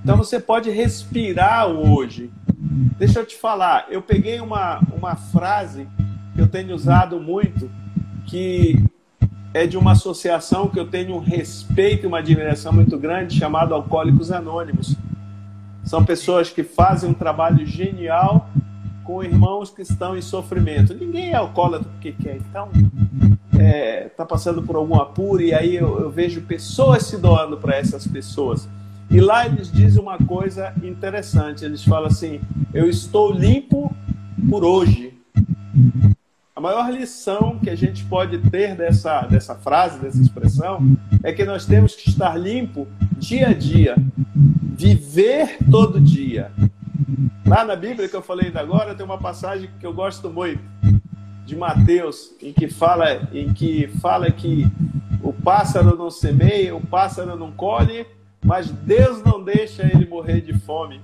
Então 0.06 0.16
você 0.16 0.38
pode 0.38 0.70
respirar 0.70 1.66
hoje. 1.66 2.30
Deixa 2.96 3.18
eu 3.18 3.26
te 3.26 3.34
falar, 3.34 3.88
eu 3.90 4.00
peguei 4.00 4.38
uma, 4.38 4.78
uma 4.96 5.16
frase 5.16 5.88
que 6.32 6.40
eu 6.40 6.46
tenho 6.46 6.76
usado 6.76 7.18
muito, 7.18 7.68
que 8.24 8.84
é 9.52 9.66
de 9.66 9.76
uma 9.76 9.92
associação 9.92 10.68
que 10.68 10.78
eu 10.78 10.86
tenho 10.86 11.16
um 11.16 11.18
respeito 11.18 12.04
e 12.04 12.06
uma 12.06 12.20
admiração 12.20 12.72
muito 12.72 12.96
grande, 12.96 13.36
chamado 13.36 13.74
Alcoólicos 13.74 14.30
Anônimos. 14.30 14.94
São 15.82 16.04
pessoas 16.04 16.50
que 16.50 16.62
fazem 16.62 17.10
um 17.10 17.14
trabalho 17.14 17.66
genial 17.66 18.48
com 19.02 19.24
irmãos 19.24 19.70
que 19.70 19.82
estão 19.82 20.16
em 20.16 20.22
sofrimento. 20.22 20.94
Ninguém 20.94 21.32
é 21.32 21.34
alcoólatra 21.34 21.88
porque 21.90 22.12
quer, 22.12 22.36
então 22.36 22.68
está 23.50 23.60
é, 23.60 24.08
tá 24.16 24.24
passando 24.24 24.62
por 24.62 24.76
algum 24.76 25.00
apuro 25.00 25.42
e 25.42 25.52
aí 25.52 25.74
eu, 25.74 25.98
eu 25.98 26.10
vejo 26.12 26.42
pessoas 26.42 27.02
se 27.06 27.16
doando 27.16 27.56
para 27.56 27.74
essas 27.74 28.06
pessoas. 28.06 28.68
E 29.10 29.20
lá 29.20 29.46
eles 29.46 29.70
dizem 29.70 30.02
uma 30.02 30.18
coisa 30.18 30.74
interessante. 30.82 31.64
Eles 31.64 31.84
falam 31.84 32.06
assim: 32.06 32.40
Eu 32.72 32.88
estou 32.88 33.32
limpo 33.32 33.94
por 34.48 34.64
hoje. 34.64 35.14
A 36.54 36.60
maior 36.60 36.90
lição 36.90 37.58
que 37.58 37.68
a 37.68 37.76
gente 37.76 38.02
pode 38.04 38.38
ter 38.50 38.74
dessa, 38.74 39.20
dessa 39.22 39.54
frase, 39.54 40.00
dessa 40.00 40.20
expressão, 40.20 40.96
é 41.22 41.30
que 41.30 41.44
nós 41.44 41.66
temos 41.66 41.94
que 41.94 42.08
estar 42.08 42.34
limpo 42.36 42.88
dia 43.18 43.48
a 43.48 43.52
dia, 43.52 43.94
viver 44.34 45.58
todo 45.70 46.00
dia. 46.00 46.50
Lá 47.46 47.62
na 47.62 47.76
Bíblia 47.76 48.08
que 48.08 48.16
eu 48.16 48.22
falei 48.22 48.46
ainda 48.46 48.60
agora, 48.60 48.94
tem 48.94 49.04
uma 49.04 49.18
passagem 49.18 49.68
que 49.78 49.86
eu 49.86 49.92
gosto 49.92 50.30
muito 50.30 50.62
de 51.44 51.54
Mateus, 51.54 52.32
em 52.42 52.52
que 52.52 52.68
fala, 52.68 53.28
em 53.32 53.52
que 53.52 53.86
fala 54.00 54.30
que 54.30 54.66
o 55.22 55.32
pássaro 55.32 55.96
não 55.96 56.10
semeia, 56.10 56.74
o 56.74 56.80
pássaro 56.80 57.36
não 57.36 57.52
colhe, 57.52 58.06
mas 58.44 58.70
Deus 58.70 59.22
não 59.22 59.42
deixa 59.42 59.82
ele 59.82 60.06
morrer 60.06 60.40
de 60.40 60.52
fome. 60.58 61.00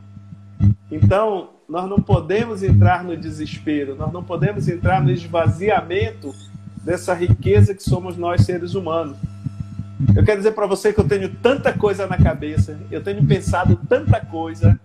Então, 0.90 1.50
nós 1.68 1.88
não 1.88 1.98
podemos 1.98 2.62
entrar 2.62 3.02
no 3.02 3.16
desespero, 3.16 3.94
nós 3.96 4.12
não 4.12 4.22
podemos 4.22 4.68
entrar 4.68 5.02
no 5.02 5.10
esvaziamento 5.10 6.32
dessa 6.84 7.14
riqueza 7.14 7.74
que 7.74 7.82
somos 7.82 8.16
nós 8.16 8.42
seres 8.42 8.74
humanos. 8.74 9.16
Eu 10.14 10.24
quero 10.24 10.38
dizer 10.38 10.52
para 10.52 10.66
você 10.66 10.92
que 10.92 11.00
eu 11.00 11.08
tenho 11.08 11.28
tanta 11.36 11.72
coisa 11.72 12.06
na 12.06 12.18
cabeça, 12.18 12.78
eu 12.90 13.02
tenho 13.02 13.24
pensado 13.24 13.78
tanta 13.88 14.20
coisa, 14.20 14.78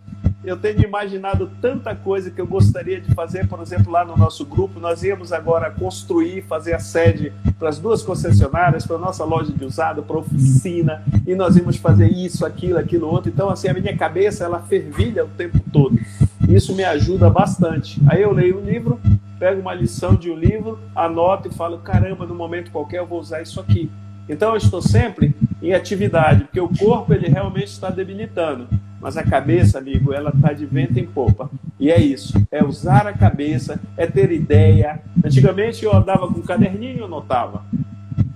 eu 0.48 0.56
tenho 0.56 0.82
imaginado 0.82 1.52
tanta 1.62 1.94
coisa 1.94 2.32
que 2.32 2.40
eu 2.40 2.48
gostaria 2.48 3.02
de 3.02 3.14
fazer, 3.14 3.46
por 3.50 3.60
exemplo, 3.60 3.92
lá 3.92 4.06
no 4.06 4.16
nosso 4.16 4.46
grupo, 4.46 4.80
nós 4.80 5.04
íamos 5.04 5.34
agora 5.34 5.70
construir, 5.70 6.42
fazer 6.44 6.74
a 6.74 6.80
sede 6.80 7.34
para 7.60 7.68
as 7.68 7.78
duas 7.78 8.02
concessionárias, 8.02 8.88
para 8.88 8.96
a 8.96 9.00
nossa 9.00 9.26
loja 9.26 9.52
de 9.52 9.66
usado, 9.66 10.04
para 10.04 10.16
a 10.16 10.20
oficina, 10.20 11.04
e 11.28 11.36
nós 11.36 11.58
íamos 11.58 11.76
fazer 11.76 12.08
isso, 12.08 12.46
aquilo, 12.46 12.80
aquilo 12.80 13.08
outro. 13.08 13.30
Então, 13.30 13.50
assim, 13.50 13.68
a 13.68 13.74
minha 13.74 13.96
cabeça, 13.98 14.46
ela 14.46 14.62
fervilha 14.62 15.26
o 15.26 15.28
tempo 15.28 15.60
todo. 15.70 16.00
Isso 16.48 16.74
me 16.74 16.86
ajuda 16.86 17.30
bastante. 17.30 18.02
Aí 18.08 18.22
eu 18.22 18.32
leio 18.32 18.62
um 18.62 18.64
livro, 18.64 19.02
pego 19.38 19.60
uma 19.60 19.74
lição 19.74 20.16
de 20.16 20.32
um 20.32 20.36
livro, 20.38 20.80
anoto 20.96 21.50
e 21.50 21.54
falo, 21.54 21.80
caramba, 21.80 22.26
no 22.26 22.34
momento 22.34 22.72
qualquer 22.72 23.00
eu 23.00 23.06
vou 23.06 23.20
usar 23.20 23.42
isso 23.42 23.60
aqui. 23.60 23.92
Então 24.30 24.52
eu 24.52 24.58
estou 24.58 24.82
sempre 24.82 25.36
em 25.62 25.74
atividade, 25.74 26.46
porque 26.46 26.60
o 26.60 26.70
corpo 26.70 27.14
ele 27.14 27.28
realmente 27.28 27.68
está 27.68 27.90
debilitando, 27.90 28.68
mas 29.02 29.18
a 29.18 29.24
cabeça, 29.24 29.78
amigo, 29.78 30.14
ela 30.14 30.32
está 30.36 30.54
de 30.54 30.66
vento 30.66 30.98
em 30.98 31.06
popa. 31.06 31.50
E 31.80 31.92
é 31.92 32.00
isso, 32.00 32.34
é 32.52 32.64
usar 32.64 33.08
a 33.08 33.14
cabeça, 33.14 33.80
é 33.96 34.08
ter 34.08 34.32
ideia. 34.32 35.02
Antigamente 35.24 35.84
eu 35.84 35.96
andava 35.96 36.28
com 36.28 36.40
um 36.40 36.44
caderninho 36.44 37.00
e 37.00 37.04
anotava. 37.04 37.64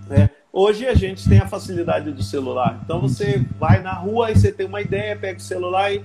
Né? 0.08 0.30
Hoje 0.54 0.88
a 0.88 0.94
gente 0.94 1.28
tem 1.28 1.40
a 1.40 1.48
facilidade 1.48 2.12
do 2.12 2.22
celular. 2.22 2.80
Então 2.84 3.02
você 3.02 3.46
vai 3.60 3.82
na 3.82 3.94
rua 3.94 4.32
e 4.32 4.36
você 4.36 4.52
tem 4.52 4.66
uma 4.66 4.82
ideia, 4.82 5.16
pega 5.16 5.40
o 5.40 5.42
celular 5.42 5.94
e 5.94 6.04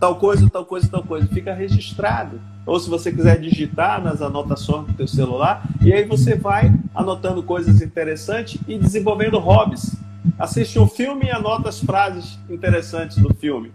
tal 0.00 0.16
coisa, 0.16 0.48
tal 0.48 0.64
coisa, 0.64 0.88
tal 0.88 1.02
coisa, 1.02 1.26
fica 1.26 1.52
registrado 1.52 2.40
ou 2.68 2.78
se 2.78 2.90
você 2.90 3.10
quiser 3.10 3.40
digitar 3.40 4.02
nas 4.02 4.20
anotações 4.20 4.86
do 4.88 4.92
teu 4.92 5.08
celular, 5.08 5.66
e 5.80 5.90
aí 5.90 6.04
você 6.04 6.36
vai 6.36 6.70
anotando 6.94 7.42
coisas 7.42 7.80
interessantes 7.80 8.60
e 8.68 8.78
desenvolvendo 8.78 9.38
hobbies. 9.38 9.96
Assiste 10.38 10.78
um 10.78 10.86
filme 10.86 11.26
e 11.26 11.30
anota 11.30 11.70
as 11.70 11.80
frases 11.80 12.38
interessantes 12.50 13.16
do 13.16 13.32
filme. 13.32 13.72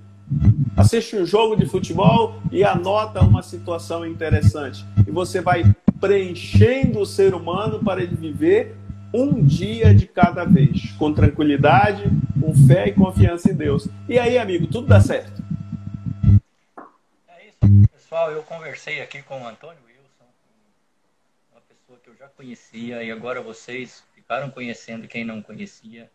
Assiste 0.75 1.15
um 1.15 1.25
jogo 1.25 1.55
de 1.55 1.65
futebol 1.65 2.41
e 2.51 2.63
anota 2.63 3.21
uma 3.21 3.43
situação 3.43 4.05
interessante. 4.05 4.86
E 5.07 5.11
você 5.11 5.41
vai 5.41 5.63
preenchendo 5.99 6.99
o 6.99 7.05
ser 7.05 7.34
humano 7.34 7.84
para 7.84 8.01
ele 8.01 8.15
viver 8.15 8.75
um 9.13 9.43
dia 9.43 9.93
de 9.93 10.07
cada 10.07 10.43
vez, 10.43 10.91
com 10.97 11.13
tranquilidade, 11.13 12.03
com 12.39 12.53
fé 12.67 12.88
e 12.88 12.93
confiança 12.93 13.51
em 13.51 13.55
Deus. 13.55 13.88
E 14.09 14.17
aí, 14.17 14.38
amigo, 14.38 14.67
tudo 14.67 14.88
dá 14.88 14.99
certo 14.99 15.43
pessoal, 18.13 18.31
eu 18.31 18.43
conversei 18.43 19.01
aqui 19.01 19.23
com 19.23 19.41
o 19.41 19.47
Antônio 19.47 19.81
Wilson, 19.88 20.29
uma 21.51 21.61
pessoa 21.61 21.97
que 21.97 22.11
eu 22.11 22.15
já 22.15 22.27
conhecia 22.27 23.03
e 23.03 23.11
agora 23.11 23.41
vocês 23.41 24.03
ficaram 24.13 24.51
conhecendo 24.51 25.07
quem 25.07 25.25
não 25.25 25.41
conhecia. 25.41 26.11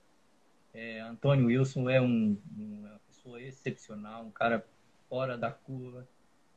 É, 0.72 1.00
Antônio 1.00 1.46
Wilson 1.46 1.90
é 1.90 2.00
um, 2.00 2.38
uma 2.56 2.97
pessoa 3.28 3.42
excepcional, 3.42 4.24
um 4.24 4.30
cara 4.30 4.64
fora 5.08 5.36
da 5.36 5.50
curva, 5.50 6.08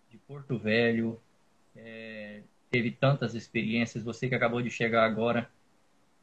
de 0.10 0.18
Porto 0.18 0.58
Velho, 0.58 1.20
é, 1.76 2.42
teve 2.70 2.92
tantas 2.92 3.36
experiências. 3.36 4.04
Você 4.04 4.30
que 4.30 4.36
acabou 4.36 4.62
de 4.62 4.70
chegar 4.70 5.04
agora 5.04 5.50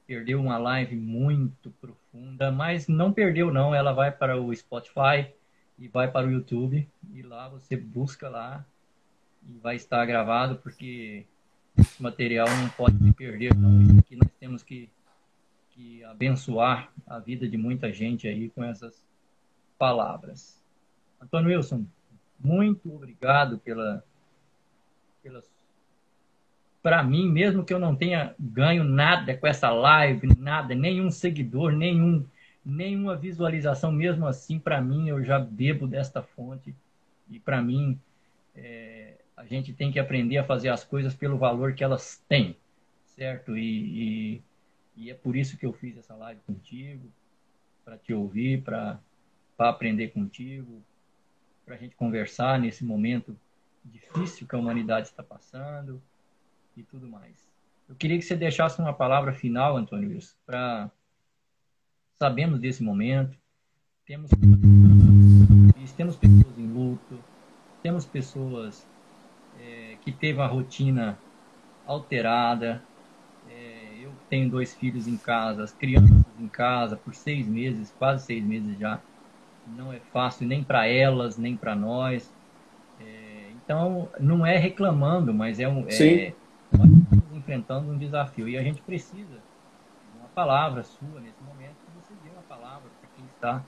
perdeu 0.06 0.40
uma 0.40 0.56
live 0.56 0.96
muito 0.96 1.70
profunda, 1.72 2.50
mas 2.50 2.88
não 2.88 3.12
perdeu 3.12 3.52
não. 3.52 3.74
Ela 3.74 3.92
vai 3.92 4.10
para 4.10 4.40
o 4.40 4.54
Spotify 4.54 5.30
e 5.78 5.86
vai 5.86 6.10
para 6.10 6.26
o 6.26 6.30
YouTube 6.30 6.88
e 7.12 7.22
lá 7.22 7.48
você 7.48 7.76
busca 7.76 8.28
lá 8.28 8.64
e 9.46 9.58
vai 9.58 9.76
estar 9.76 10.04
gravado 10.06 10.56
porque 10.56 11.26
esse 11.76 12.02
material 12.02 12.48
não 12.48 12.68
pode 12.70 12.98
se 12.98 13.12
perder, 13.12 13.54
não. 13.54 13.98
Aqui 13.98 14.16
nós 14.16 14.30
temos 14.40 14.62
que, 14.62 14.88
que 15.70 16.02
abençoar 16.04 16.90
a 17.06 17.18
vida 17.18 17.46
de 17.46 17.58
muita 17.58 17.92
gente 17.92 18.26
aí 18.26 18.48
com 18.50 18.64
essas 18.64 19.07
palavras. 19.78 20.60
Antônio 21.20 21.56
Wilson, 21.56 21.86
muito 22.38 22.94
obrigado 22.94 23.58
pela, 23.58 24.04
pela 25.22 25.42
para 26.82 27.02
mim, 27.02 27.30
mesmo 27.30 27.64
que 27.64 27.74
eu 27.74 27.78
não 27.78 27.94
tenha 27.94 28.34
ganho 28.38 28.84
nada 28.84 29.36
com 29.36 29.46
essa 29.46 29.70
live, 29.70 30.28
nada, 30.38 30.74
nenhum 30.74 31.10
seguidor, 31.10 31.72
nenhum, 31.72 32.24
nenhuma 32.64 33.16
visualização, 33.16 33.90
mesmo 33.90 34.26
assim, 34.26 34.58
para 34.58 34.80
mim, 34.80 35.08
eu 35.08 35.22
já 35.24 35.38
bebo 35.38 35.86
desta 35.86 36.22
fonte 36.22 36.74
e 37.30 37.38
para 37.38 37.60
mim 37.60 37.98
é, 38.54 39.14
a 39.36 39.44
gente 39.44 39.72
tem 39.72 39.90
que 39.92 39.98
aprender 39.98 40.38
a 40.38 40.44
fazer 40.44 40.68
as 40.68 40.84
coisas 40.84 41.14
pelo 41.14 41.36
valor 41.36 41.74
que 41.74 41.84
elas 41.84 42.22
têm, 42.28 42.56
certo? 43.04 43.56
E, 43.56 43.62
e, 44.36 44.42
e 44.96 45.10
é 45.10 45.14
por 45.14 45.36
isso 45.36 45.56
que 45.56 45.66
eu 45.66 45.72
fiz 45.72 45.96
essa 45.96 46.14
live 46.14 46.40
contigo, 46.46 47.08
para 47.84 47.96
te 47.96 48.12
ouvir, 48.12 48.62
para 48.62 48.98
aprender 49.58 50.08
contigo, 50.08 50.82
para 51.64 51.74
a 51.74 51.78
gente 51.78 51.96
conversar 51.96 52.58
nesse 52.58 52.84
momento 52.84 53.36
difícil 53.84 54.46
que 54.46 54.54
a 54.54 54.58
humanidade 54.58 55.08
está 55.08 55.22
passando 55.22 56.00
e 56.76 56.82
tudo 56.82 57.08
mais. 57.08 57.48
Eu 57.88 57.94
queria 57.94 58.18
que 58.18 58.24
você 58.24 58.36
deixasse 58.36 58.80
uma 58.80 58.92
palavra 58.92 59.32
final, 59.32 59.76
Antônio, 59.76 60.18
para 60.46 60.90
sabemos 62.18 62.60
desse 62.60 62.82
momento, 62.82 63.36
temos 64.04 64.30
temos 65.96 66.16
pessoas 66.16 66.58
em 66.58 66.66
luto, 66.66 67.18
temos 67.82 68.06
pessoas 68.06 68.86
que 70.02 70.12
teve 70.12 70.40
a 70.40 70.46
rotina 70.46 71.18
alterada. 71.86 72.82
É, 73.50 73.98
eu 74.00 74.12
tenho 74.30 74.48
dois 74.48 74.74
filhos 74.74 75.06
em 75.06 75.16
casa, 75.16 75.64
as 75.64 75.72
crianças 75.72 76.10
em 76.38 76.48
casa 76.48 76.96
por 76.96 77.14
seis 77.14 77.46
meses, 77.46 77.92
quase 77.98 78.24
seis 78.24 78.42
meses 78.44 78.78
já. 78.78 79.00
Não 79.76 79.92
é 79.92 80.00
fácil 80.12 80.46
nem 80.46 80.62
para 80.62 80.86
elas, 80.86 81.36
nem 81.36 81.56
para 81.56 81.74
nós. 81.74 82.32
É, 83.00 83.50
então, 83.64 84.08
não 84.18 84.44
é 84.44 84.56
reclamando, 84.56 85.32
mas 85.32 85.60
é 85.60 85.68
um. 85.68 85.86
É, 85.88 86.32
enfrentando 87.34 87.90
um 87.90 87.96
desafio 87.96 88.46
e 88.48 88.58
a 88.58 88.62
gente 88.62 88.82
precisa 88.82 89.22
de 89.24 90.18
uma 90.18 90.28
palavra 90.34 90.82
sua 90.82 91.20
nesse 91.20 91.42
momento, 91.42 91.76
que 91.86 92.06
você 92.06 92.12
dê 92.22 92.30
uma 92.30 92.42
palavra 92.42 92.90
para 93.00 93.10
quem 93.16 93.24
está 93.24 93.64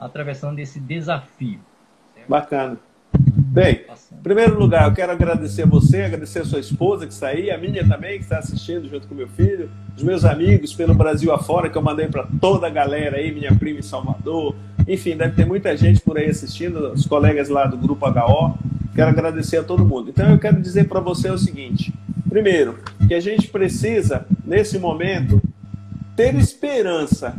atravessando 0.00 0.58
esse 0.58 0.80
desafio. 0.80 1.60
Certo? 2.14 2.28
Bacana. 2.28 2.78
Bem, 3.54 3.84
em 4.12 4.22
primeiro 4.22 4.58
lugar, 4.58 4.88
eu 4.88 4.94
quero 4.94 5.12
agradecer 5.12 5.62
a 5.62 5.66
você, 5.66 6.02
agradecer 6.02 6.40
a 6.40 6.44
sua 6.44 6.58
esposa 6.58 7.06
que 7.06 7.12
está 7.12 7.28
aí, 7.28 7.50
a 7.50 7.58
minha 7.58 7.86
também, 7.86 8.18
que 8.18 8.24
está 8.24 8.38
assistindo 8.38 8.88
junto 8.88 9.06
com 9.06 9.14
meu 9.14 9.28
filho, 9.28 9.70
os 9.96 10.02
meus 10.02 10.24
amigos 10.24 10.74
pelo 10.74 10.92
Brasil 10.92 11.32
afora, 11.32 11.70
que 11.70 11.78
eu 11.78 11.82
mandei 11.82 12.08
para 12.08 12.26
toda 12.40 12.66
a 12.66 12.70
galera 12.70 13.18
aí, 13.18 13.32
minha 13.32 13.54
prima 13.54 13.78
em 13.78 13.82
Salvador. 13.82 14.56
Enfim, 14.86 15.16
deve 15.16 15.34
ter 15.34 15.46
muita 15.46 15.76
gente 15.76 16.00
por 16.00 16.18
aí 16.18 16.28
assistindo, 16.28 16.92
os 16.92 17.06
colegas 17.06 17.48
lá 17.48 17.66
do 17.66 17.76
Grupo 17.76 18.06
HO. 18.06 18.58
Quero 18.94 19.10
agradecer 19.10 19.56
a 19.56 19.64
todo 19.64 19.84
mundo. 19.84 20.10
Então, 20.10 20.30
eu 20.30 20.38
quero 20.38 20.60
dizer 20.60 20.88
para 20.88 21.00
você 21.00 21.30
o 21.30 21.38
seguinte: 21.38 21.92
primeiro, 22.28 22.78
que 23.08 23.14
a 23.14 23.20
gente 23.20 23.48
precisa, 23.48 24.26
nesse 24.44 24.78
momento, 24.78 25.40
ter 26.14 26.34
esperança. 26.34 27.34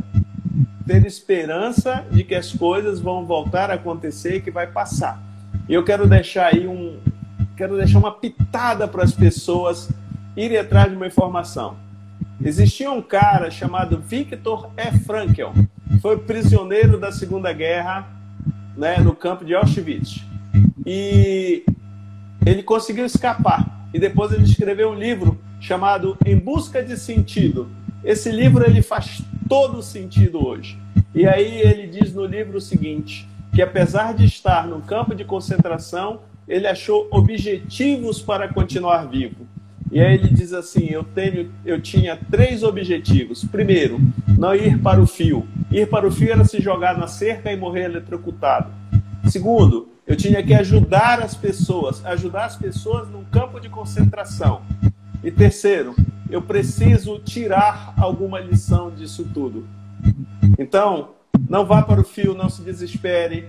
Ter 0.86 1.04
esperança 1.04 2.04
de 2.10 2.22
que 2.22 2.34
as 2.34 2.52
coisas 2.52 3.00
vão 3.00 3.24
voltar 3.24 3.70
a 3.70 3.74
acontecer 3.74 4.36
e 4.36 4.40
que 4.40 4.50
vai 4.50 4.66
passar. 4.66 5.20
E 5.68 5.74
eu 5.74 5.82
quero 5.82 6.06
deixar 6.06 6.54
aí 6.54 6.66
um, 6.68 6.98
quero 7.56 7.76
deixar 7.76 7.98
uma 7.98 8.12
pitada 8.12 8.86
para 8.86 9.02
as 9.02 9.12
pessoas 9.12 9.88
irem 10.36 10.58
atrás 10.58 10.90
de 10.90 10.96
uma 10.96 11.06
informação. 11.06 11.76
Existia 12.40 12.90
um 12.90 13.02
cara 13.02 13.50
chamado 13.50 13.98
Viktor 13.98 14.70
E. 14.76 14.98
Frankl, 14.98 15.50
foi 16.00 16.18
prisioneiro 16.18 16.98
da 16.98 17.12
Segunda 17.12 17.52
Guerra, 17.52 18.08
né, 18.76 18.98
no 18.98 19.14
campo 19.14 19.44
de 19.44 19.54
Auschwitz. 19.54 20.24
E 20.84 21.64
ele 22.44 22.62
conseguiu 22.62 23.04
escapar. 23.04 23.88
E 23.92 23.98
depois 23.98 24.32
ele 24.32 24.44
escreveu 24.44 24.90
um 24.90 24.94
livro 24.94 25.38
chamado 25.60 26.16
Em 26.24 26.36
Busca 26.36 26.82
de 26.82 26.96
Sentido. 26.96 27.68
Esse 28.04 28.30
livro 28.30 28.64
ele 28.64 28.82
faz 28.82 29.22
todo 29.48 29.82
sentido 29.82 30.46
hoje. 30.46 30.78
E 31.14 31.26
aí 31.26 31.60
ele 31.60 31.86
diz 31.86 32.12
no 32.12 32.24
livro 32.24 32.58
o 32.58 32.60
seguinte: 32.60 33.28
que 33.52 33.62
apesar 33.62 34.14
de 34.14 34.24
estar 34.24 34.66
no 34.66 34.80
campo 34.82 35.14
de 35.14 35.24
concentração, 35.24 36.20
ele 36.46 36.66
achou 36.66 37.08
objetivos 37.10 38.20
para 38.20 38.52
continuar 38.52 39.08
vivo. 39.08 39.46
E 39.90 40.00
aí 40.00 40.14
ele 40.14 40.28
diz 40.28 40.52
assim: 40.52 40.86
eu 40.86 41.04
tenho, 41.04 41.50
eu 41.64 41.80
tinha 41.80 42.18
três 42.30 42.62
objetivos. 42.62 43.44
Primeiro, 43.44 44.00
não 44.36 44.54
ir 44.54 44.78
para 44.78 45.00
o 45.00 45.06
fio. 45.06 45.46
Ir 45.70 45.88
para 45.88 46.06
o 46.06 46.10
fio 46.10 46.32
era 46.32 46.44
se 46.44 46.60
jogar 46.60 46.98
na 46.98 47.06
cerca 47.06 47.52
e 47.52 47.56
morrer 47.56 47.84
eletrocutado. 47.84 48.70
Segundo, 49.28 49.88
eu 50.06 50.16
tinha 50.16 50.42
que 50.42 50.54
ajudar 50.54 51.20
as 51.20 51.34
pessoas, 51.34 52.04
ajudar 52.06 52.44
as 52.44 52.56
pessoas 52.56 53.08
num 53.08 53.24
campo 53.24 53.60
de 53.60 53.68
concentração. 53.68 54.62
E 55.22 55.30
terceiro, 55.30 55.94
eu 56.30 56.40
preciso 56.42 57.18
tirar 57.18 57.92
alguma 57.96 58.38
lição 58.38 58.90
disso 58.90 59.28
tudo. 59.34 59.66
Então, 60.58 61.10
não 61.48 61.66
vá 61.66 61.82
para 61.82 62.00
o 62.00 62.04
fio, 62.04 62.34
não 62.34 62.48
se 62.48 62.62
desespere. 62.62 63.48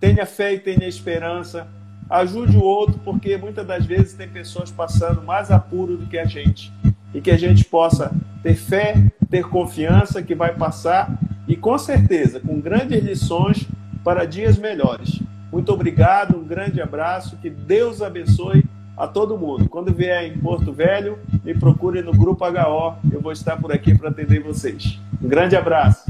Tenha 0.00 0.26
fé 0.26 0.54
e 0.54 0.58
tenha 0.58 0.88
esperança. 0.88 1.68
Ajude 2.08 2.56
o 2.56 2.62
outro, 2.62 2.98
porque 3.04 3.36
muitas 3.36 3.66
das 3.66 3.84
vezes 3.84 4.14
tem 4.14 4.28
pessoas 4.28 4.70
passando 4.70 5.22
mais 5.22 5.50
apuro 5.50 5.96
do 5.96 6.06
que 6.06 6.18
a 6.18 6.24
gente. 6.24 6.72
E 7.12 7.20
que 7.20 7.30
a 7.30 7.36
gente 7.36 7.64
possa 7.64 8.12
ter 8.42 8.54
fé, 8.54 8.94
ter 9.30 9.44
confiança 9.44 10.22
que 10.22 10.34
vai 10.34 10.54
passar 10.54 11.18
e 11.48 11.56
com 11.56 11.76
certeza 11.78 12.40
com 12.40 12.60
grandes 12.60 13.02
lições 13.02 13.66
para 14.04 14.24
dias 14.24 14.58
melhores. 14.58 15.20
Muito 15.50 15.72
obrigado, 15.72 16.36
um 16.36 16.44
grande 16.44 16.80
abraço, 16.80 17.36
que 17.38 17.48
Deus 17.48 18.02
abençoe 18.02 18.64
a 18.96 19.06
todo 19.06 19.38
mundo. 19.38 19.68
Quando 19.68 19.92
vier 19.92 20.24
em 20.24 20.38
Porto 20.38 20.72
Velho, 20.72 21.18
me 21.44 21.54
procure 21.54 22.02
no 22.02 22.12
Grupo 22.12 22.44
HO, 22.44 22.96
eu 23.12 23.20
vou 23.20 23.32
estar 23.32 23.56
por 23.56 23.72
aqui 23.72 23.96
para 23.96 24.10
atender 24.10 24.40
vocês. 24.40 24.98
Um 25.22 25.28
grande 25.28 25.54
abraço. 25.56 26.04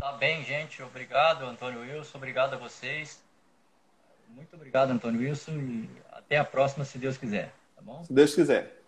Tá 0.00 0.12
bem, 0.18 0.44
gente. 0.44 0.82
Obrigado, 0.82 1.44
Antônio 1.44 1.80
Wilson. 1.80 2.18
Obrigado 2.18 2.54
a 2.54 2.56
vocês. 2.56 3.23
Muito 4.34 4.56
obrigado, 4.56 4.90
Antônio 4.90 5.20
Wilson. 5.20 5.52
E 5.52 5.88
até 6.10 6.36
a 6.36 6.44
próxima, 6.44 6.84
se 6.84 6.98
Deus 6.98 7.16
quiser. 7.16 7.54
Tá 7.76 7.82
bom? 7.82 8.02
Se 8.02 8.12
Deus 8.12 8.34
quiser. 8.34 8.82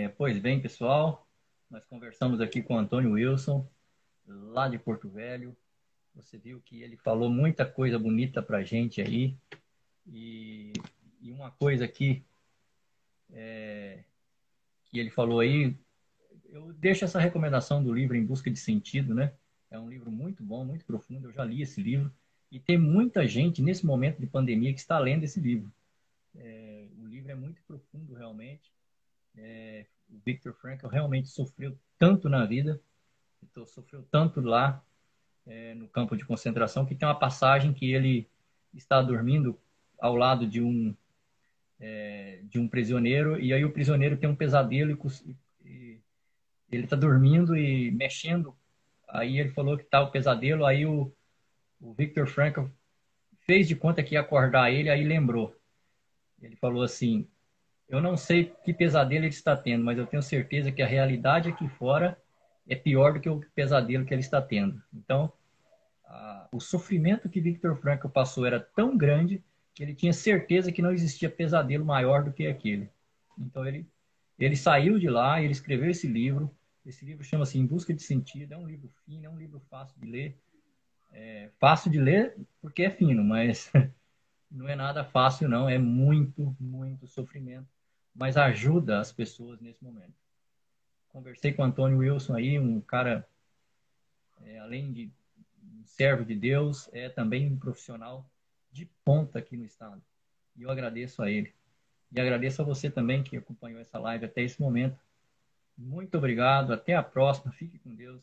É, 0.00 0.08
pois 0.08 0.36
bem, 0.38 0.60
pessoal. 0.60 1.26
Nós 1.70 1.84
conversamos 1.84 2.40
aqui 2.40 2.60
com 2.60 2.74
o 2.74 2.78
Antônio 2.78 3.12
Wilson, 3.12 3.68
lá 4.26 4.68
de 4.68 4.78
Porto 4.78 5.08
Velho. 5.08 5.56
Você 6.14 6.36
viu 6.36 6.60
que 6.60 6.82
ele 6.82 6.96
falou 6.96 7.30
muita 7.30 7.64
coisa 7.64 7.98
bonita 7.98 8.42
para 8.42 8.58
a 8.58 8.64
gente 8.64 9.00
aí. 9.00 9.36
E, 10.06 10.72
e, 11.20 11.30
uma 11.30 11.52
coisa 11.52 11.84
aqui 11.84 12.24
é, 13.30 14.02
que 14.86 14.98
ele 14.98 15.10
falou 15.10 15.38
aí, 15.38 15.76
eu 16.48 16.72
deixo 16.72 17.04
essa 17.04 17.20
recomendação 17.20 17.84
do 17.84 17.92
livro 17.92 18.16
Em 18.16 18.24
Busca 18.24 18.50
de 18.50 18.58
Sentido, 18.58 19.14
né? 19.14 19.32
É 19.70 19.78
um 19.78 19.88
livro 19.88 20.10
muito 20.10 20.42
bom, 20.42 20.64
muito 20.64 20.84
profundo. 20.84 21.28
Eu 21.28 21.32
já 21.32 21.44
li 21.44 21.62
esse 21.62 21.82
livro. 21.82 22.12
E 22.50 22.58
tem 22.58 22.78
muita 22.78 23.26
gente 23.26 23.60
nesse 23.60 23.84
momento 23.84 24.18
de 24.18 24.26
pandemia 24.26 24.72
que 24.72 24.80
está 24.80 24.98
lendo 24.98 25.24
esse 25.24 25.38
livro. 25.38 25.70
É, 26.34 26.86
o 26.98 27.06
livro 27.06 27.30
é 27.30 27.34
muito 27.34 27.60
profundo, 27.66 28.14
realmente. 28.14 28.72
É, 29.36 29.84
o 30.10 30.18
Victor 30.24 30.54
Frankl 30.54 30.86
realmente 30.86 31.28
sofreu 31.28 31.76
tanto 31.98 32.28
na 32.28 32.46
vida, 32.46 32.80
então, 33.42 33.66
sofreu 33.66 34.02
tanto 34.10 34.40
lá 34.40 34.82
é, 35.46 35.74
no 35.74 35.88
campo 35.88 36.16
de 36.16 36.24
concentração, 36.24 36.84
que 36.84 36.94
tem 36.94 37.06
uma 37.06 37.18
passagem 37.18 37.72
que 37.72 37.92
ele 37.92 38.26
está 38.74 39.02
dormindo 39.02 39.58
ao 39.98 40.14
lado 40.14 40.46
de 40.46 40.60
um 40.60 40.94
é, 41.80 42.40
de 42.44 42.58
um 42.58 42.66
prisioneiro 42.66 43.40
e 43.40 43.52
aí 43.52 43.64
o 43.64 43.72
prisioneiro 43.72 44.16
tem 44.16 44.28
um 44.28 44.34
pesadelo 44.34 44.90
e, 44.90 45.36
e 45.64 46.00
ele 46.70 46.84
está 46.84 46.96
dormindo 46.96 47.56
e 47.56 47.90
mexendo. 47.92 48.54
Aí 49.08 49.38
ele 49.38 49.50
falou 49.50 49.76
que 49.76 49.84
está 49.84 50.00
o 50.00 50.10
pesadelo, 50.10 50.66
aí 50.66 50.84
o, 50.84 51.12
o 51.80 51.92
Victor 51.94 52.26
Frankl 52.26 52.64
fez 53.40 53.66
de 53.66 53.74
conta 53.74 54.02
que 54.02 54.14
ia 54.14 54.20
acordar 54.20 54.70
ele, 54.70 54.90
aí 54.90 55.04
lembrou. 55.04 55.54
Ele 56.40 56.56
falou 56.56 56.82
assim: 56.82 57.26
Eu 57.88 58.00
não 58.00 58.16
sei 58.16 58.52
que 58.64 58.72
pesadelo 58.72 59.24
ele 59.24 59.32
está 59.32 59.56
tendo, 59.56 59.84
mas 59.84 59.98
eu 59.98 60.06
tenho 60.06 60.22
certeza 60.22 60.70
que 60.70 60.82
a 60.82 60.86
realidade 60.86 61.48
aqui 61.48 61.68
fora 61.68 62.20
é 62.68 62.76
pior 62.76 63.14
do 63.14 63.20
que 63.20 63.28
o 63.28 63.40
pesadelo 63.54 64.04
que 64.04 64.12
ele 64.12 64.20
está 64.20 64.42
tendo. 64.42 64.82
Então, 64.92 65.32
a, 66.04 66.48
o 66.52 66.60
sofrimento 66.60 67.28
que 67.28 67.40
Victor 67.40 67.76
Frankl 67.76 68.08
passou 68.08 68.44
era 68.44 68.60
tão 68.60 68.96
grande 68.96 69.42
que 69.74 69.82
ele 69.82 69.94
tinha 69.94 70.12
certeza 70.12 70.70
que 70.70 70.82
não 70.82 70.92
existia 70.92 71.30
pesadelo 71.30 71.84
maior 71.84 72.22
do 72.24 72.32
que 72.32 72.46
aquele. 72.46 72.90
Então 73.38 73.66
ele 73.66 73.86
ele 74.38 74.54
saiu 74.56 74.98
de 74.98 75.08
lá, 75.08 75.42
ele 75.42 75.52
escreveu 75.52 75.90
esse 75.90 76.06
livro. 76.06 76.50
Esse 76.88 77.04
livro 77.04 77.22
chama-se 77.22 77.58
Em 77.58 77.66
Busca 77.66 77.92
de 77.92 78.02
Sentido. 78.02 78.52
É 78.52 78.56
um 78.56 78.66
livro 78.66 78.88
fino, 79.04 79.26
é 79.26 79.28
um 79.28 79.36
livro 79.36 79.60
fácil 79.68 80.00
de 80.00 80.06
ler. 80.06 80.34
É 81.12 81.50
fácil 81.58 81.90
de 81.90 82.00
ler 82.00 82.34
porque 82.62 82.82
é 82.82 82.90
fino, 82.90 83.22
mas 83.22 83.70
não 84.50 84.66
é 84.66 84.74
nada 84.74 85.04
fácil 85.04 85.50
não. 85.50 85.68
É 85.68 85.76
muito, 85.76 86.56
muito 86.58 87.06
sofrimento, 87.06 87.68
mas 88.14 88.38
ajuda 88.38 89.00
as 89.00 89.12
pessoas 89.12 89.60
nesse 89.60 89.84
momento. 89.84 90.14
Conversei 91.10 91.52
com 91.52 91.60
o 91.60 91.64
Antônio 91.66 91.98
Wilson 91.98 92.34
aí, 92.34 92.58
um 92.58 92.80
cara 92.80 93.28
é, 94.40 94.58
além 94.58 94.90
de 94.90 95.10
servo 95.84 96.24
de 96.24 96.34
Deus, 96.34 96.88
é 96.94 97.10
também 97.10 97.52
um 97.52 97.58
profissional 97.58 98.24
de 98.72 98.86
ponta 99.04 99.38
aqui 99.38 99.58
no 99.58 99.64
estado. 99.66 100.02
E 100.56 100.62
eu 100.62 100.70
agradeço 100.70 101.22
a 101.22 101.30
ele. 101.30 101.52
E 102.10 102.18
agradeço 102.18 102.62
a 102.62 102.64
você 102.64 102.90
também 102.90 103.22
que 103.22 103.36
acompanhou 103.36 103.78
essa 103.78 103.98
live 103.98 104.24
até 104.24 104.42
esse 104.42 104.58
momento. 104.58 104.98
Muito 105.78 106.18
obrigado, 106.18 106.72
até 106.72 106.94
a 106.94 107.02
próxima, 107.02 107.52
fique 107.52 107.78
com 107.78 107.94
Deus. 107.94 108.20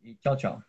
E 0.00 0.14
tchau, 0.14 0.36
tchau. 0.36 0.62